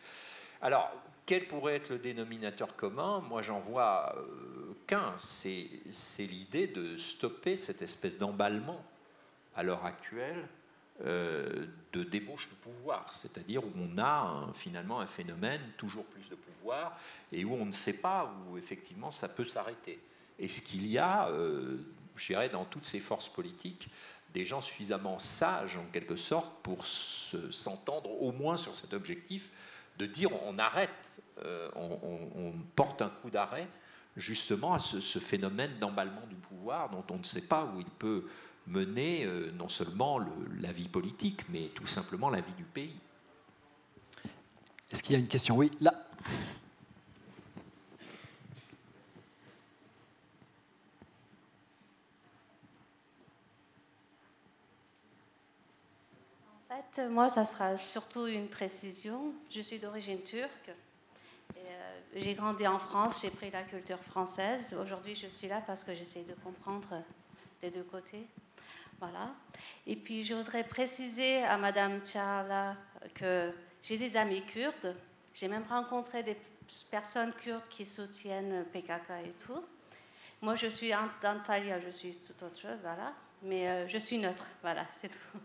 [0.61, 0.91] Alors,
[1.25, 3.19] quel pourrait être le dénominateur commun?
[3.19, 5.13] Moi, j'en vois euh, qu'un.
[5.17, 5.67] C'est
[6.19, 8.83] l'idée de stopper cette espèce d'emballement
[9.55, 10.47] à l'heure actuelle
[11.01, 16.35] euh, de débauche de pouvoir, c'est-à-dire où on a finalement un phénomène toujours plus de
[16.35, 16.99] pouvoir
[17.31, 19.99] et où on ne sait pas où effectivement ça peut s'arrêter.
[20.37, 21.77] Est-ce qu'il y a, euh,
[22.15, 23.89] je dirais, dans toutes ces forces politiques,
[24.35, 29.49] des gens suffisamment sages en quelque sorte pour s'entendre au moins sur cet objectif
[29.97, 33.67] de dire on arrête, euh, on, porte un coup d'arrêt
[34.15, 37.89] justement à ce, ce phénomène d'emballement du pouvoir dont on ne sait pas où il
[37.89, 38.25] peut
[38.67, 40.19] mener euh, non seulement
[40.59, 42.95] la vie politique, mais tout simplement la vie du pays.
[44.91, 45.57] Est-ce qu'il y a une question?
[45.57, 45.93] Oui, là.
[56.69, 59.33] En fait, moi, ça sera surtout une précision.
[59.49, 60.71] Je suis d'origine turque.
[61.57, 64.75] Euh, j'ai grandi en France, j'ai pris la culture française.
[64.79, 67.03] Aujourd'hui, je suis là parce que j'essaie de comprendre
[67.61, 68.27] des deux côtés.
[69.03, 69.31] Voilà.
[69.85, 72.77] Et puis, je voudrais préciser à Madame Tchala
[73.13, 73.51] que
[73.81, 74.95] j'ai des amis kurdes.
[75.33, 76.37] J'ai même rencontré des
[76.89, 79.61] personnes kurdes qui soutiennent PKK et tout.
[80.41, 83.11] Moi, je suis d'Antalya, je suis tout autre chose, voilà.
[83.41, 85.39] Mais euh, je suis neutre, voilà, c'est tout.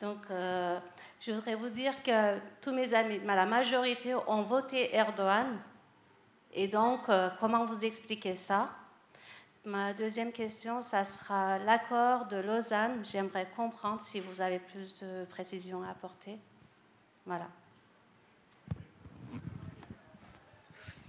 [0.00, 0.78] Donc, euh,
[1.20, 5.58] je voudrais vous dire que tous mes amis, la majorité ont voté Erdogan.
[6.52, 8.70] Et donc, euh, comment vous expliquez ça?
[9.68, 13.04] Ma deuxième question, ça sera l'accord de Lausanne.
[13.04, 16.38] J'aimerais comprendre si vous avez plus de précisions à apporter.
[17.26, 17.46] Voilà.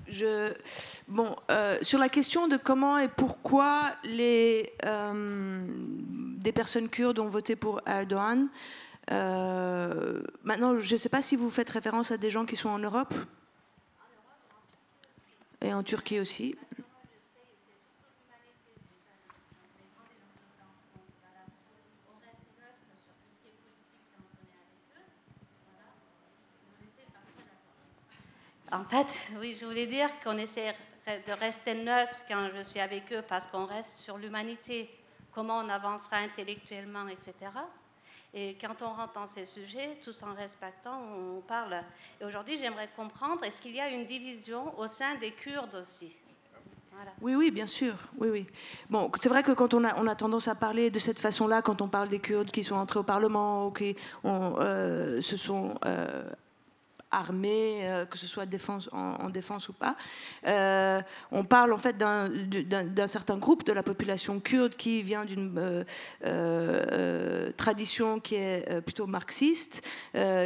[0.10, 0.54] Je,
[1.08, 5.66] bon, euh, sur la question de comment et pourquoi les, euh,
[6.40, 8.50] des personnes kurdes ont voté pour Erdogan,
[9.12, 12.70] euh, maintenant, je ne sais pas si vous faites référence à des gens qui sont
[12.70, 13.14] en Europe
[15.62, 16.58] et en Turquie aussi.
[28.72, 29.08] En fait,
[29.40, 30.76] oui, je voulais dire qu'on essaie
[31.08, 34.90] de rester neutre quand je suis avec eux parce qu'on reste sur l'humanité,
[35.32, 37.34] comment on avancera intellectuellement, etc.
[38.34, 41.82] Et quand on rentre dans ces sujets, tout en respectant, on parle.
[42.22, 46.12] Et aujourd'hui, j'aimerais comprendre, est-ce qu'il y a une division au sein des Kurdes aussi?
[47.22, 47.94] Oui, oui, bien sûr.
[48.18, 48.48] Oui, oui.
[48.90, 51.62] Bon, c'est vrai que quand on a, on a tendance à parler de cette façon-là,
[51.62, 55.38] quand on parle des Kurdes qui sont entrés au Parlement ou qui ont, euh, se
[55.38, 56.30] sont euh,
[57.12, 58.44] armée, euh, que ce soit
[58.92, 59.96] en, défense ou pas.
[60.48, 65.86] Euh, on parle en fait d'un certain groupe de la population kurde qui vient d'une
[66.26, 69.88] euh, tradition qui est plutôt marxiste,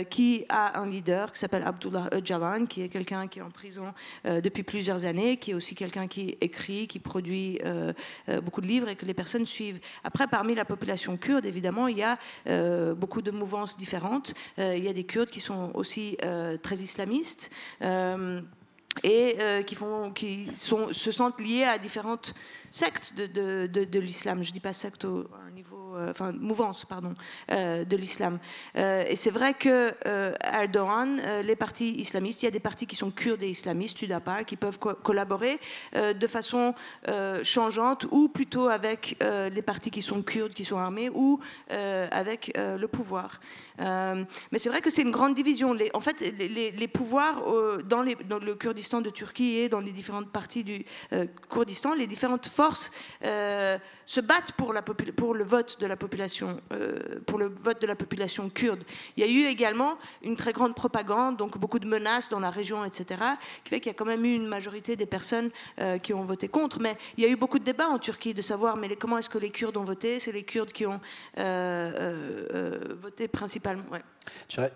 [0.10, 3.94] qui a un leader qui s'appelle Abdullah Öcalan, qui est quelqu'un qui est en prison
[4.26, 7.60] depuis plusieurs années, qui est aussi quelqu'un qui écrit, qui produit
[8.44, 9.80] beaucoup de livres et que les personnes suivent.
[10.04, 12.18] Après, parmi la population kurde, évidemment, il y a
[12.96, 14.34] beaucoup de mouvances différentes.
[14.58, 16.18] il y a des Kurdes qui sont aussi
[16.58, 17.52] très islamistes
[17.82, 18.42] euh,
[19.04, 22.34] et euh, qui, font, qui sont, se sentent liés à différentes
[22.70, 24.44] sectes de, de, l'islam.
[24.44, 25.28] Je ne dis pas secte au,
[25.96, 27.14] euh, enfin mouvance pardon,
[27.52, 28.40] euh, de l'islam.
[28.76, 29.94] Euh, et c'est vrai que
[30.44, 34.46] Erdogan, les partis islamistes, il y a des partis qui sont kurdes et islamistes, Tudapar,
[34.46, 35.60] qui peuvent collaborer
[35.94, 36.74] de façon
[37.44, 41.40] changeante, ou plutôt avec les partis qui sont kurdes, qui sont armés, ou
[41.70, 43.40] avec le pouvoir.
[43.80, 45.76] Mais c'est vrai que c'est une grande division.
[45.94, 47.44] En fait, les, pouvoirs
[47.86, 50.86] dans, les, dans, le Kurdistan de Turquie et dans les différentes parties du
[51.50, 52.92] Kurdistan, les différentes forces
[54.06, 58.50] se battent pour, le vote de la population, euh, pour le vote de la population
[58.50, 58.84] kurde.
[59.18, 62.50] Il y a eu également une très grande propagande, donc beaucoup de menaces dans la
[62.50, 63.22] région, etc.,
[63.64, 66.24] qui fait qu'il y a quand même eu une majorité des personnes euh, qui ont
[66.24, 66.80] voté contre.
[66.80, 69.38] Mais il y a eu beaucoup de débats en Turquie de savoir comment est-ce que
[69.38, 70.20] les Kurdes ont voté?
[70.20, 71.00] C'est les Kurdes qui ont
[71.38, 73.63] euh, voté principalement.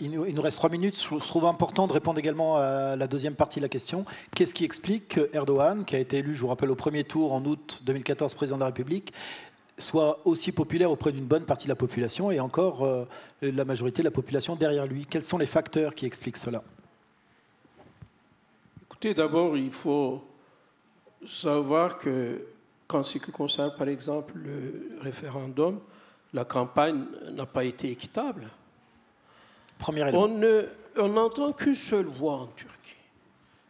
[0.01, 1.01] Il nous reste trois minutes.
[1.01, 4.05] Je trouve important de répondre également à la deuxième partie de la question.
[4.35, 7.33] Qu'est-ce qui explique que Erdogan, qui a été élu, je vous rappelle, au premier tour
[7.33, 9.13] en août 2014 président de la République,
[9.77, 13.05] soit aussi populaire auprès d'une bonne partie de la population et encore euh,
[13.41, 15.05] la majorité de la population derrière lui?
[15.05, 16.63] Quels sont les facteurs qui expliquent cela?
[18.83, 20.23] Écoutez, d'abord, il faut
[21.25, 22.41] savoir que,
[22.87, 25.79] quand ce qui concerne, par exemple, le référendum,
[26.33, 28.49] la campagne n'a pas été équitable.
[29.85, 32.95] On n'entend qu'une seule voix en Turquie,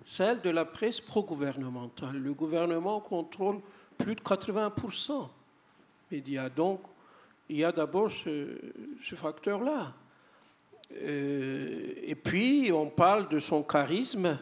[0.05, 2.17] celle de la presse pro-gouvernementale.
[2.17, 3.59] Le gouvernement contrôle
[3.97, 5.27] plus de 80%
[6.09, 6.49] des médias.
[6.49, 6.81] Donc,
[7.49, 8.57] il y a d'abord ce,
[9.15, 9.93] facteur-là.
[11.01, 14.37] Euh, et puis, on parle de son charisme,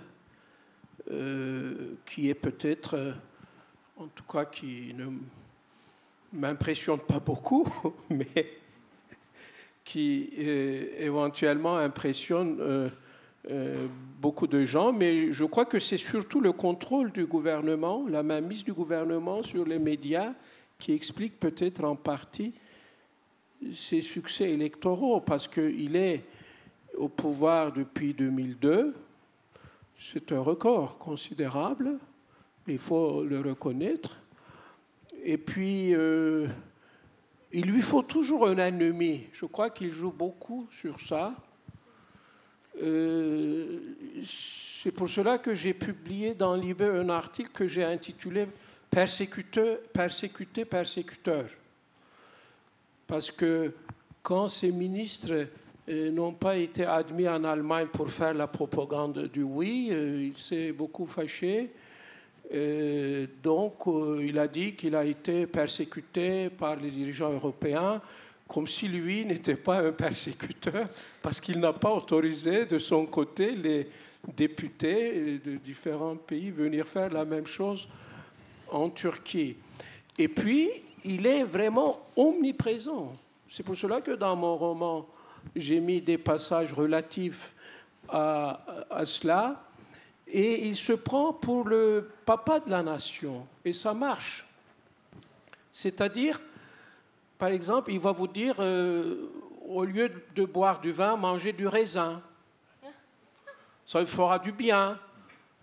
[1.11, 3.13] euh, qui est peut-être,
[3.97, 5.07] en tout cas, qui ne
[6.33, 7.67] m'impressionne pas beaucoup,
[8.09, 8.59] mais
[9.85, 12.89] qui euh, éventuellement impressionne euh,
[13.51, 13.87] euh,
[14.19, 18.63] beaucoup de gens, mais je crois que c'est surtout le contrôle du gouvernement, la mainmise
[18.63, 20.33] du gouvernement sur les médias
[20.79, 22.53] qui explique peut-être en partie
[23.73, 26.23] ses succès électoraux, parce qu'il est
[26.97, 28.93] au pouvoir depuis 2002.
[29.97, 31.97] C'est un record considérable,
[32.67, 34.17] il faut le reconnaître.
[35.23, 35.95] Et puis,
[37.55, 39.27] il lui faut toujours un ennemi.
[39.31, 41.33] Je crois qu'il joue beaucoup sur ça.
[42.83, 43.79] Euh,
[44.25, 48.45] c'est pour cela que j'ai publié dans Libé un article que j'ai intitulé
[48.89, 51.45] Persécuteur, Persécuté, persécuteur.
[53.07, 53.71] Parce que
[54.21, 55.47] quand ces ministres
[55.87, 60.35] euh, n'ont pas été admis en Allemagne pour faire la propagande du oui, euh, il
[60.35, 61.71] s'est beaucoup fâché.
[63.43, 68.01] Donc, euh, il a dit qu'il a été persécuté par les dirigeants européens,
[68.47, 70.87] comme si lui n'était pas un persécuteur,
[71.21, 73.89] parce qu'il n'a pas autorisé de son côté les
[74.35, 77.87] députés de différents pays venir faire la même chose
[78.71, 79.55] en Turquie.
[80.17, 80.69] Et puis,
[81.03, 83.13] il est vraiment omniprésent.
[83.49, 85.07] C'est pour cela que dans mon roman,
[85.55, 87.53] j'ai mis des passages relatifs
[88.07, 89.65] à cela
[90.27, 93.47] et il se prend pour le papa de la nation.
[93.63, 94.45] Et ça marche.
[95.71, 96.41] C'est-à-dire,
[97.37, 99.29] par exemple, il va vous dire, euh,
[99.67, 102.21] au lieu de boire du vin, mangez du raisin.
[103.85, 104.97] Ça lui fera du bien.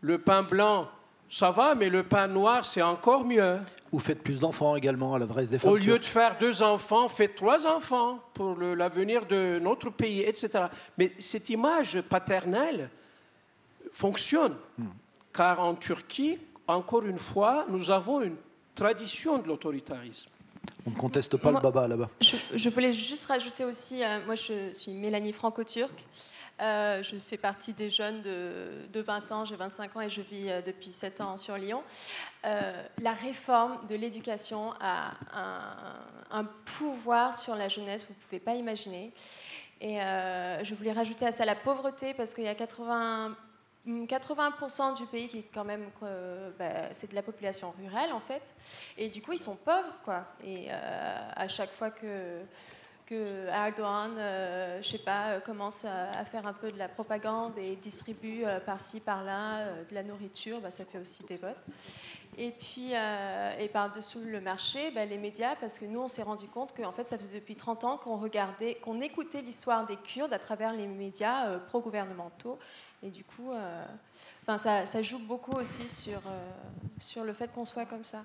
[0.01, 0.89] Le pain blanc,
[1.29, 3.59] ça va, mais le pain noir, c'est encore mieux.
[3.91, 5.71] Ou faites plus d'enfants également à l'adresse des femmes.
[5.71, 10.67] Au lieu de faire deux enfants, faites trois enfants pour l'avenir de notre pays, etc.
[10.99, 12.91] Mais cette image paternelle,
[13.93, 14.57] fonctionne.
[15.33, 18.37] Car en Turquie, encore une fois, nous avons une
[18.75, 20.31] tradition de l'autoritarisme.
[20.87, 22.11] On ne conteste pas le baba là-bas.
[22.21, 26.05] Je, voulais juste rajouter aussi, euh, moi je suis Mélanie franco-turque.
[26.61, 30.51] Euh, je fais partie des jeunes de, 20 ans, j'ai 25 ans et je vis
[30.51, 31.83] euh, depuis 7 ans sur Lyon.
[32.45, 38.55] la réforme de l'éducation a un, un, pouvoir sur la jeunesse, vous ne pouvez pas
[38.55, 39.13] imaginer.
[39.81, 39.99] Et
[40.63, 43.37] je voulais rajouter à ça la pauvreté, parce qu'il y a 80
[43.87, 45.91] 80% du pays qui est quand même,
[46.59, 48.43] bah, c'est de la population rurale en fait,
[48.97, 50.25] et du coup ils sont pauvres quoi.
[50.45, 52.41] Et à chaque fois que
[53.05, 57.75] que Erdogan, euh, je sais pas, commence à, faire un peu de la propagande et
[57.75, 61.59] distribue par-ci par-là de la nourriture, bah, ça fait aussi des votes.
[62.39, 66.23] Et puis, euh, et par-dessous le marché, ben, les médias, parce que nous, on s'est
[66.23, 69.97] rendu compte qu'en fait, ça faisait depuis 30 ans qu'on regardait, qu'on écoutait l'histoire des
[69.97, 72.59] Kurdes à travers les médias euh, pro-gouvernementaux.
[73.03, 73.85] Et du coup, euh,
[74.59, 76.23] ça, ça, joue beaucoup aussi sur,
[76.99, 78.25] sur le fait qu'on soit comme ça.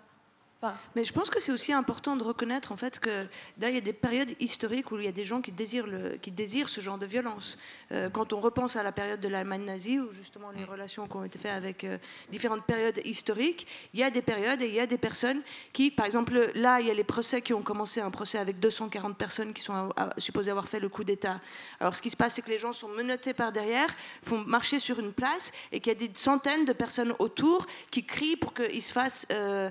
[0.95, 3.27] Mais je pense que c'est aussi important de reconnaître en fait que
[3.61, 6.17] il y a des périodes historiques où il y a des gens qui désirent, le,
[6.17, 7.57] qui désirent ce genre de violence.
[7.91, 11.15] Euh, quand on repense à la période de l'Allemagne nazie, ou justement les relations qui
[11.15, 11.97] ont été faites avec euh,
[12.31, 15.41] différentes périodes historiques, il y a des périodes et il y a des personnes
[15.73, 18.59] qui, par exemple, là, il y a les procès qui ont commencé, un procès avec
[18.59, 21.39] 240 personnes qui sont supposées avoir fait le coup d'État.
[21.79, 23.89] Alors ce qui se passe, c'est que les gens sont menottés par derrière,
[24.23, 28.05] font marcher sur une place et qu'il y a des centaines de personnes autour qui
[28.05, 29.69] crient pour qu'ils se fassent, euh,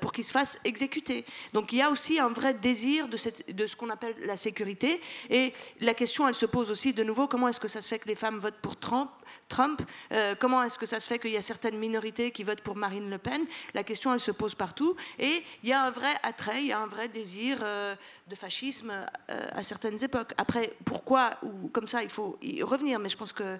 [0.00, 1.24] pour qu'ils se fasse exécuter.
[1.52, 5.00] Donc il y a aussi un vrai désir de, ce qu'on appelle la sécurité.
[5.30, 7.98] Et la question, elle se pose aussi de nouveau, comment est-ce que ça se fait
[7.98, 9.10] que les femmes votent pour Trump,
[9.48, 9.82] Trump
[10.12, 12.76] euh, Comment est-ce que ça se fait qu'il y a certaines minorités qui votent pour
[12.76, 13.44] Marine Le Pen?
[13.74, 14.96] La question, elle se pose partout.
[15.18, 17.94] Et il y a un vrai attrait, il y a un vrai désir euh,
[18.28, 18.92] de fascisme
[19.30, 20.32] euh, à certaines époques.
[20.38, 22.98] Après, pourquoi ou comme ça, il faut y revenir.
[22.98, 23.58] Mais je pense que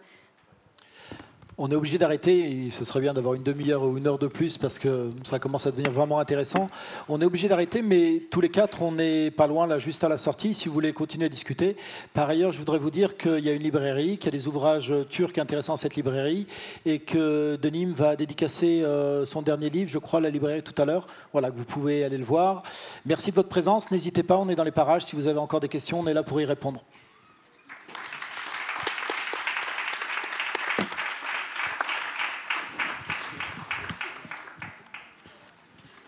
[1.58, 4.56] on est obligé d'arrêter, ce serait bien d'avoir une demi-heure ou une heure de plus
[4.56, 6.70] parce que ça commence à devenir vraiment intéressant.
[7.08, 10.08] On est obligé d'arrêter, mais tous les quatre, on n'est pas loin, là, juste à
[10.08, 11.76] la sortie, si vous voulez continuer à discuter.
[12.14, 14.48] Par ailleurs, je voudrais vous dire qu'il y a une librairie, qu'il y a des
[14.48, 16.46] ouvrages turcs intéressants à cette librairie,
[16.86, 20.80] et que Denim va dédicacer euh, son dernier livre, je crois, à la librairie tout
[20.80, 21.06] à l'heure.
[21.32, 22.62] Voilà, que vous pouvez aller le voir.
[23.04, 23.90] Merci de votre présence.
[23.90, 25.02] N'hésitez pas, on est dans les parages.
[25.02, 26.82] Si vous avez encore des questions, on est là pour y répondre.